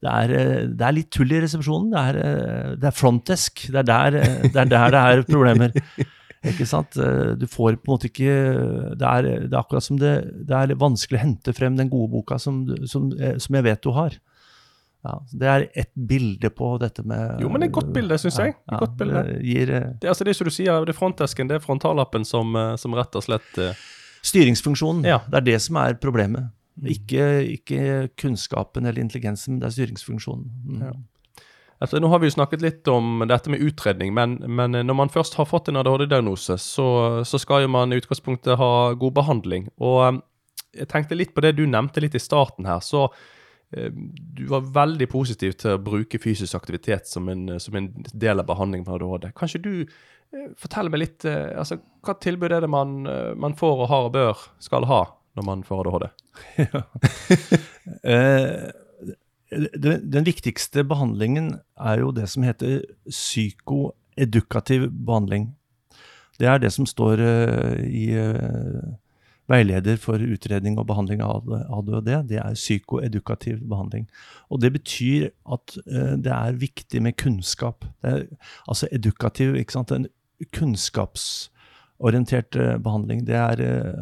det, 0.03 0.09
er, 0.11 0.33
det 0.67 0.83
er, 0.83 0.91
litt 0.91 1.09
tull 1.15 1.31
i 1.31 1.39
resepsjonen. 1.39 1.93
Det 1.93 2.01
er, 2.01 2.17
det 2.81 2.89
er 2.89 2.97
frontdesk. 2.97 3.69
Det 3.71 3.79
er, 3.79 3.87
der, 3.87 4.17
det 4.43 4.59
er 4.59 4.67
der 4.73 4.91
det 4.91 5.03
er 5.07 5.23
problemer. 5.29 5.71
Ikke 6.51 6.67
sant? 6.67 6.97
Du 7.39 7.45
får 7.47 7.77
på 7.79 7.87
en 7.87 7.93
måte 7.93 8.09
ikke 8.09 8.33
Det 8.99 9.07
er, 9.07 9.27
akkurat 9.55 9.85
som 9.85 9.95
det, 10.01 10.11
er 10.51 10.73
vanskelig 10.75 11.19
å 11.19 11.23
hente 11.23 11.53
frem 11.55 11.77
den 11.79 11.91
gode 11.91 12.11
boka 12.11 12.35
som, 12.41 12.65
som, 12.89 13.07
som 13.13 13.57
jeg 13.59 13.67
vet 13.69 13.83
du 13.85 13.93
har. 13.95 14.17
Ja, 15.03 15.17
det 15.35 15.47
er 15.51 15.65
ett 15.75 15.91
bilde 15.95 16.47
på 16.55 16.69
dette 16.79 17.03
med 17.03 17.41
Jo, 17.43 17.49
men 17.51 17.59
det 17.59 17.67
er 17.67 17.71
et 17.73 17.75
godt 17.75 17.91
bilde, 17.95 18.17
syns 18.21 18.39
jeg. 18.39 18.53
Ja, 18.71 18.77
godt 18.79 18.95
bilde. 18.99 19.23
Gir, 19.43 19.71
eh, 19.75 19.87
det, 19.99 20.07
altså 20.07 20.23
det 20.23 20.35
som 20.37 20.47
du 20.47 20.53
sier, 20.55 20.85
det 20.87 20.93
er 20.93 20.97
frontesken, 20.97 21.49
det 21.51 21.57
er 21.59 21.63
frontallappen 21.63 22.23
som, 22.27 22.55
eh, 22.55 22.75
som 22.79 22.95
rett 22.95 23.19
og 23.19 23.25
slett 23.25 23.59
uh... 23.59 23.73
Styringsfunksjonen. 24.23 25.03
Ja. 25.03 25.19
Det 25.27 25.41
er 25.41 25.47
det 25.49 25.57
som 25.65 25.75
er 25.81 25.97
problemet. 25.99 26.47
Mm. 26.79 26.85
Ikke, 26.93 27.25
ikke, 27.57 27.81
kunnskapen 28.15 28.87
eller 28.87 29.03
intelligensen, 29.03 29.57
men 29.57 29.65
det 29.65 29.67
er 29.67 29.75
styringsfunksjonen. 29.75 30.45
Mm. 30.63 30.85
Ja. 30.87 30.93
Altså, 31.83 31.99
nå 31.99 32.07
har 32.07 32.21
vi 32.23 32.29
jo 32.29 32.35
snakket 32.37 32.63
litt 32.63 32.87
om 32.87 33.25
dette 33.27 33.51
med 33.51 33.61
utredning, 33.65 34.13
men, 34.15 34.37
men 34.47 34.77
når 34.87 34.95
man 34.95 35.11
først 35.11 35.35
har 35.35 35.49
fått 35.49 35.67
en 35.67 35.81
ADHD-diagnose, 35.81 36.55
så, 36.61 36.87
så, 37.27 37.39
skal 37.41 37.65
jo 37.65 37.73
man 37.75 37.91
i 37.91 37.99
utgangspunktet 37.99 38.55
ha 38.59 38.73
god 38.95 39.15
behandling. 39.19 39.67
Og 39.83 40.21
jeg 40.73 40.87
tenkte 40.89 41.17
litt 41.19 41.35
på 41.35 41.43
det 41.43 41.57
du 41.57 41.65
nevnte 41.67 42.01
litt 42.01 42.15
i 42.15 42.23
starten 42.23 42.69
her. 42.69 42.79
så 42.79 43.09
Eh, 43.77 43.91
du 44.33 44.45
var 44.45 44.67
veldig 44.73 45.07
positiv 45.09 45.55
til 45.57 45.75
å 45.75 45.81
bruke 45.81 46.19
fysisk 46.21 46.57
aktivitet 46.59 47.09
som 47.09 47.29
en, 47.31 47.47
som 47.59 47.75
en 47.77 47.89
del 48.13 48.41
av 48.41 48.47
behandlingen 48.49 48.85
med 48.87 48.95
ADHD. 48.99 49.31
Kanskje 49.37 49.63
du 49.63 49.73
fortelle 50.57 50.89
meg 50.93 51.03
litt 51.03 51.25
eh, 51.29 51.53
altså, 51.61 51.77
Hva 52.05 52.15
tilbud 52.21 52.51
er 52.51 52.65
det 52.65 52.71
man, 52.73 53.03
man, 53.37 53.57
får 53.57 53.85
og 53.85 53.91
har 53.91 54.07
og 54.09 54.15
bør 54.15 54.45
skal 54.61 54.87
ha 54.89 55.03
når 55.37 55.49
man 55.49 55.65
får 55.67 55.83
ADHD? 55.87 56.09
Ja. 56.57 56.81
den, 58.03 58.71
den 59.53 60.25
viktigste 60.27 60.83
behandlingen 60.87 61.53
er 61.77 62.01
jo 62.03 62.11
det 62.15 62.29
som 62.31 62.43
heter 62.43 62.81
psykoedukativ 63.09 64.89
behandling. 64.91 65.51
Det 66.39 66.49
er 66.49 66.57
det 66.61 66.71
som 66.73 66.85
står 66.89 67.21
i 67.83 68.07
veileder 69.51 69.97
for 69.99 70.21
utredning 70.21 70.77
og 70.79 70.87
behandling 70.87 71.21
av 71.23 71.47
ADHD, 71.51 72.11
det 72.29 72.37
er 72.41 72.53
psykoedukativ 72.57 73.59
behandling. 73.69 74.07
Og 74.49 74.61
Det 74.61 74.71
betyr 74.73 75.29
at 75.51 75.77
uh, 75.87 76.15
det 76.17 76.31
er 76.31 76.51
viktig 76.59 77.01
med 77.01 77.17
kunnskap. 77.17 77.85
Er, 78.03 78.23
altså 78.67 78.87
edukativ, 78.91 79.55
ikke 79.55 79.71
sant? 79.73 79.91
En 79.91 80.07
kunnskapsorientert 80.53 82.51
behandling. 82.83 83.27
Det 83.27 83.35
er, 83.35 83.55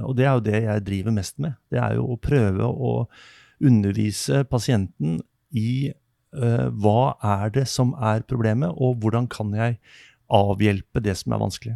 og 0.04 0.18
det 0.18 0.26
er 0.26 0.32
jo 0.34 0.40
det 0.40 0.64
jeg 0.64 0.86
driver 0.86 1.12
mest 1.12 1.40
med. 1.40 1.52
Det 1.72 1.80
er 1.80 1.94
jo 1.98 2.06
å 2.14 2.18
prøve 2.22 2.66
å 2.66 3.08
undervise 3.62 4.44
pasienten 4.50 5.22
i 5.52 5.94
hva 6.32 7.18
er 7.28 7.50
det 7.52 7.66
som 7.68 7.90
er 8.00 8.22
problemet, 8.24 8.72
og 8.80 9.02
hvordan 9.04 9.26
kan 9.28 9.50
jeg 9.52 9.76
avhjelpe 10.32 11.02
det 11.04 11.18
som 11.20 11.34
er 11.36 11.42
vanskelig. 11.42 11.74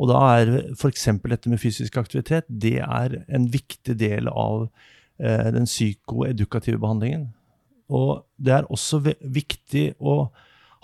Og 0.00 0.08
da 0.08 0.20
er 0.40 0.52
f.eks. 0.72 1.08
dette 1.28 1.50
med 1.52 1.60
fysisk 1.60 1.98
aktivitet 2.00 2.48
det 2.48 2.78
er 2.80 3.18
en 3.28 3.50
viktig 3.52 3.98
del 4.00 4.30
av 4.32 4.70
eh, 5.20 5.50
den 5.52 5.68
psykoedukative 5.68 6.80
behandlingen. 6.80 7.28
Og 7.92 8.24
det 8.40 8.54
er 8.56 8.70
også 8.72 9.02
viktig 9.04 9.90
å 10.00 10.30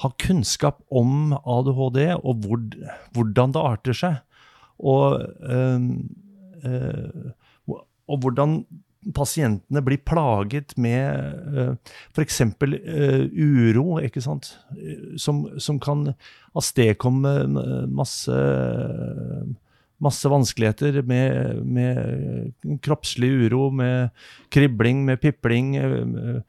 ha 0.02 0.10
kunnskap 0.20 0.82
om 0.92 1.32
ADHD 1.38 2.02
og 2.18 2.44
hvor, 2.44 2.60
hvordan 3.16 3.56
det 3.56 3.62
arter 3.64 3.96
seg. 3.96 4.18
Og, 4.76 5.22
øh, 5.48 5.80
øh, 6.68 7.78
og 8.06 8.18
hvordan 8.20 8.58
pasientene 9.14 9.82
blir 9.84 10.00
plaget 10.02 10.74
med 10.80 11.46
uh, 11.54 11.94
f.eks. 12.16 12.40
Uh, 12.42 13.26
uro, 13.32 14.00
ikke 14.02 14.22
sant? 14.24 14.54
Som, 15.20 15.46
som 15.62 15.78
kan 15.82 16.08
avstedkomme 16.56 17.36
masse 17.92 18.40
masse 20.02 20.28
vanskeligheter 20.28 21.02
med, 21.02 21.62
med 21.64 22.78
kroppslig 22.84 23.30
uro, 23.46 23.70
med 23.70 24.10
kribling, 24.52 25.04
med 25.04 25.20
pipling. 25.20 25.76
eh, 25.76 26.40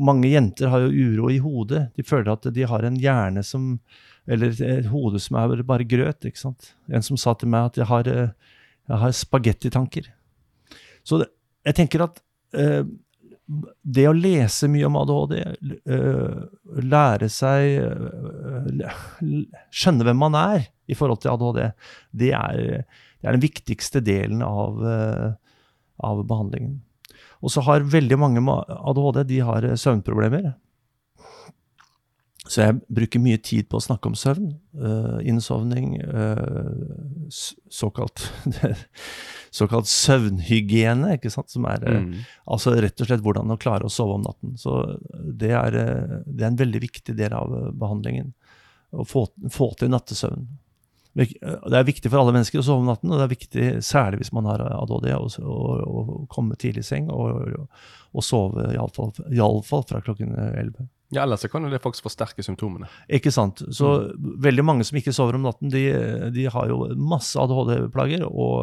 Mange 0.00 0.30
jenter 0.30 0.70
har 0.70 0.86
jo 0.86 1.06
uro 1.08 1.30
i 1.30 1.40
hodet. 1.42 1.88
De 1.96 2.06
føler 2.06 2.32
at 2.32 2.46
de 2.54 2.66
har 2.66 2.86
en 2.86 3.00
hjerne 3.00 3.44
som 3.44 3.78
Eller 4.26 4.50
et 4.50 4.86
hode 4.90 5.20
som 5.22 5.36
er 5.38 5.62
bare 5.62 5.84
grøt. 5.86 6.24
ikke 6.24 6.40
sant? 6.40 6.74
En 6.90 7.02
som 7.02 7.16
sa 7.16 7.34
til 7.34 7.46
meg 7.48 7.66
at 7.68 7.76
jeg 7.76 7.86
har, 7.86 8.08
eh, 8.08 8.30
jeg 8.88 8.98
har 8.98 9.12
spagettitanker. 9.12 10.08
Så 11.04 11.18
det, 11.18 11.28
jeg 11.66 11.76
tenker 11.80 12.06
at 12.06 12.20
eh, 12.56 12.86
det 13.46 14.06
å 14.08 14.14
lese 14.16 14.66
mye 14.70 14.88
om 14.88 14.96
ADHD, 14.98 15.36
eh, 15.38 16.38
lære 16.82 17.28
seg 17.30 17.76
eh, 17.78 19.02
Skjønne 19.70 20.06
hvem 20.08 20.18
man 20.18 20.38
er 20.38 20.66
i 20.90 20.96
forhold 20.98 21.22
til 21.22 21.32
ADHD, 21.34 21.60
det 22.10 22.32
er, 22.34 22.60
det 22.82 23.28
er 23.28 23.36
den 23.36 23.44
viktigste 23.44 24.02
delen 24.04 24.42
av, 24.46 24.82
eh, 24.82 25.30
av 26.10 26.26
behandlingen. 26.26 26.80
Og 27.44 27.52
så 27.54 27.62
har 27.66 27.86
veldig 27.86 28.18
mange 28.18 28.42
med 28.42 28.76
ADHD 28.76 29.22
de 29.30 29.42
har 29.46 29.68
søvnproblemer. 29.78 30.54
Så 32.46 32.62
jeg 32.62 32.80
bruker 32.94 33.22
mye 33.22 33.38
tid 33.42 33.66
på 33.70 33.78
å 33.78 33.82
snakke 33.82 34.06
om 34.06 34.14
søvn. 34.14 34.52
innsovning, 35.26 35.96
såkalt, 37.74 38.22
såkalt 39.56 39.88
søvnhygiene, 39.88 41.14
ikke 41.16 41.32
sant? 41.32 41.50
som 41.52 41.64
er 41.70 41.82
eh, 41.88 42.02
Mm. 42.06 42.12
Altså 42.52 42.74
rett 42.76 43.00
og 43.00 43.08
slett 43.08 43.24
hvordan 43.24 43.50
å 43.50 43.58
klare 43.60 43.88
å 43.88 43.92
sove 43.92 44.18
om 44.18 44.22
natten. 44.26 44.54
Så 44.60 44.76
det 45.40 45.50
er, 45.56 45.74
eh, 45.80 46.20
det 46.26 46.44
er 46.44 46.52
en 46.52 46.60
veldig 46.60 46.82
viktig 46.84 47.16
del 47.18 47.32
av 47.34 47.52
eh, 47.56 47.70
behandlingen. 47.72 48.32
Å 48.94 49.04
få, 49.08 49.26
få 49.50 49.72
til 49.80 49.90
nattesøvn. 49.92 50.46
Eh, 51.16 51.32
Det 51.42 51.78
er 51.78 51.88
viktig 51.88 52.10
for 52.12 52.20
alle 52.20 52.34
mennesker 52.36 52.60
å 52.60 52.66
sove 52.66 52.84
om 52.84 52.90
natten, 52.92 53.10
og 53.10 53.18
det 53.18 53.24
er 53.26 53.34
viktig 53.34 53.68
særlig 53.84 54.20
hvis 54.22 54.32
man 54.36 54.46
har 54.50 54.60
ADHD, 54.68 55.08
å 55.16 56.26
komme 56.32 56.58
tidlig 56.60 56.84
i 56.84 56.90
seng 56.90 57.08
og, 57.10 57.40
og, 57.64 57.66
og 58.12 58.24
sove 58.24 58.68
iallfall 58.76 59.64
fall 59.64 59.86
fra 59.88 60.02
klokken 60.04 60.36
11. 60.36 60.86
Ja, 61.14 61.22
ellers 61.22 61.44
så 61.44 61.50
kan 61.50 61.62
jo 61.62 61.70
det 61.70 61.78
faktisk 61.84 62.08
forsterke 62.08 62.42
symptomene. 62.42 62.88
Ikke 63.12 63.30
sant? 63.34 63.62
Så 63.74 63.92
veldig 64.42 64.64
mange 64.66 64.86
som 64.86 64.98
ikke 64.98 65.14
sover 65.14 65.38
om 65.38 65.44
natten, 65.46 65.70
de, 65.70 65.84
de 66.34 66.48
har 66.50 66.72
jo 66.72 66.80
masse 66.98 67.38
ADHD-plager, 67.38 68.24
og, 68.26 68.56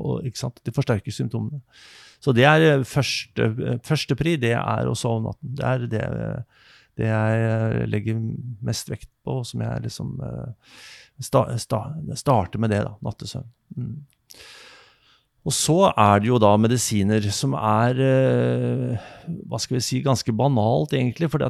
og 0.00 0.24
ikke 0.28 0.40
sant? 0.40 0.62
de 0.64 0.72
forsterker 0.72 1.12
symptomene. 1.12 1.60
Så 2.24 2.32
det 2.32 2.46
er 2.48 2.86
første, 2.88 3.50
første 3.84 4.16
pri, 4.16 4.38
det 4.40 4.54
er 4.56 4.88
å 4.88 4.96
sove 4.96 5.20
om 5.20 5.28
natten. 5.28 5.54
Det 5.58 5.66
er 5.68 5.86
det, 5.92 6.04
det 6.96 7.10
jeg 7.10 7.88
legger 7.92 8.22
mest 8.64 8.88
vekt 8.88 9.10
på, 9.26 9.42
som 9.44 9.64
jeg 9.66 9.84
liksom 9.84 10.14
eh, 10.24 10.78
sta, 11.20 11.46
sta, 11.60 11.82
starter 12.16 12.62
med 12.62 12.72
det, 12.72 12.80
da. 12.86 12.94
Nattesøvn. 13.04 13.50
Mm. 13.76 13.98
Og 15.44 15.52
så 15.52 15.76
er 15.90 16.22
det 16.22 16.30
jo 16.30 16.38
da 16.40 16.54
medisiner 16.56 17.26
som 17.36 17.52
er 17.58 17.98
eh, 18.00 19.08
hva 19.44 19.58
skal 19.60 19.76
vi 19.76 19.82
si, 19.84 20.00
ganske 20.04 20.32
banalt, 20.32 20.94
egentlig. 20.96 21.28
For 21.32 21.44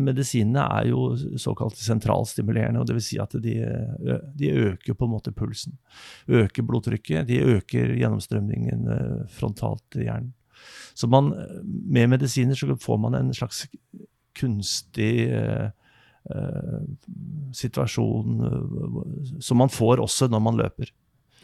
medisinene 0.00 0.64
er 0.78 0.88
jo 0.88 1.10
såkalt 1.40 1.76
sentralstimulerende. 1.76 2.80
og 2.80 2.94
vil 2.96 3.04
si 3.04 3.20
at 3.20 3.36
de, 3.44 3.58
de 4.40 4.52
øker 4.70 4.96
på 4.96 5.04
en 5.04 5.12
måte 5.12 5.34
pulsen. 5.36 5.76
Øker 6.28 6.64
blodtrykket. 6.64 7.28
De 7.28 7.42
øker 7.58 7.92
gjennomstrømningen 8.00 8.88
frontalt 9.28 10.00
i 10.00 10.08
hjernen. 10.08 10.32
Så 10.96 11.06
man, 11.06 11.34
med 11.64 12.08
medisiner 12.08 12.56
så 12.56 12.72
får 12.80 13.02
man 13.04 13.18
en 13.18 13.34
slags 13.36 13.66
kunstig 14.36 15.28
eh, 15.28 15.68
situasjon 17.52 18.40
som 19.44 19.60
man 19.60 19.68
får 19.68 20.00
også 20.00 20.32
når 20.32 20.40
man 20.40 20.56
løper. 20.64 20.90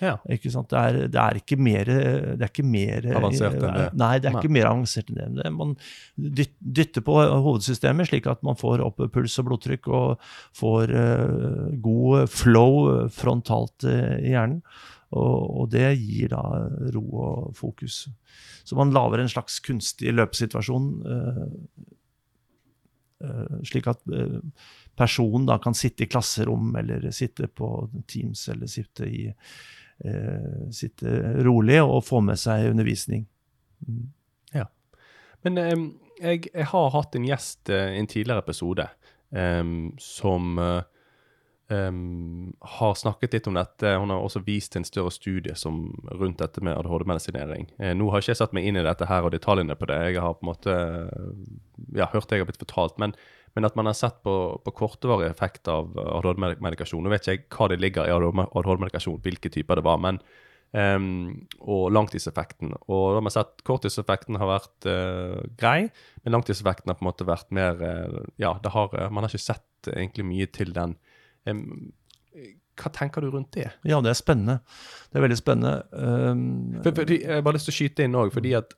Ja. 0.03 0.17
Ikke 0.35 0.51
sant? 0.51 0.71
Det, 0.73 0.79
er, 0.79 1.11
det 1.13 1.21
er 1.23 1.39
ikke 1.39 1.59
mer, 1.63 1.89
det 1.89 2.43
er 2.43 2.51
ikke 2.51 2.67
mer 2.67 3.07
Avansert 3.21 3.59
enn 3.59 3.77
det. 3.79 3.85
Nei, 4.01 4.13
det 4.19 4.31
er 4.31 4.35
Nei. 4.37 4.43
ikke 4.43 4.55
mer 4.59 4.71
avansert 4.73 5.13
enn 5.15 5.39
det. 5.39 5.53
Man 5.55 5.77
dyt- 6.19 6.57
dytter 6.59 7.05
på 7.07 7.19
hovedsystemet 7.31 8.11
slik 8.11 8.27
at 8.31 8.43
man 8.47 8.59
får 8.59 8.83
opp 8.85 9.05
puls 9.15 9.39
og 9.39 9.49
blodtrykk 9.51 9.91
og 9.95 10.27
får 10.59 10.95
uh, 10.97 11.69
god 11.85 12.27
flow 12.33 13.07
frontalt 13.15 13.87
uh, 13.87 14.19
i 14.19 14.35
hjernen. 14.35 14.61
Og, 15.13 15.41
og 15.63 15.73
det 15.75 15.91
gir 16.01 16.33
da 16.33 16.43
ro 16.95 17.05
og 17.21 17.57
fokus. 17.57 18.07
Så 18.65 18.79
man 18.79 18.95
lager 18.95 19.21
en 19.21 19.31
slags 19.31 19.59
kunstig 19.65 20.15
løpesituasjon 20.17 20.87
uh, 21.05 21.91
eh, 23.23 23.59
slik 23.69 23.87
at 23.91 24.03
eh, 24.13 24.39
personen 24.99 25.47
da 25.49 25.59
kan 25.63 25.77
sitte 25.77 26.07
i 26.07 26.11
klasserom 26.11 26.75
eller 26.79 27.11
sitte 27.15 27.49
på 27.49 27.69
Teams 28.11 28.49
eller 28.53 28.71
sitte, 28.71 29.09
i, 29.09 29.27
eh, 29.29 29.35
sitte 30.75 31.13
rolig 31.47 31.79
og 31.83 32.01
få 32.05 32.19
med 32.25 32.41
seg 32.41 32.71
undervisning. 32.73 33.27
Mm. 33.87 34.11
Men 35.43 35.59
em, 35.59 35.87
jeg, 36.23 36.47
jeg 36.53 36.69
har 36.71 36.91
hatt 36.95 37.17
en 37.19 37.27
gjest 37.27 37.71
eh, 37.73 37.97
i 37.97 38.01
en 38.03 38.11
tidligere 38.11 38.45
episode 38.45 38.89
som 40.03 40.59
em, 41.73 42.53
har 42.77 42.95
snakket 42.99 43.37
litt 43.37 43.49
om 43.51 43.57
dette. 43.57 43.95
Hun 43.99 44.13
har 44.13 44.23
også 44.23 44.43
vist 44.47 44.77
en 44.79 44.87
større 44.87 45.13
studie 45.15 45.55
som, 45.59 45.85
rundt 46.11 46.43
dette 46.43 46.63
med 46.65 46.77
ADHD-medisinering. 46.77 47.71
Eh, 47.79 47.95
nå 47.99 48.11
har 48.13 48.23
ikke 48.23 48.35
jeg 48.35 48.41
satt 48.43 48.57
meg 48.57 48.69
inn 48.69 48.79
i 48.81 48.85
dette 48.87 49.09
her 49.09 49.27
og 49.27 49.35
detaljene 49.35 49.77
på 49.79 49.89
det. 49.91 49.99
Jeg 50.13 50.23
har 50.25 50.37
på 50.39 50.47
en 50.47 50.53
måte 50.53 50.77
ja, 51.97 52.11
hørt 52.13 52.29
det 52.29 52.39
jeg 52.39 52.45
har 52.45 52.51
blitt 52.51 52.63
fortalt. 52.63 53.01
Men, 53.03 53.17
men 53.57 53.69
at 53.69 53.77
man 53.79 53.91
har 53.91 53.99
sett 53.99 54.23
på, 54.27 54.37
på 54.65 54.77
kortvarig 54.83 55.31
effekt 55.31 55.71
av 55.73 55.97
ADHD-medikasjon. 55.97 57.03
Nå 57.05 57.13
vet 57.13 57.27
ikke 57.27 57.37
jeg 57.39 57.45
hva 57.57 57.73
det 57.73 57.83
ligger 57.83 58.09
i 58.09 58.15
ADHD-medikasjon, 58.15 59.21
hvilke 59.25 59.53
typer 59.53 59.81
det 59.81 59.87
var. 59.89 60.01
men 60.03 60.23
Um, 60.73 61.49
og 61.61 61.91
langtidseffekten. 61.93 62.71
Og 62.89 63.03
da 63.11 63.19
har 63.19 63.25
man 63.27 63.35
sett 63.35 63.59
korttidseffekten 63.69 64.39
har 64.41 64.49
vært 64.49 64.87
uh, 64.89 65.43
grei, 65.61 65.91
men 66.25 66.33
langtidseffekten 66.33 66.89
har 66.89 66.97
på 66.97 67.05
en 67.05 67.11
måte 67.11 67.27
vært 67.29 67.51
mer 67.53 67.77
uh, 67.77 68.23
Ja, 68.41 68.55
har, 68.57 68.95
man 69.13 69.27
har 69.27 69.29
ikke 69.29 69.51
sett 69.53 69.91
egentlig 69.93 70.25
mye 70.31 70.49
til 70.49 70.73
den. 70.73 70.97
Hva 71.47 72.93
tenker 72.95 73.25
du 73.25 73.33
rundt 73.33 73.53
det? 73.57 73.69
Ja, 73.85 74.01
det 74.01 74.13
er 74.13 74.19
spennende. 74.19 74.61
Det 75.11 75.21
er 75.21 75.27
veldig 75.27 75.39
spennende. 75.41 75.75
Um, 75.93 76.79
For, 76.83 76.95
for, 76.97 77.11
jeg 77.13 77.29
har 77.29 77.45
bare 77.45 77.59
lyst 77.59 77.69
til 77.69 77.75
å 77.75 77.79
skyte 77.81 78.07
inn 78.07 78.17
òg, 78.19 78.33
fordi 78.35 78.55
at 78.59 78.73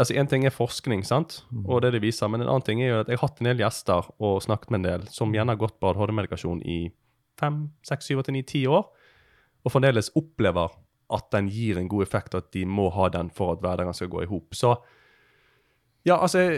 altså 0.00 0.14
En 0.16 0.28
ting 0.30 0.46
er 0.48 0.54
forskning, 0.54 1.02
sant? 1.04 1.42
og 1.66 1.82
det 1.84 1.90
det 1.92 2.00
viser, 2.00 2.28
men 2.32 2.40
en 2.40 2.48
annen 2.48 2.64
ting 2.64 2.78
er 2.80 2.88
jo 2.88 3.00
at 3.02 3.10
jeg 3.12 3.18
har 3.20 3.28
hatt 3.28 3.42
en 3.42 3.48
del 3.50 3.58
gjester 3.60 4.06
og 4.16 4.38
snakket 4.40 4.70
med 4.72 4.80
en 4.80 4.86
del 4.86 5.02
som 5.12 5.34
gjerne 5.34 5.52
har 5.52 5.60
gått 5.60 5.76
på 5.76 5.90
ADHD-medikasjon 5.90 6.62
i 6.64 6.78
fem, 7.40 7.58
seks, 7.84 8.08
syv, 8.08 8.22
åtte, 8.22 8.32
ni, 8.32 8.40
ti 8.48 8.62
år, 8.64 8.86
og 9.60 9.74
fremdeles 9.74 10.08
opplever 10.16 10.72
at 11.12 11.28
den 11.34 11.50
gir 11.52 11.76
en 11.76 11.90
god 11.90 12.06
effekt, 12.06 12.34
at 12.38 12.48
de 12.56 12.64
må 12.64 12.88
ha 12.94 13.10
den 13.12 13.28
for 13.34 13.52
at 13.52 13.60
hverdagen 13.60 13.92
skal 13.96 14.08
gå 14.08 14.24
i 14.24 14.30
hop. 14.30 14.56
Så 14.56 14.72
ja, 16.06 16.16
altså, 16.16 16.48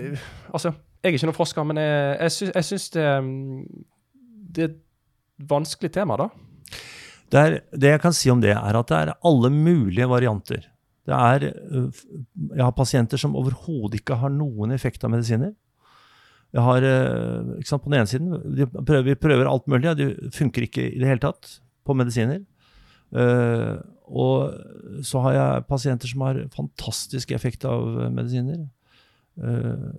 altså 0.53 0.70
Jeg 1.03 1.11
er 1.11 1.16
ikke 1.16 1.26
noen 1.26 1.34
forsker, 1.34 1.64
men 1.66 1.80
jeg, 1.82 2.16
jeg, 2.20 2.32
syns, 2.32 2.51
jeg 2.55 2.64
syns 2.64 2.90
det, 2.95 3.07
mm, 3.26 3.86
det 4.55 4.64
et 4.68 4.82
vanskelig 5.49 5.93
tema, 5.95 6.18
da. 6.20 6.28
Det, 7.32 7.40
er, 7.40 7.59
det 7.72 7.95
jeg 7.95 8.03
kan 8.03 8.14
si 8.16 8.30
om 8.32 8.43
det, 8.43 8.53
er 8.53 8.78
at 8.78 8.90
det 8.90 8.99
er 8.99 9.14
alle 9.28 9.51
mulige 9.55 10.09
varianter. 10.09 10.68
Det 11.09 11.14
er, 11.16 11.49
øh, 11.51 12.03
jeg 12.55 12.62
har 12.62 12.74
pasienter 12.76 13.18
som 13.18 13.34
overhodet 13.38 14.01
ikke 14.01 14.20
har 14.20 14.30
noen 14.30 14.74
effekt 14.74 15.03
av 15.05 15.11
medisiner. 15.14 15.55
Jeg 16.53 16.62
har, 16.62 16.84
øh, 16.84 17.57
ikke 17.59 17.68
sant, 17.68 17.82
På 17.82 17.90
den 17.90 17.99
ene 17.99 18.07
siden 18.07 18.57
de 18.57 18.66
prøver, 18.66 19.03
vi 19.03 19.14
prøver 19.14 19.49
alt 19.49 19.68
mulig, 19.68 19.90
og 19.90 19.97
det 19.97 20.34
funker 20.34 20.62
ikke 20.62 20.84
i 20.93 20.99
det 21.01 21.09
hele 21.09 21.24
tatt 21.24 21.61
på 21.84 21.97
medisiner. 21.97 22.43
Uh, 23.12 23.76
og 24.09 24.55
så 25.05 25.20
har 25.20 25.34
jeg 25.36 25.64
pasienter 25.68 26.09
som 26.09 26.22
har 26.24 26.38
fantastisk 26.55 27.32
effekt 27.36 27.64
av 27.68 28.09
medisiner. 28.12 28.68
Uh, 29.36 29.93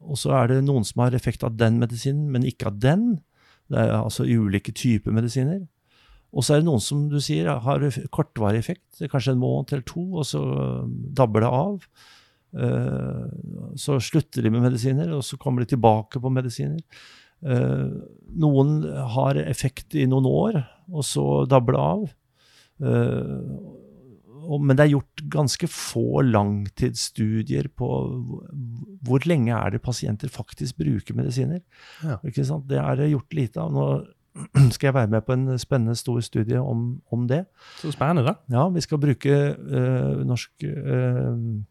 og 0.00 0.16
så 0.16 0.32
er 0.38 0.48
det 0.48 0.62
noen 0.64 0.84
som 0.84 1.02
har 1.04 1.16
effekt 1.16 1.44
av 1.44 1.56
den 1.56 1.76
medisinen, 1.82 2.30
men 2.32 2.46
ikke 2.48 2.70
av 2.70 2.78
den. 2.80 3.18
Det 3.72 3.80
er 3.82 3.96
altså 3.98 4.26
ulike 4.26 4.74
typer 4.76 5.14
medisiner. 5.14 5.64
Og 6.36 6.44
så 6.44 6.54
er 6.54 6.60
det 6.60 6.68
noen 6.68 6.82
som 6.82 7.06
du 7.10 7.16
sier 7.22 7.48
har 7.48 7.84
kortvarig 8.12 8.60
effekt, 8.60 9.00
kanskje 9.10 9.34
en 9.36 9.40
måned 9.42 9.72
eller 9.72 9.86
to, 9.88 10.04
og 10.20 10.26
så 10.28 10.42
dabber 11.16 11.44
det 11.44 11.52
av. 11.58 11.86
Eh, 12.56 13.22
så 13.80 13.98
slutter 14.02 14.44
de 14.44 14.52
med 14.52 14.66
medisiner, 14.66 15.12
og 15.16 15.24
så 15.24 15.38
kommer 15.40 15.64
de 15.64 15.72
tilbake 15.74 16.20
på 16.22 16.32
medisiner. 16.32 16.82
Eh, 17.46 17.88
noen 18.42 18.76
har 19.16 19.40
effekt 19.46 19.96
i 19.96 20.06
noen 20.10 20.28
år, 20.28 20.60
og 20.92 21.06
så 21.06 21.26
dabber 21.48 21.76
det 21.76 21.86
av. 21.86 22.06
Men 24.46 24.76
det 24.76 24.84
er 24.86 24.92
gjort 24.94 25.22
ganske 25.32 25.68
få 25.70 26.22
langtidsstudier 26.26 27.68
på 27.76 27.88
hvor- 29.04 29.26
lenge 29.26 29.52
er 29.54 29.70
det 29.74 29.82
pasienter 29.82 30.28
faktisk 30.32 30.76
bruker 30.78 31.14
medisiner. 31.18 31.60
Ja. 32.02 32.18
Det 32.22 32.78
er 32.78 32.96
det 32.96 33.10
gjort 33.12 33.34
lite 33.34 33.60
av. 33.60 33.72
Nå 33.72 33.86
skal 34.74 34.88
jeg 34.90 34.94
være 34.94 35.08
med 35.08 35.24
på 35.24 35.32
en 35.32 35.58
spennende 35.58 35.96
stor 35.96 36.20
studie 36.20 36.58
om, 36.60 37.00
om 37.10 37.26
det. 37.26 37.46
Så 37.80 37.92
spennende, 37.94 38.26
da. 38.26 38.34
Ja, 38.52 38.68
vi 38.68 38.80
skal 38.84 38.98
bruke 39.00 39.32
øh, 39.56 40.24
norsk, 40.28 40.50
øh, 40.62 41.62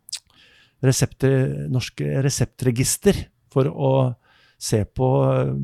resepter, 0.83 1.67
norsk 1.69 2.01
reseptregister 2.25 3.25
for 3.53 3.69
å 3.69 3.91
se 4.57 4.81
på 4.87 5.07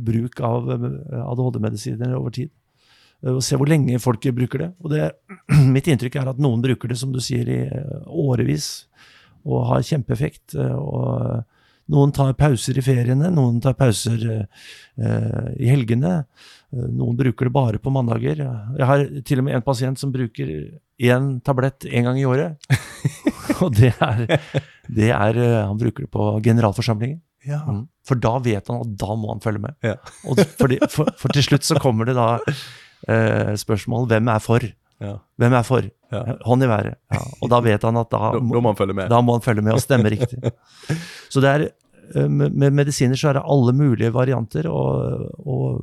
bruk 0.06 0.40
av 0.46 0.70
eh, 0.76 1.24
ADHD-medisiner 1.26 2.14
over 2.18 2.30
tid. 2.36 2.52
Eh, 3.24 3.34
og 3.34 3.42
se 3.46 3.60
hvor 3.60 3.70
lenge 3.70 4.00
folk 4.02 4.26
bruker 4.36 4.66
det. 4.66 4.70
Og 4.82 4.94
det, 4.94 5.12
mitt 5.76 5.90
inntrykk 5.92 6.20
er 6.22 6.34
at 6.34 6.42
noen 6.42 6.64
bruker 6.64 6.92
det, 6.92 7.00
som 7.00 7.14
du 7.14 7.22
sier, 7.24 7.48
i 7.50 7.64
eh, 7.68 7.98
årevis 8.08 8.88
og 9.48 9.66
har 9.72 9.88
kjempeeffekt. 9.88 10.56
eh, 10.58 10.78
og 10.78 11.92
noen 11.92 12.14
tar 12.16 12.36
pauser 12.40 12.78
i 12.78 12.84
feriene, 12.86 13.32
noen 13.34 13.58
tar 13.64 13.76
pauser 13.76 14.22
eh, 14.32 15.48
i 15.60 15.72
helgene. 15.72 16.22
Noen 16.72 17.18
bruker 17.20 17.50
det 17.50 17.52
bare 17.52 17.82
på 17.84 17.92
mandager. 17.92 18.40
Jeg 18.78 18.88
har 18.88 19.02
til 19.28 19.42
og 19.42 19.44
med 19.44 19.58
en 19.58 19.66
pasient 19.66 20.00
som 20.00 20.14
bruker 20.14 20.54
én 21.02 21.34
tablett 21.44 21.84
én 21.90 22.06
gang 22.08 22.22
i 22.22 22.24
året. 22.24 22.56
og 23.66 23.76
det 23.76 23.92
er, 23.98 24.24
det 24.88 25.10
er 25.12 25.42
Han 25.68 25.82
bruker 25.82 26.06
det 26.06 26.14
på 26.14 26.30
generalforsamlingen. 26.46 27.20
Ja. 27.44 27.60
Mm. 27.68 27.88
For 28.08 28.20
da 28.22 28.36
vet 28.44 28.70
han 28.70 28.86
at 28.86 28.94
da 29.02 29.18
må 29.18 29.34
han 29.34 29.44
følge 29.44 29.64
med. 29.64 29.76
Ja. 29.86 29.98
Og 30.30 30.40
fordi, 30.60 30.80
for, 30.90 31.12
for 31.20 31.34
til 31.34 31.46
slutt 31.50 31.68
så 31.68 31.80
kommer 31.82 32.08
det 32.08 32.16
da 32.18 32.38
eh, 33.08 33.56
spørsmål 33.58 34.08
hvem 34.12 34.28
er 34.34 34.40
for? 34.44 34.66
Ja. 35.02 35.16
Hvem 35.42 35.54
er 35.58 35.66
for? 35.66 35.86
Ja. 36.12 36.24
Hånd 36.46 36.64
i 36.64 36.68
været. 36.70 36.98
Ja. 37.14 37.22
Og 37.42 37.50
da 37.50 37.62
vet 37.66 37.86
han 37.88 37.98
at 37.98 38.10
da, 38.12 38.32
Da, 38.36 38.40
må 38.42 38.62
han 38.68 38.78
følge 38.78 38.94
med. 38.94 39.10
da 39.10 39.22
må 39.22 39.38
han 39.38 39.42
følge 39.46 39.64
med 39.66 39.74
og 39.74 39.82
stemme 39.82 40.12
riktig. 40.12 40.38
Så 41.34 41.42
det 41.42 41.50
er, 41.50 41.64
eh, 42.16 42.28
med 42.30 42.52
med 42.54 42.76
medisiner 42.76 43.16
så 43.16 43.30
er 43.30 43.40
det 43.40 43.44
alle 43.48 43.74
mulige 43.74 44.12
varianter, 44.14 44.68
og, 44.70 45.32
og 45.40 45.82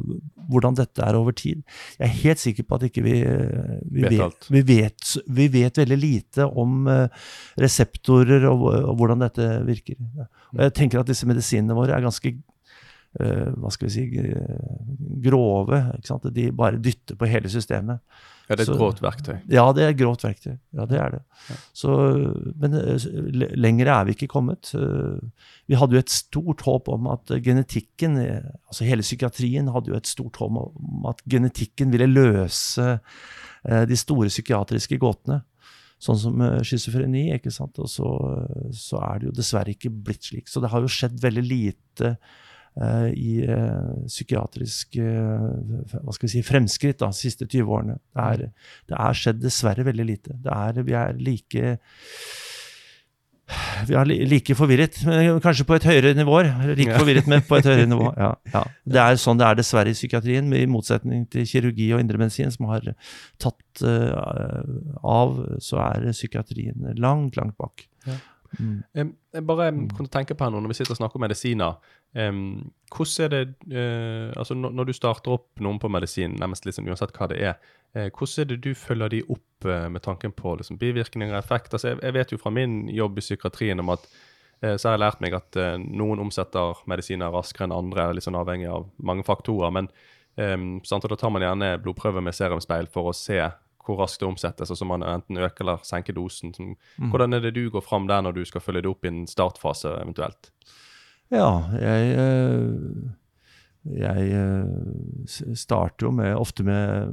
hvordan 0.48 0.76
dette 0.78 1.02
er 1.02 1.16
over 1.16 1.32
tid. 1.32 1.62
Jeg 1.98 2.06
er 2.06 2.14
helt 2.22 2.38
sikker 2.38 2.62
på 2.68 2.74
at 2.78 2.82
ikke 2.90 3.02
vi, 3.02 3.16
eh, 3.24 3.80
vi, 3.90 4.02
Vet 4.04 4.18
vet, 4.18 4.50
vi, 4.50 4.62
vet, 4.62 5.16
vi 5.26 5.48
vet 5.48 5.78
veldig 5.82 5.98
lite 5.98 6.46
om 6.46 6.86
eh, 6.88 7.08
reseptorer 7.58 8.46
og, 8.52 8.68
og 8.68 8.94
hvordan 9.00 9.26
dette 9.26 9.48
virker. 9.66 9.96
Og 10.54 10.62
jeg 10.62 10.74
tenker 10.78 11.00
at 11.00 11.10
disse 11.10 11.26
medisinene 11.26 11.74
våre 11.76 11.96
er 11.96 12.04
ganske 12.06 12.36
hva 13.18 13.70
skal 13.72 13.88
vi 13.88 13.92
si, 13.94 14.02
eh, 14.20 14.82
grove. 15.24 15.78
De 16.32 16.50
bare 16.52 16.78
dytter 16.78 17.16
på 17.16 17.26
hele 17.30 17.48
systemet. 17.48 18.00
Ja, 18.48 18.56
det 18.56 18.60
er 18.60 18.62
et 18.62 18.68
Så- 18.68 18.78
grovt 18.78 19.00
verktøy. 19.04 19.40
Ja, 19.52 19.72
det 19.72 19.82
er 19.82 19.88
et 19.90 19.96
grovt 19.98 20.22
verktøy. 20.24 20.58
Ja, 20.72 20.84
det 20.86 20.98
er 20.98 21.10
det. 21.10 21.22
Så, 21.76 21.90
men 22.56 22.74
eh, 22.74 23.50
lenger 23.56 23.86
er 23.92 24.04
vi 24.08 24.14
ikke 24.14 24.28
kommet. 24.28 24.70
Eh, 24.74 25.18
Vi 25.68 25.74
hadde 25.76 25.92
jo 25.92 25.98
et 25.98 26.08
stort 26.08 26.62
håp 26.64 26.88
om 26.88 27.06
at 27.12 27.30
eh, 27.30 27.40
genetikken, 27.44 28.16
eh, 28.16 28.40
altså 28.70 28.84
hele 28.88 29.02
psykiatrien 29.04 29.68
hadde 29.72 29.88
jo 29.92 29.96
et 29.96 30.06
stort 30.08 30.36
håp 30.40 30.56
om 30.56 31.06
at 31.10 31.20
genetikken 31.28 31.90
ville 31.92 32.06
løse 32.08 33.00
eh, 33.68 33.84
de 33.84 33.96
store 33.96 34.28
psykiatriske 34.32 34.98
gåtene. 34.98 35.42
Sånn 36.00 36.16
som 36.16 36.40
eh, 36.40 36.60
schizofreni, 36.62 37.26
ikke 37.36 37.52
sant. 37.52 37.76
Og 37.78 37.88
så, 37.90 38.08
eh, 38.38 38.70
så 38.72 38.96
er 39.02 39.18
det 39.18 39.26
jo 39.28 39.36
dessverre 39.42 39.74
ikke 39.76 39.90
blitt 39.92 40.22
slik. 40.24 40.48
Så 40.48 40.62
det 40.62 40.70
har 40.70 40.80
jo 40.80 40.86
skjedd 40.88 41.20
veldig 41.20 41.44
lite 41.44 42.14
eh, 42.14 42.16
i 43.10 43.38
eh, 43.42 44.04
psykiatrisk 44.06 44.98
eh, 45.02 45.46
hva 45.94 46.14
skal 46.14 46.28
vi 46.28 46.34
si, 46.36 46.42
fremskritt 46.46 47.00
da, 47.00 47.08
de 47.10 47.18
siste 47.18 47.48
20 47.48 47.72
årene. 47.78 47.96
Det 48.14 48.26
er, 48.26 48.44
det 48.90 49.00
er 49.06 49.18
skjedd 49.22 49.40
dessverre 49.42 49.86
veldig 49.88 50.06
lite. 50.06 50.36
Det 50.44 50.52
er, 50.54 50.84
vi 50.86 50.98
er 50.98 51.18
like 51.18 51.74
vi 53.88 53.94
er 53.96 54.04
like 54.28 54.54
forvirret, 54.58 54.98
men 55.08 55.38
kanskje 55.40 55.64
på 55.64 55.78
et 55.78 55.86
høyere 55.88 56.12
nivå. 56.14 56.42
Like 56.76 56.90
Ja. 56.90 56.98
forvirret, 57.00 57.26
men 57.26 57.40
på 57.40 57.56
et 57.56 57.64
høyere 57.64 57.86
nivå. 57.88 58.12
Ja, 58.18 58.34
ja. 58.52 58.62
Det 58.84 59.00
er 59.00 59.16
sånn 59.16 59.38
det 59.40 59.46
er 59.46 59.54
dessverre 59.56 59.88
i 59.88 59.96
psykiatrien, 59.96 60.52
i 60.52 60.66
motsetning 60.68 61.24
til 61.32 61.46
kirurgi 61.48 61.92
og 61.94 62.02
indremedisin, 62.02 62.52
som 62.52 62.68
har 62.68 62.92
tatt 63.40 63.84
uh, 63.84 64.60
av, 65.00 65.38
så 65.64 65.80
er 65.80 66.10
psykiatrien 66.12 66.92
langt, 67.00 67.40
langt 67.40 67.56
bak. 67.56 67.88
Ja. 68.06 68.18
Mm. 68.58 69.14
Jeg 69.34 69.44
bare 69.44 69.70
kunne 69.94 70.08
tenke 70.12 70.34
på 70.34 70.44
her 70.44 70.52
nå, 70.52 70.60
når 70.60 70.72
vi 70.72 70.78
sitter 70.80 70.94
og 70.96 71.00
snakker 71.00 71.20
om 71.20 71.24
medisiner. 71.26 71.96
Em, 72.14 72.70
hvordan 72.94 73.24
er 73.24 73.34
det 73.34 73.74
uh, 73.74 74.32
altså 74.38 74.54
når, 74.54 74.72
når 74.78 74.88
du 74.88 74.94
starter 74.96 75.34
opp 75.34 75.60
noen 75.60 75.80
på 75.82 75.90
medisin, 75.92 76.36
nærmest 76.40 76.66
liksom 76.66 76.88
uansett 76.88 77.12
hva 77.16 77.28
det 77.30 77.40
er, 77.50 77.58
uh, 77.96 78.08
hvordan 78.08 78.44
er 78.44 78.50
det 78.52 78.60
du 78.64 78.72
følger 78.78 79.12
de 79.12 79.22
opp 79.28 79.68
uh, 79.68 79.88
med 79.92 80.04
tanken 80.04 80.32
på 80.32 80.56
liksom, 80.60 80.80
bivirkninger 80.80 81.34
og 81.34 81.42
effekt? 81.42 81.74
Altså, 81.74 81.92
jeg, 81.92 82.02
jeg 82.02 82.16
vet 82.16 82.32
jo 82.32 82.40
fra 82.40 82.54
min 82.54 82.80
jobb 82.92 83.18
i 83.18 83.26
psykiatrien 83.26 83.84
om 83.84 83.94
at 83.96 84.08
så 84.58 84.88
har 84.88 84.96
jeg 84.96 85.00
lært 85.04 85.20
meg 85.22 85.34
at 85.36 85.54
noen 85.78 86.18
omsetter 86.18 86.80
medisiner 86.90 87.30
raskere 87.30 87.68
enn 87.68 87.74
andre, 87.76 88.08
litt 88.10 88.24
sånn 88.24 88.34
avhengig 88.34 88.66
av 88.66 88.88
mange 89.06 89.22
faktorer. 89.22 89.70
Men 89.70 89.86
um, 90.34 90.80
da 90.82 91.14
tar 91.14 91.30
man 91.30 91.44
gjerne 91.44 91.68
blodprøve 91.78 92.18
med 92.26 92.34
serumspeil 92.34 92.90
for 92.90 93.06
å 93.06 93.14
se 93.14 93.38
hvor 93.88 94.02
raskt 94.02 94.20
det 94.20 94.28
omsettes, 94.28 94.66
altså 94.66 94.82
så 94.82 94.88
man 94.88 95.06
enten 95.06 95.38
øker 95.40 95.64
eller 95.64 95.84
senker 95.86 96.16
dosen. 96.16 96.52
Som, 96.54 96.74
Hvordan 96.98 97.38
er 97.38 97.46
det 97.46 97.54
du 97.56 97.68
går 97.72 97.86
fram 97.86 98.08
der 98.10 98.20
når 98.26 98.36
du 98.36 98.44
skal 98.44 98.64
følge 98.64 98.82
det 98.84 98.90
opp 98.90 99.06
i 99.06 99.12
en 99.12 99.22
startfase 99.30 99.94
eventuelt? 100.02 100.50
Ja, 101.34 101.48
jeg 101.76 102.12
eh, 102.16 103.08
Jeg 103.88 104.30
eh, 104.36 105.54
starter 105.56 106.08
jo 106.08 106.12
med, 106.12 106.34
ofte 106.36 106.64
med, 106.66 107.12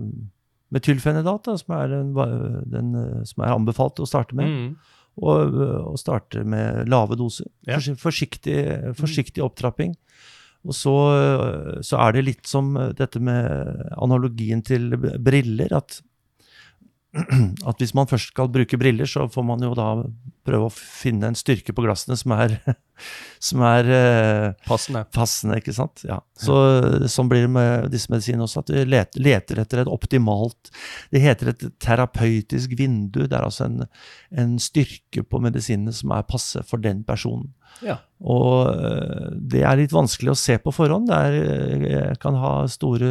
med 0.71 0.83
tylfenidat, 0.83 1.47
som, 1.61 1.75
er 1.75 1.95
eh, 1.99 3.23
som 3.27 3.43
er 3.43 3.53
anbefalt 3.53 3.99
å 3.99 4.07
starte 4.09 4.35
med. 4.35 4.51
Mm. 4.51 4.95
Og, 5.15 5.53
og 5.93 5.99
starte 5.99 6.43
med 6.43 6.89
lave 6.91 7.15
doser. 7.15 7.47
Ja. 7.63 7.77
Forsiktig, 7.79 8.57
forsiktig 8.99 9.43
opptrapping. 9.45 9.93
Og 10.65 10.75
så, 10.75 10.95
så 11.85 11.99
er 12.01 12.15
det 12.17 12.25
litt 12.25 12.49
som 12.49 12.73
dette 12.97 13.21
med 13.23 13.93
analogien 14.01 14.63
til 14.65 14.89
briller, 15.23 15.71
at, 15.77 16.01
at 17.69 17.79
hvis 17.79 17.95
man 17.95 18.09
først 18.11 18.33
skal 18.33 18.51
bruke 18.51 18.79
briller, 18.81 19.07
så 19.07 19.29
får 19.31 19.45
man 19.47 19.63
jo 19.63 19.71
da 19.77 19.87
prøve 20.43 20.67
å 20.67 20.73
finne 20.73 21.31
en 21.31 21.39
styrke 21.39 21.71
på 21.71 21.85
glassene 21.85 22.17
som 22.19 22.35
er, 22.35 22.57
som 23.43 23.63
er 23.67 23.89
eh, 23.91 24.47
Passende. 24.67 25.03
passende, 25.15 25.59
ikke 25.61 25.75
sant? 25.75 26.03
Ja. 26.07 26.19
Så, 26.39 26.55
sånn 27.11 27.29
blir 27.31 27.45
det 27.45 27.51
med 27.55 27.89
disse 27.93 28.11
medisinene 28.11 28.47
også, 28.47 28.65
at 28.65 28.71
vi 28.73 28.85
leter, 28.87 29.23
leter 29.23 29.61
etter 29.61 29.83
et 29.85 29.91
optimalt 29.91 30.71
Det 31.13 31.21
heter 31.23 31.53
et 31.53 31.67
terapeutisk 31.79 32.75
vindu. 32.79 33.23
Det 33.25 33.37
er 33.37 33.45
altså 33.45 33.69
en, 33.69 33.85
en 34.35 34.57
styrke 34.59 35.23
på 35.23 35.39
medisinene 35.43 35.93
som 35.95 36.11
er 36.15 36.27
passe 36.27 36.63
for 36.67 36.83
den 36.83 37.05
personen. 37.07 37.53
Ja. 37.83 37.97
Og 38.23 38.69
eh, 38.71 39.31
det 39.51 39.61
er 39.67 39.75
litt 39.77 39.93
vanskelig 39.93 40.31
å 40.31 40.37
se 40.39 40.55
på 40.61 40.71
forhånd. 40.73 41.09
Det 41.09 41.17
er, 41.27 41.35
eh, 41.41 41.85
jeg 41.91 42.19
kan 42.21 42.37
ha 42.39 42.53
store, 42.71 43.09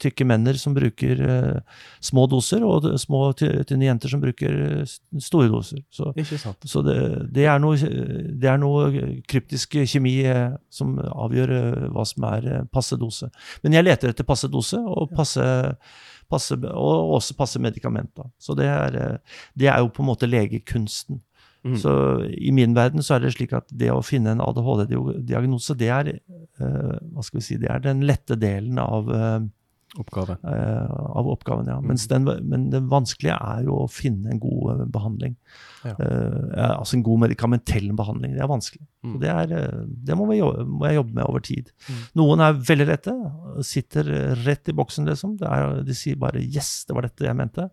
tykke 0.00 0.24
menner 0.28 0.56
som 0.58 0.72
bruker 0.76 1.20
uh, 1.20 1.80
små 2.04 2.24
doser, 2.30 2.64
og 2.64 2.86
små 3.00 3.28
tynne 3.36 3.88
jenter 3.90 4.12
som 4.12 4.22
bruker 4.22 4.56
eh, 4.80 4.94
store 5.20 5.50
doser. 5.52 5.84
Så 5.92 6.14
så 6.64 6.82
det, 6.86 6.98
det, 7.34 7.44
er 7.50 7.60
noe, 7.60 7.76
det 7.76 8.48
er 8.48 8.60
noe 8.60 8.88
kryptisk 9.28 9.76
kjemi 9.88 10.14
eh, 10.26 10.56
som 10.72 10.96
avgjør 10.98 11.54
eh, 11.54 11.86
hva 11.94 12.04
som 12.08 12.26
er 12.30 12.48
eh, 12.48 12.66
passe 12.72 12.98
dose. 13.00 13.30
Men 13.64 13.78
jeg 13.78 13.86
leter 13.86 14.12
etter 14.12 14.26
passe 14.28 14.50
dose 14.52 14.80
og, 14.80 15.12
passe, 15.16 15.44
passe, 16.30 16.58
og 16.58 17.14
også 17.18 17.36
passe 17.38 17.62
medikament. 17.62 18.12
Da. 18.16 18.28
Så 18.38 18.56
det 18.58 18.68
er, 18.70 19.18
det 19.58 19.72
er 19.72 19.82
jo 19.82 19.92
på 19.92 20.04
en 20.04 20.10
måte 20.12 20.30
legekunsten. 20.30 21.22
Mm. 21.66 21.74
Så 21.82 21.92
i 22.38 22.52
min 22.54 22.76
verden 22.76 23.02
så 23.02 23.16
er 23.16 23.24
det 23.24 23.34
slik 23.34 23.52
at 23.56 23.66
det 23.74 23.90
å 23.90 24.04
finne 24.06 24.36
en 24.36 24.42
ADHD-diagnose, 24.44 25.74
det 25.76 25.88
er, 25.90 26.12
hva 26.56 27.24
skal 27.26 27.40
vi 27.40 27.44
si, 27.44 27.58
det 27.60 27.68
er 27.74 27.82
den 27.82 28.04
lette 28.06 28.38
delen 28.38 28.78
av 28.78 29.10
Oppgave. 29.96 30.36
Uh, 30.44 31.16
av 31.16 31.28
oppgaven, 31.32 31.66
ja. 31.70 31.78
Mens 31.80 32.04
den, 32.10 32.26
men 32.44 32.66
det 32.72 32.82
vanskelige 32.90 33.38
er 33.40 33.62
jo 33.64 33.78
å 33.86 33.88
finne 33.88 34.34
en 34.34 34.40
god 34.42 34.74
eh, 34.74 34.82
behandling. 34.92 35.32
Ja. 35.86 35.94
Uh, 35.96 36.74
altså 36.74 36.98
en 36.98 37.04
god 37.06 37.22
medikamentell 37.24 37.88
behandling. 37.96 38.34
Det 38.36 38.44
er 38.44 38.50
vanskelig. 38.50 38.84
Mm. 39.06 39.16
Det, 39.22 39.32
er, 39.32 39.72
det 40.10 40.18
må, 40.18 40.28
jobbe, 40.36 40.66
må 40.68 40.90
jeg 40.90 40.98
jobbe 41.00 41.16
med 41.16 41.24
over 41.24 41.44
tid. 41.48 41.72
Mm. 41.88 42.04
Noen 42.20 42.44
er 42.44 42.60
veldig 42.68 42.88
lette, 42.90 43.16
sitter 43.64 44.12
rett 44.44 44.68
i 44.68 44.76
boksen, 44.76 45.08
liksom. 45.08 45.38
Det 45.40 45.48
er, 45.56 45.80
de 45.88 45.96
sier 45.96 46.20
bare 46.20 46.44
'yes, 46.44 46.84
det 46.88 46.98
var 46.98 47.08
dette 47.08 47.24
jeg 47.24 47.40
mente'. 47.40 47.70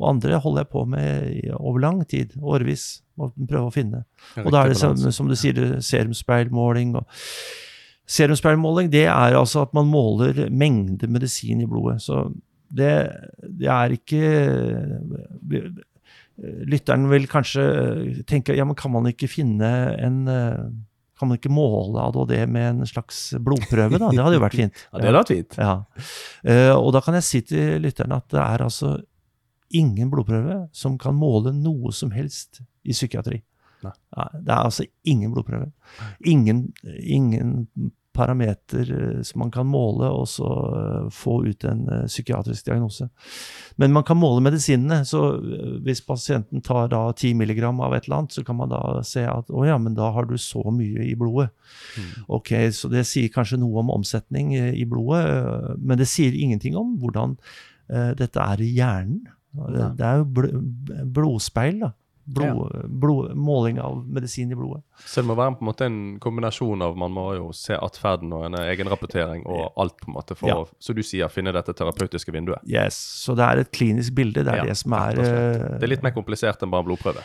Og 0.00 0.08
andre 0.14 0.40
holder 0.40 0.64
jeg 0.64 0.72
på 0.72 0.84
med 0.88 1.50
over 1.60 1.80
lang 1.84 2.04
tid, 2.08 2.38
årevis, 2.40 3.02
og 3.20 3.34
prøver 3.36 3.66
å 3.68 3.74
finne. 3.74 4.06
Og 4.40 4.48
da 4.48 4.64
er 4.64 4.72
det 4.72 4.80
som, 4.80 4.96
som 4.96 5.28
du 5.28 5.36
sier, 5.36 5.76
serumspeilmåling 5.84 6.96
og 6.96 7.04
Serumspeilmåling 8.10 8.90
det 8.90 9.04
er 9.06 9.36
altså 9.38 9.64
at 9.66 9.74
man 9.76 9.86
måler 9.90 10.48
mengde 10.50 11.06
medisin 11.10 11.62
i 11.62 11.68
blodet. 11.70 12.00
Så 12.02 12.24
det, 12.70 12.90
det 13.42 13.70
er 13.70 13.94
ikke 13.96 14.20
Lytteren 16.70 17.04
vil 17.10 17.26
kanskje 17.28 17.64
tenke 18.30 18.54
ja, 18.56 18.64
men 18.64 18.78
kan 18.78 18.92
man 18.94 19.10
ikke 19.10 19.28
finne 19.28 19.68
en 20.00 20.22
Kan 20.24 21.28
man 21.28 21.36
ikke 21.36 21.52
måle 21.52 22.00
ADHD 22.00 22.46
med 22.48 22.68
en 22.70 22.88
slags 22.88 23.34
blodprøve, 23.44 23.98
da? 24.00 24.08
Det 24.08 24.24
hadde 24.24 24.38
jo 24.38 24.44
vært 24.46 24.56
fint. 24.56 24.82
Ja, 24.88 24.96
det 24.96 25.10
hadde 25.10 25.18
vært 25.18 25.34
fint. 25.34 25.58
Ja. 25.60 25.74
Eh, 26.48 26.72
og 26.72 26.94
da 26.96 27.02
kan 27.04 27.18
jeg 27.18 27.26
si 27.26 27.42
til 27.44 27.82
lytterne 27.84 28.22
at 28.22 28.30
det 28.32 28.40
er 28.40 28.64
altså 28.64 28.94
ingen 29.76 30.08
blodprøve 30.10 30.62
som 30.72 30.96
kan 30.98 31.14
måle 31.14 31.52
noe 31.54 31.92
som 31.92 32.14
helst 32.14 32.62
i 32.88 32.96
psykiatri. 32.96 33.42
Nei. 33.84 33.92
Det 34.40 34.50
er 34.52 34.64
altså 34.64 34.84
ingen 35.08 35.32
blodprøve. 35.34 35.70
Ingen, 36.24 36.70
ingen 37.00 37.68
parameter 38.12 38.90
eh, 38.90 39.22
som 39.22 39.38
man 39.44 39.50
kan 39.50 39.68
måle, 39.68 40.08
og 40.10 40.26
så 40.28 40.48
eh, 40.80 41.08
få 41.14 41.40
ut 41.46 41.64
en 41.68 41.86
eh, 41.88 42.06
psykiatrisk 42.10 42.66
diagnose. 42.66 43.08
Men 43.80 43.94
man 43.94 44.04
kan 44.06 44.18
måle 44.18 44.42
medisinene. 44.44 45.04
så 45.04 45.40
Hvis 45.84 46.02
pasienten 46.06 46.62
tar 46.62 46.90
da 46.92 47.12
10 47.12 47.34
milligram 47.34 47.80
av 47.80 47.94
et 47.94 48.04
eller 48.04 48.22
annet, 48.22 48.34
så 48.34 48.44
kan 48.44 48.58
man 48.58 48.72
da 48.72 48.82
se 49.06 49.24
at 49.26 49.50
å 49.50 49.64
ja, 49.66 49.78
men 49.78 49.94
da 49.94 50.10
har 50.14 50.28
du 50.28 50.36
så 50.38 50.62
mye 50.74 51.06
i 51.06 51.14
blodet. 51.14 51.50
Ok, 52.28 52.52
Så 52.72 52.90
det 52.90 53.06
sier 53.06 53.30
kanskje 53.32 53.60
noe 53.60 53.80
om 53.80 53.90
omsetning 53.94 54.52
i 54.54 54.84
blodet, 54.84 55.78
men 55.78 55.98
det 55.98 56.08
sier 56.08 56.34
ingenting 56.34 56.76
om 56.76 56.96
hvordan 57.00 57.36
dette 58.18 58.38
er 58.38 58.60
i 58.62 58.70
hjernen. 58.76 59.24
Det, 59.96 60.06
er 60.06 60.20
jo 60.20 60.52
blodspeil, 61.10 61.80
da. 61.82 61.94
Blod, 62.30 62.84
blod, 63.02 63.32
måling 63.34 63.80
av 63.82 64.04
medisin 64.06 64.52
i 64.52 64.58
blodet. 64.58 64.82
Så 65.04 65.20
det 65.20 65.26
må 65.30 65.34
være 65.38 65.56
på 65.58 65.64
en 65.64 65.68
måte 65.70 65.86
en 65.88 65.98
kombinasjon 66.22 66.82
av 66.86 66.96
Man 67.00 67.10
må 67.16 67.24
jo 67.36 67.50
se 67.56 67.74
atferden 67.74 68.32
og 68.36 68.44
en 68.46 68.54
egenrapportering 68.60 69.42
og 69.50 69.72
alt, 69.80 69.96
på 70.00 70.10
en 70.12 70.14
måte, 70.20 70.36
for 70.38 70.48
Ja. 70.48 70.56
å, 70.62 70.68
så 70.78 70.94
du 70.94 71.02
sier, 71.02 71.28
finne 71.28 71.52
dette 71.56 71.74
terapeutiske 71.74 72.32
vinduet. 72.32 72.62
Yes, 72.66 72.94
Så 72.94 73.34
det 73.34 73.44
er 73.48 73.58
et 73.64 73.72
klinisk 73.72 74.14
bilde. 74.14 74.44
Det 74.44 74.52
er 74.52 74.62
Ja, 74.62 74.64
det 74.70 74.76
som 74.78 74.92
er 74.92 75.18
eh, 75.18 75.78
Det 75.78 75.82
er 75.88 75.94
litt 75.96 76.02
mer 76.06 76.14
komplisert 76.14 76.62
enn 76.62 76.70
bare 76.70 76.84
en 76.86 76.90
blodprøve. 76.92 77.22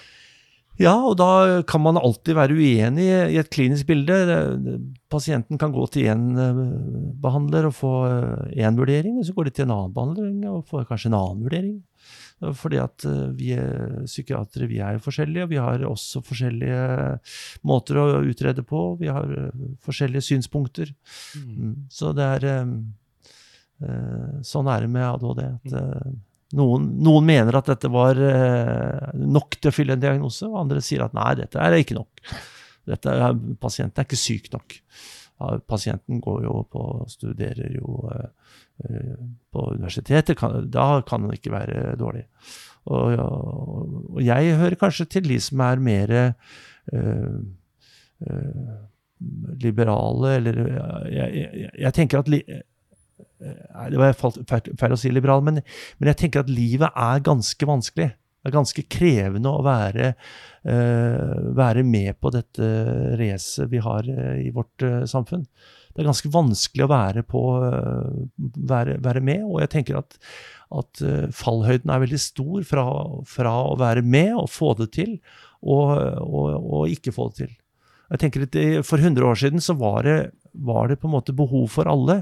Ja, 0.78 0.92
og 1.08 1.16
da 1.16 1.62
kan 1.64 1.80
man 1.80 1.96
alltid 1.96 2.36
være 2.36 2.52
uenig 2.58 3.06
i 3.08 3.38
et 3.40 3.50
klinisk 3.50 3.88
bilde. 3.88 4.18
Pasienten 5.10 5.58
kan 5.58 5.72
gå 5.72 5.86
til 5.94 6.10
én 6.12 6.26
behandler 7.24 7.70
og 7.70 7.76
få 7.78 7.92
én 8.52 8.76
vurdering, 8.76 9.20
og 9.22 9.26
så 9.28 9.34
går 9.38 9.46
de 9.48 9.52
til 9.56 9.66
en 9.70 9.76
annen 9.78 9.94
behandler 9.96 10.50
og 10.52 10.66
får 10.68 10.88
kanskje 10.90 11.12
en 11.14 11.18
annen 11.20 11.46
vurdering. 11.48 11.78
Fordi 12.44 12.80
at 12.84 13.06
eh, 13.08 13.30
vi 13.38 13.54
er 13.56 14.04
psykiatere 14.04 14.68
vi 14.68 14.82
er 14.84 14.98
jo 14.98 15.06
forskjellige, 15.06 15.46
og 15.46 15.54
vi 15.54 15.62
har 15.62 15.86
også 15.88 16.22
forskjellige 16.26 16.82
måter 17.68 18.00
å 18.02 18.06
utrede 18.28 18.66
på. 18.68 18.84
Vi 19.00 19.08
har 19.12 19.32
eh, 19.40 19.66
forskjellige 19.86 20.26
synspunkter. 20.28 20.92
Mm. 21.40 21.88
Så 21.92 22.12
det 22.18 22.28
er 22.38 22.48
eh, 22.52 22.74
eh, 23.88 24.34
Sånn 24.46 24.72
er 24.72 24.84
det 24.84 24.92
med 24.92 25.08
ADHD. 25.08 25.44
At, 25.48 25.78
eh, 25.80 26.12
noen, 26.60 26.92
noen 27.08 27.26
mener 27.28 27.56
at 27.58 27.72
dette 27.72 27.92
var 27.92 28.20
eh, 28.20 29.16
nok 29.16 29.56
til 29.62 29.72
å 29.72 29.76
fylle 29.76 29.96
en 29.96 30.04
diagnose, 30.04 30.50
og 30.50 30.60
andre 30.66 30.84
sier 30.84 31.08
at 31.08 31.16
nei, 31.16 31.32
dette 31.40 31.62
er 31.62 31.80
ikke 31.80 31.98
nok. 32.02 32.26
Dette 32.86 33.16
pasienten 33.64 34.04
er 34.04 34.10
ikke 34.10 34.20
syk 34.20 34.52
nok. 34.54 34.76
Pasienten 35.68 36.22
går 36.24 36.46
jo 36.46 36.62
på 36.72 36.84
studerer 37.12 37.74
jo 37.76 38.06
eh, 38.14 38.30
eh, 38.88 39.18
på 39.52 39.66
universitetet, 39.74 40.40
da 40.72 40.88
kan 41.08 41.26
den 41.26 41.36
ikke 41.36 41.52
være 41.52 41.96
dårlig. 42.00 42.24
Og, 42.86 43.20
og 43.20 44.22
jeg 44.24 44.56
hører 44.60 44.78
kanskje 44.80 45.08
til 45.10 45.28
de 45.28 45.40
som 45.42 45.64
er 45.66 45.82
mer 45.84 46.14
eh, 46.16 46.32
eh, 46.96 48.74
liberale, 49.64 50.38
eller 50.38 50.62
jeg, 51.12 51.30
jeg, 51.36 51.70
jeg 51.84 51.94
tenker 51.98 52.22
at 52.22 52.32
li, 52.32 52.42
det 53.40 54.00
var 54.00 54.16
feil, 54.16 54.94
å 54.94 55.00
si 55.00 55.12
liberal, 55.12 55.44
men, 55.44 55.60
men 56.00 56.12
jeg 56.12 56.20
tenker 56.24 56.44
at 56.44 56.52
livet 56.52 56.88
er 56.92 57.24
ganske 57.26 57.68
vanskelig. 57.68 58.14
Det 58.16 58.52
er 58.52 58.60
ganske 58.60 58.84
krevende 58.94 59.50
å 59.50 59.64
være, 59.66 60.12
være 60.66 61.84
med 61.86 62.16
på 62.18 62.32
dette 62.34 62.68
racet 63.20 63.70
vi 63.70 63.82
har 63.84 64.08
eh, 64.10 64.48
i 64.48 64.52
vårt 64.54 64.86
eh, 64.86 65.04
samfunn. 65.10 65.46
Det 65.96 66.04
er 66.04 66.10
ganske 66.10 66.32
vanskelig 66.34 66.84
å 66.84 66.92
være, 66.92 67.24
på, 67.24 67.42
eh, 67.70 68.56
være, 68.68 68.98
være 69.04 69.22
med, 69.24 69.46
og 69.48 69.62
jeg 69.64 69.72
tenker 69.78 70.00
at, 70.02 70.18
at 70.76 71.04
eh, 71.06 71.28
fallhøyden 71.32 71.94
er 71.94 72.02
veldig 72.04 72.20
stor 72.20 72.66
fra, 72.68 72.86
fra 73.30 73.54
å 73.70 73.78
være 73.80 74.04
med 74.04 74.34
og 74.36 74.50
få 74.52 74.74
det 74.82 74.90
til, 74.98 75.14
og, 75.64 75.96
og, 76.26 76.50
og 76.82 76.92
ikke 76.92 77.14
få 77.16 77.30
det 77.30 77.46
til. 77.46 77.54
Jeg 78.12 78.22
tenker 78.22 78.44
at 78.46 78.58
For 78.86 79.02
100 79.02 79.26
år 79.26 79.40
siden 79.40 79.64
så 79.64 79.74
var 79.80 80.04
det, 80.06 80.18
var 80.54 80.92
det 80.92 81.00
på 81.02 81.08
en 81.08 81.16
måte 81.16 81.34
behov 81.34 81.72
for 81.74 81.90
alle. 81.90 82.20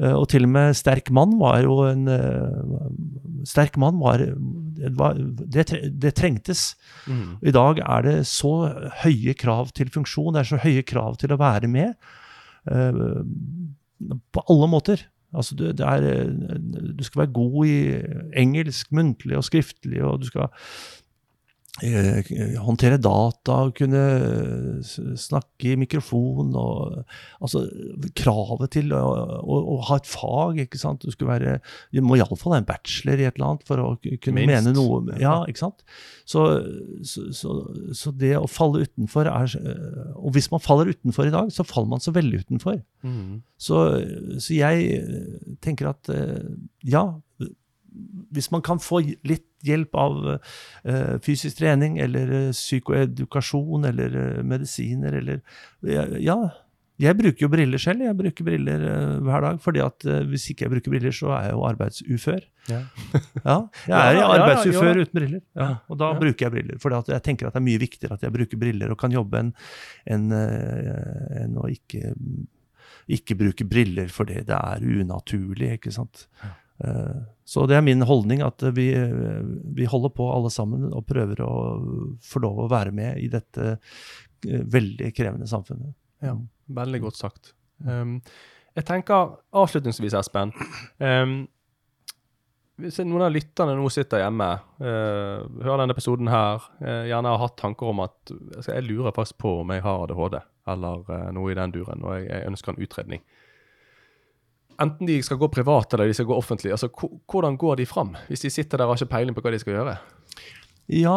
Uh, 0.00 0.14
og 0.16 0.26
til 0.32 0.46
og 0.46 0.52
med 0.54 0.76
sterk 0.78 1.10
mann 1.12 1.36
var 1.40 1.60
jo 1.66 1.82
en 1.90 2.08
uh, 2.08 2.88
Sterk 3.44 3.74
mann 3.80 3.98
var, 3.98 4.22
det, 4.22 4.92
det, 5.50 5.78
det, 5.98 6.12
trengtes. 6.14 6.76
Mm. 7.10 7.40
I 7.42 7.54
dag 7.54 7.80
er 7.82 8.04
det 8.06 8.12
så 8.30 8.52
høye 9.02 9.34
krav 9.34 9.72
til 9.74 9.90
funksjon, 9.90 10.30
det 10.36 10.44
er 10.44 10.50
så 10.52 10.60
høye 10.62 10.84
krav 10.86 11.18
til 11.18 11.34
å 11.34 11.40
være 11.40 11.66
med. 11.66 11.96
Uh, 12.70 13.26
på 14.30 14.44
alle 14.46 14.70
måter. 14.70 15.02
Altså, 15.34 15.56
du, 15.58 15.64
er, 15.72 16.06
du 16.94 17.02
skal 17.02 17.24
være 17.24 17.34
god 17.34 17.66
i 17.66 17.76
engelsk, 18.38 18.92
muntlig 18.94 19.40
og 19.40 19.46
skriftlig, 19.48 19.98
og 20.06 20.22
du 20.22 20.28
skal 20.30 20.52
Eh, 20.52 21.01
håndtere 22.62 22.98
data, 23.02 23.56
kunne 23.76 24.02
snakke 25.18 25.72
i 25.72 25.78
mikrofon 25.80 26.52
og 26.58 27.02
Altså 27.42 27.64
kravet 28.18 28.70
til 28.76 28.92
å, 28.94 29.00
å, 29.42 29.56
å 29.74 29.76
ha 29.88 29.96
et 29.98 30.06
fag, 30.06 30.60
ikke 30.62 30.78
sant. 30.78 31.02
Du, 31.02 31.10
skal 31.14 31.28
være, 31.32 31.54
du 31.90 31.98
må 32.04 32.14
iallfall 32.18 32.54
ha 32.54 32.60
en 32.60 32.68
bachelor 32.68 33.18
i 33.18 33.26
et 33.26 33.34
eller 33.34 33.48
annet 33.48 33.66
for 33.66 33.82
å 33.82 33.88
kunne 33.98 34.36
Minst. 34.38 34.52
mene 34.52 34.74
noe. 34.76 35.16
Ja, 35.20 35.40
ikke 35.50 35.64
sant. 35.64 35.82
Så, 36.28 36.44
så, 37.06 37.24
så, 37.34 37.56
så 37.98 38.14
det 38.14 38.36
å 38.38 38.46
falle 38.50 38.84
utenfor 38.86 39.26
er 39.26 39.56
Og 40.20 40.36
hvis 40.36 40.52
man 40.52 40.62
faller 40.62 40.92
utenfor 40.92 41.26
i 41.26 41.34
dag, 41.34 41.50
så 41.54 41.66
faller 41.66 41.90
man 41.90 42.04
så 42.04 42.14
veldig 42.14 42.44
utenfor. 42.44 42.78
Mm. 43.02 43.42
Så, 43.58 43.82
så 44.38 44.54
jeg 44.54 45.02
tenker 45.64 45.90
at 45.90 46.12
ja, 46.86 47.04
hvis 48.32 48.50
man 48.54 48.62
kan 48.64 48.78
få 48.80 49.02
litt 49.28 49.44
hjelp 49.62 49.94
av 50.00 50.18
uh, 50.32 51.16
fysisk 51.22 51.58
trening 51.60 51.98
eller 52.02 52.30
uh, 52.32 52.50
psykoedukasjon 52.56 53.84
eller 53.90 54.16
uh, 54.16 54.42
medisiner 54.48 55.18
eller 55.20 55.42
Ja, 56.22 56.36
jeg 57.02 57.16
bruker 57.18 57.46
jo 57.46 57.48
briller 57.50 57.80
selv. 57.82 58.04
Jeg 58.04 58.14
bruker 58.14 58.46
briller 58.46 58.82
hver 59.26 59.42
dag. 59.42 59.56
fordi 59.64 59.80
at 59.82 60.04
hvis 60.28 60.44
ikke 60.52 60.66
jeg 60.66 60.70
bruker 60.74 60.92
briller, 60.92 61.10
så 61.16 61.32
er 61.34 61.46
jeg 61.48 61.54
jo 61.56 61.64
arbeidsufør. 61.66 62.40
Ja. 62.70 62.78
ja, 63.48 63.56
jeg 63.88 63.96
er 63.96 64.12
Ja, 64.14 64.20
ja, 64.20 64.26
arbeidsufør 64.36 64.86
ja, 64.92 64.94
ja. 64.94 65.02
uten 65.02 65.18
briller. 65.18 65.40
Ja, 65.58 65.68
og 65.88 65.98
da 65.98 66.12
Ja. 66.12 66.18
bruker 66.20 66.46
jeg 66.46 66.52
briller. 66.54 66.78
For 66.84 66.94
jeg 67.10 67.22
tenker 67.26 67.48
at 67.48 67.56
det 67.56 67.62
er 67.62 67.66
mye 67.66 67.82
viktigere 67.82 68.14
at 68.14 68.22
jeg 68.22 68.32
bruker 68.36 68.60
briller 68.60 68.92
og 68.94 69.00
kan 69.02 69.10
jobbe 69.10 69.40
enn 69.40 69.52
enn, 70.06 70.28
en 71.42 71.58
å 71.58 71.66
ikke, 71.72 72.12
ikke 73.18 73.38
bruke 73.40 73.66
briller 73.66 74.06
fordi 74.12 74.44
det 74.46 74.54
er 74.60 74.86
unaturlig. 75.02 75.72
ikke 75.80 75.90
sant? 75.96 76.28
Eh, 76.44 76.54
Så 77.44 77.66
det 77.66 77.76
er 77.76 77.84
min 77.84 78.02
holdning 78.06 78.42
at 78.46 78.62
vi, 78.74 78.88
vi 79.76 79.86
holder 79.90 80.12
på 80.14 80.28
alle 80.32 80.50
sammen 80.52 80.88
og 80.94 81.06
prøver 81.08 81.42
å 81.44 81.54
få 82.24 82.42
lov 82.42 82.62
å 82.64 82.68
være 82.70 82.94
med 82.94 83.18
i 83.20 83.28
dette 83.32 83.74
eh, 83.74 84.62
veldig 84.72 85.10
krevende 85.16 85.48
samfunnet. 85.50 85.92
Ja, 86.22 86.36
veldig 86.72 87.02
godt 87.02 87.18
sagt. 87.18 87.52
Um, 87.82 88.20
jeg 88.76 88.86
tenker 88.88 89.34
avslutningsvis, 89.58 90.14
Espen 90.14 90.52
um, 91.02 91.32
Hvis 92.78 93.00
noen 93.02 93.26
av 93.26 93.34
lytterne 93.34 93.74
nå 93.76 93.90
sitter 93.92 94.22
hjemme, 94.22 94.48
uh, 94.80 95.42
hører 95.66 95.82
denne 95.82 95.96
episoden 95.96 96.30
her, 96.30 96.62
uh, 96.80 97.02
gjerne 97.10 97.34
har 97.34 97.42
hatt 97.42 97.58
tanker 97.58 97.90
om 97.90 98.04
at 98.06 98.32
altså, 98.32 98.70
jeg 98.70 98.86
lurer 98.86 99.12
faktisk 99.12 99.42
på 99.42 99.58
om 99.64 99.74
jeg 99.74 99.84
har 99.84 100.06
ADHD, 100.06 100.38
eller 100.72 101.04
uh, 101.10 101.28
noe 101.34 101.52
i 101.52 101.58
den 101.58 101.74
duren, 101.74 102.06
og 102.06 102.16
jeg, 102.16 102.30
jeg 102.30 102.52
ønsker 102.54 102.72
en 102.72 102.86
utredning. 102.86 103.26
Enten 104.80 105.08
de 105.08 105.18
skal 105.22 105.38
gå 105.40 105.48
privat 105.52 105.92
eller 105.92 106.08
de 106.08 106.14
skal 106.16 106.28
gå 106.28 106.36
offentlig, 106.36 106.72
altså, 106.72 106.88
hvordan 107.30 107.56
går 107.60 107.74
de 107.82 107.86
fram? 107.86 108.14
Hvis 108.28 108.40
de 108.40 108.50
sitter 108.50 108.78
der 108.78 108.84
og 108.84 108.94
har 108.94 109.02
ikke 109.02 109.12
peiling 109.12 109.36
på 109.36 109.44
hva 109.44 109.52
de 109.52 109.60
skal 109.62 109.76
gjøre? 109.76 109.96
Ja, 110.92 111.16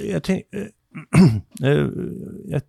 jeg 0.00 0.22
tenker 0.22 0.70
jeg, 2.52 2.62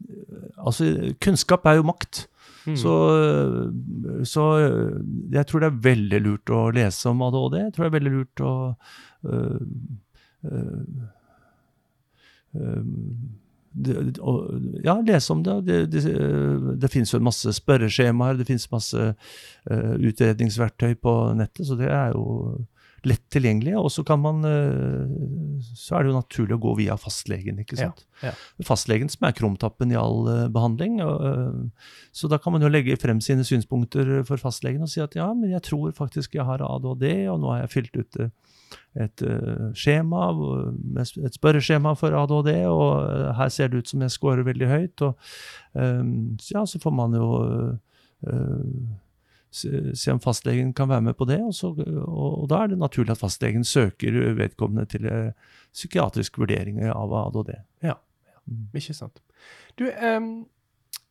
Altså, 0.57 0.88
kunnskap 1.21 1.65
er 1.69 1.77
jo 1.79 1.86
makt. 1.86 2.25
Mm. 2.65 2.75
Så, 2.81 2.93
så 4.25 4.43
jeg 5.31 5.47
tror 5.47 5.61
det 5.61 5.67
er 5.69 5.83
veldig 5.86 6.21
lurt 6.25 6.49
å 6.49 6.63
lese 6.73 7.11
om 7.11 7.21
ADHD. 7.21 7.59
Jeg 7.61 7.73
tror 7.75 7.86
det 7.86 7.89
er 7.91 7.97
veldig 7.99 8.13
lurt 8.15 8.41
å 8.41 8.53
øh, 9.29 9.59
øh, 10.49 10.86
øh, 12.57 12.88
ja, 13.76 15.01
lese 15.01 15.34
om 15.34 15.41
det. 15.43 15.55
Det, 15.67 15.80
det, 15.91 16.03
det 16.80 16.91
finnes 16.91 17.11
jo 17.11 17.19
masse 17.23 17.51
spørreskjemaer, 17.57 18.39
det 18.39 18.47
finnes 18.47 18.69
masse 18.71 19.09
uh, 19.11 19.95
utredningsverktøy 19.99 20.95
på 21.01 21.15
nettet, 21.36 21.67
så 21.67 21.78
det 21.80 21.91
er 21.91 22.15
jo 22.15 22.63
lett 23.05 23.21
tilgjengelig. 23.34 23.76
Og 23.78 23.91
så 23.93 24.05
kan 24.07 24.21
man 24.23 24.41
uh, 24.47 25.59
Så 25.76 25.97
er 25.97 26.05
det 26.05 26.13
jo 26.13 26.17
naturlig 26.21 26.57
å 26.57 26.63
gå 26.63 26.76
via 26.80 26.97
fastlegen, 26.99 27.59
ikke 27.61 27.80
sant. 27.82 28.05
ja. 28.23 28.32
Fastlegen 28.65 29.11
som 29.11 29.28
er 29.28 29.36
krumtappen 29.38 29.91
i 29.91 29.99
all 29.99 30.23
uh, 30.30 30.47
behandling. 30.53 31.01
Og, 31.03 31.69
så 32.15 32.32
da 32.32 32.39
kan 32.41 32.55
man 32.55 32.63
jo 32.63 32.71
legge 32.71 32.97
frem 33.01 33.19
sine 33.23 33.45
synspunkter 33.47 34.21
for 34.28 34.41
fastlegen 34.41 34.88
og 34.88 34.91
si 34.91 35.03
at 35.03 35.19
ja, 35.19 35.28
men 35.36 35.51
jeg 35.51 35.67
tror 35.67 35.91
faktisk 35.97 36.39
jeg 36.39 36.47
har 36.47 36.63
ADHD, 36.63 37.28
og 37.34 37.43
nå 37.43 37.51
har 37.53 37.65
jeg 37.65 37.76
fylt 37.76 37.99
ut 37.99 38.21
øh, 38.23 38.32
et 39.01 39.21
øh, 39.21 39.71
skjema, 39.73 40.30
et 41.26 41.36
spørreskjema 41.36 41.93
for 41.93 42.15
ADHD, 42.15 42.65
og 42.65 43.03
øh, 43.09 43.36
her 43.36 43.49
ser 43.49 43.67
det 43.67 43.78
ut 43.78 43.89
som 43.89 44.01
jeg 44.01 44.11
scorer 44.11 44.43
veldig 44.43 44.67
høyt. 44.67 45.01
Og 45.01 45.17
øh, 45.76 46.05
så 46.39 46.51
ja, 46.55 46.65
så 46.65 46.80
får 46.80 46.95
man 46.95 47.13
jo 47.19 47.30
se, 49.55 50.11
om 50.11 50.19
fastlegen 50.19 50.73
kan 50.73 50.89
være 50.89 51.01
med 51.01 51.13
på 51.13 51.26
det, 51.30 51.39
og, 51.43 51.53
så, 51.53 51.71
og, 52.07 52.47
da 52.49 52.63
er 52.63 52.67
det 52.73 52.80
naturlig 52.80 53.11
at 53.15 53.21
fastlegen 53.21 53.63
søker 53.63 54.34
vedkommende 54.36 54.86
til 54.91 55.05
eh, 55.05 55.32
psykiatrisk 55.73 56.39
vurdering 56.41 56.82
av 56.84 57.13
ADHD. 57.28 57.55
Ja, 57.84 57.93
Mm. 58.45 58.67
ikke 58.78 58.93
sant. 58.93 59.21
Du, 59.80 59.88
em, 59.89 60.45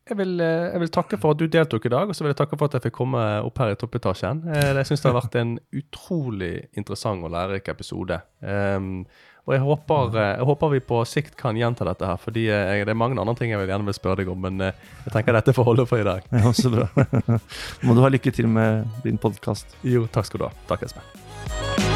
jeg 0.08 0.18
vil, 0.18 0.40
eh, 0.40 0.70
jeg 0.74 0.80
vil 0.82 0.90
takke 0.92 1.18
for 1.20 1.32
at 1.32 1.40
du 1.40 1.46
deltok 1.48 1.86
i 1.88 1.92
dag, 1.92 2.08
og 2.08 2.16
så 2.16 2.24
vil 2.24 2.34
jeg 2.34 2.40
takke 2.42 2.58
for 2.60 2.68
at 2.68 2.76
jeg 2.76 2.84
fikk 2.86 2.96
komme 2.98 3.20
opp 3.44 3.60
her 3.62 3.72
i 3.72 3.78
toppetasjen. 3.80 4.42
Eh, 4.52 4.72
Jeg 4.76 4.86
syns 4.90 5.00
det 5.00 5.10
har 5.12 5.20
vært 5.20 5.38
en 5.40 5.54
utrolig 5.72 6.66
interessant 6.76 7.24
og 7.24 7.32
lærerik 7.32 7.68
episode. 7.72 8.20
Um, 8.42 9.06
og 9.46 9.54
jeg 9.54 9.60
håper, 9.64 10.16
eh, 10.16 10.36
jeg 10.36 10.44
håper 10.50 10.70
vi 10.74 10.80
på 10.80 11.00
sikt 11.08 11.36
kan 11.40 11.56
gjenta 11.56 11.84
dette 11.88 12.04
her, 12.04 12.16
fordi 12.20 12.46
jeg, 12.50 12.84
det 12.84 12.92
er 12.92 13.00
mange 13.00 13.18
andre 13.20 13.34
ting 13.34 13.50
jeg 13.50 13.58
vil 13.60 13.68
gjerne 13.72 13.88
vil 13.88 13.96
spørre 13.96 14.20
deg 14.20 14.28
om, 14.28 14.40
men 14.44 14.60
jeg 14.60 15.12
tenker 15.12 15.32
dette 15.32 15.56
får 15.56 15.64
holde 15.64 15.86
for 15.88 16.00
i 16.00 16.04
dag. 16.04 16.28
Ja, 16.32 16.52
så 16.52 16.72
bra. 16.72 16.88
Må 17.84 17.96
du 17.96 18.04
ha 18.04 18.12
lykke 18.12 18.32
til 18.32 18.48
med 18.48 18.84
din 19.04 19.16
podkast. 19.20 19.76
Jo, 19.82 20.04
takk 20.12 20.28
skal 20.28 20.44
du 20.44 20.48
ha. 20.50 20.54
Takk, 20.68 20.84
Espen. 20.88 21.93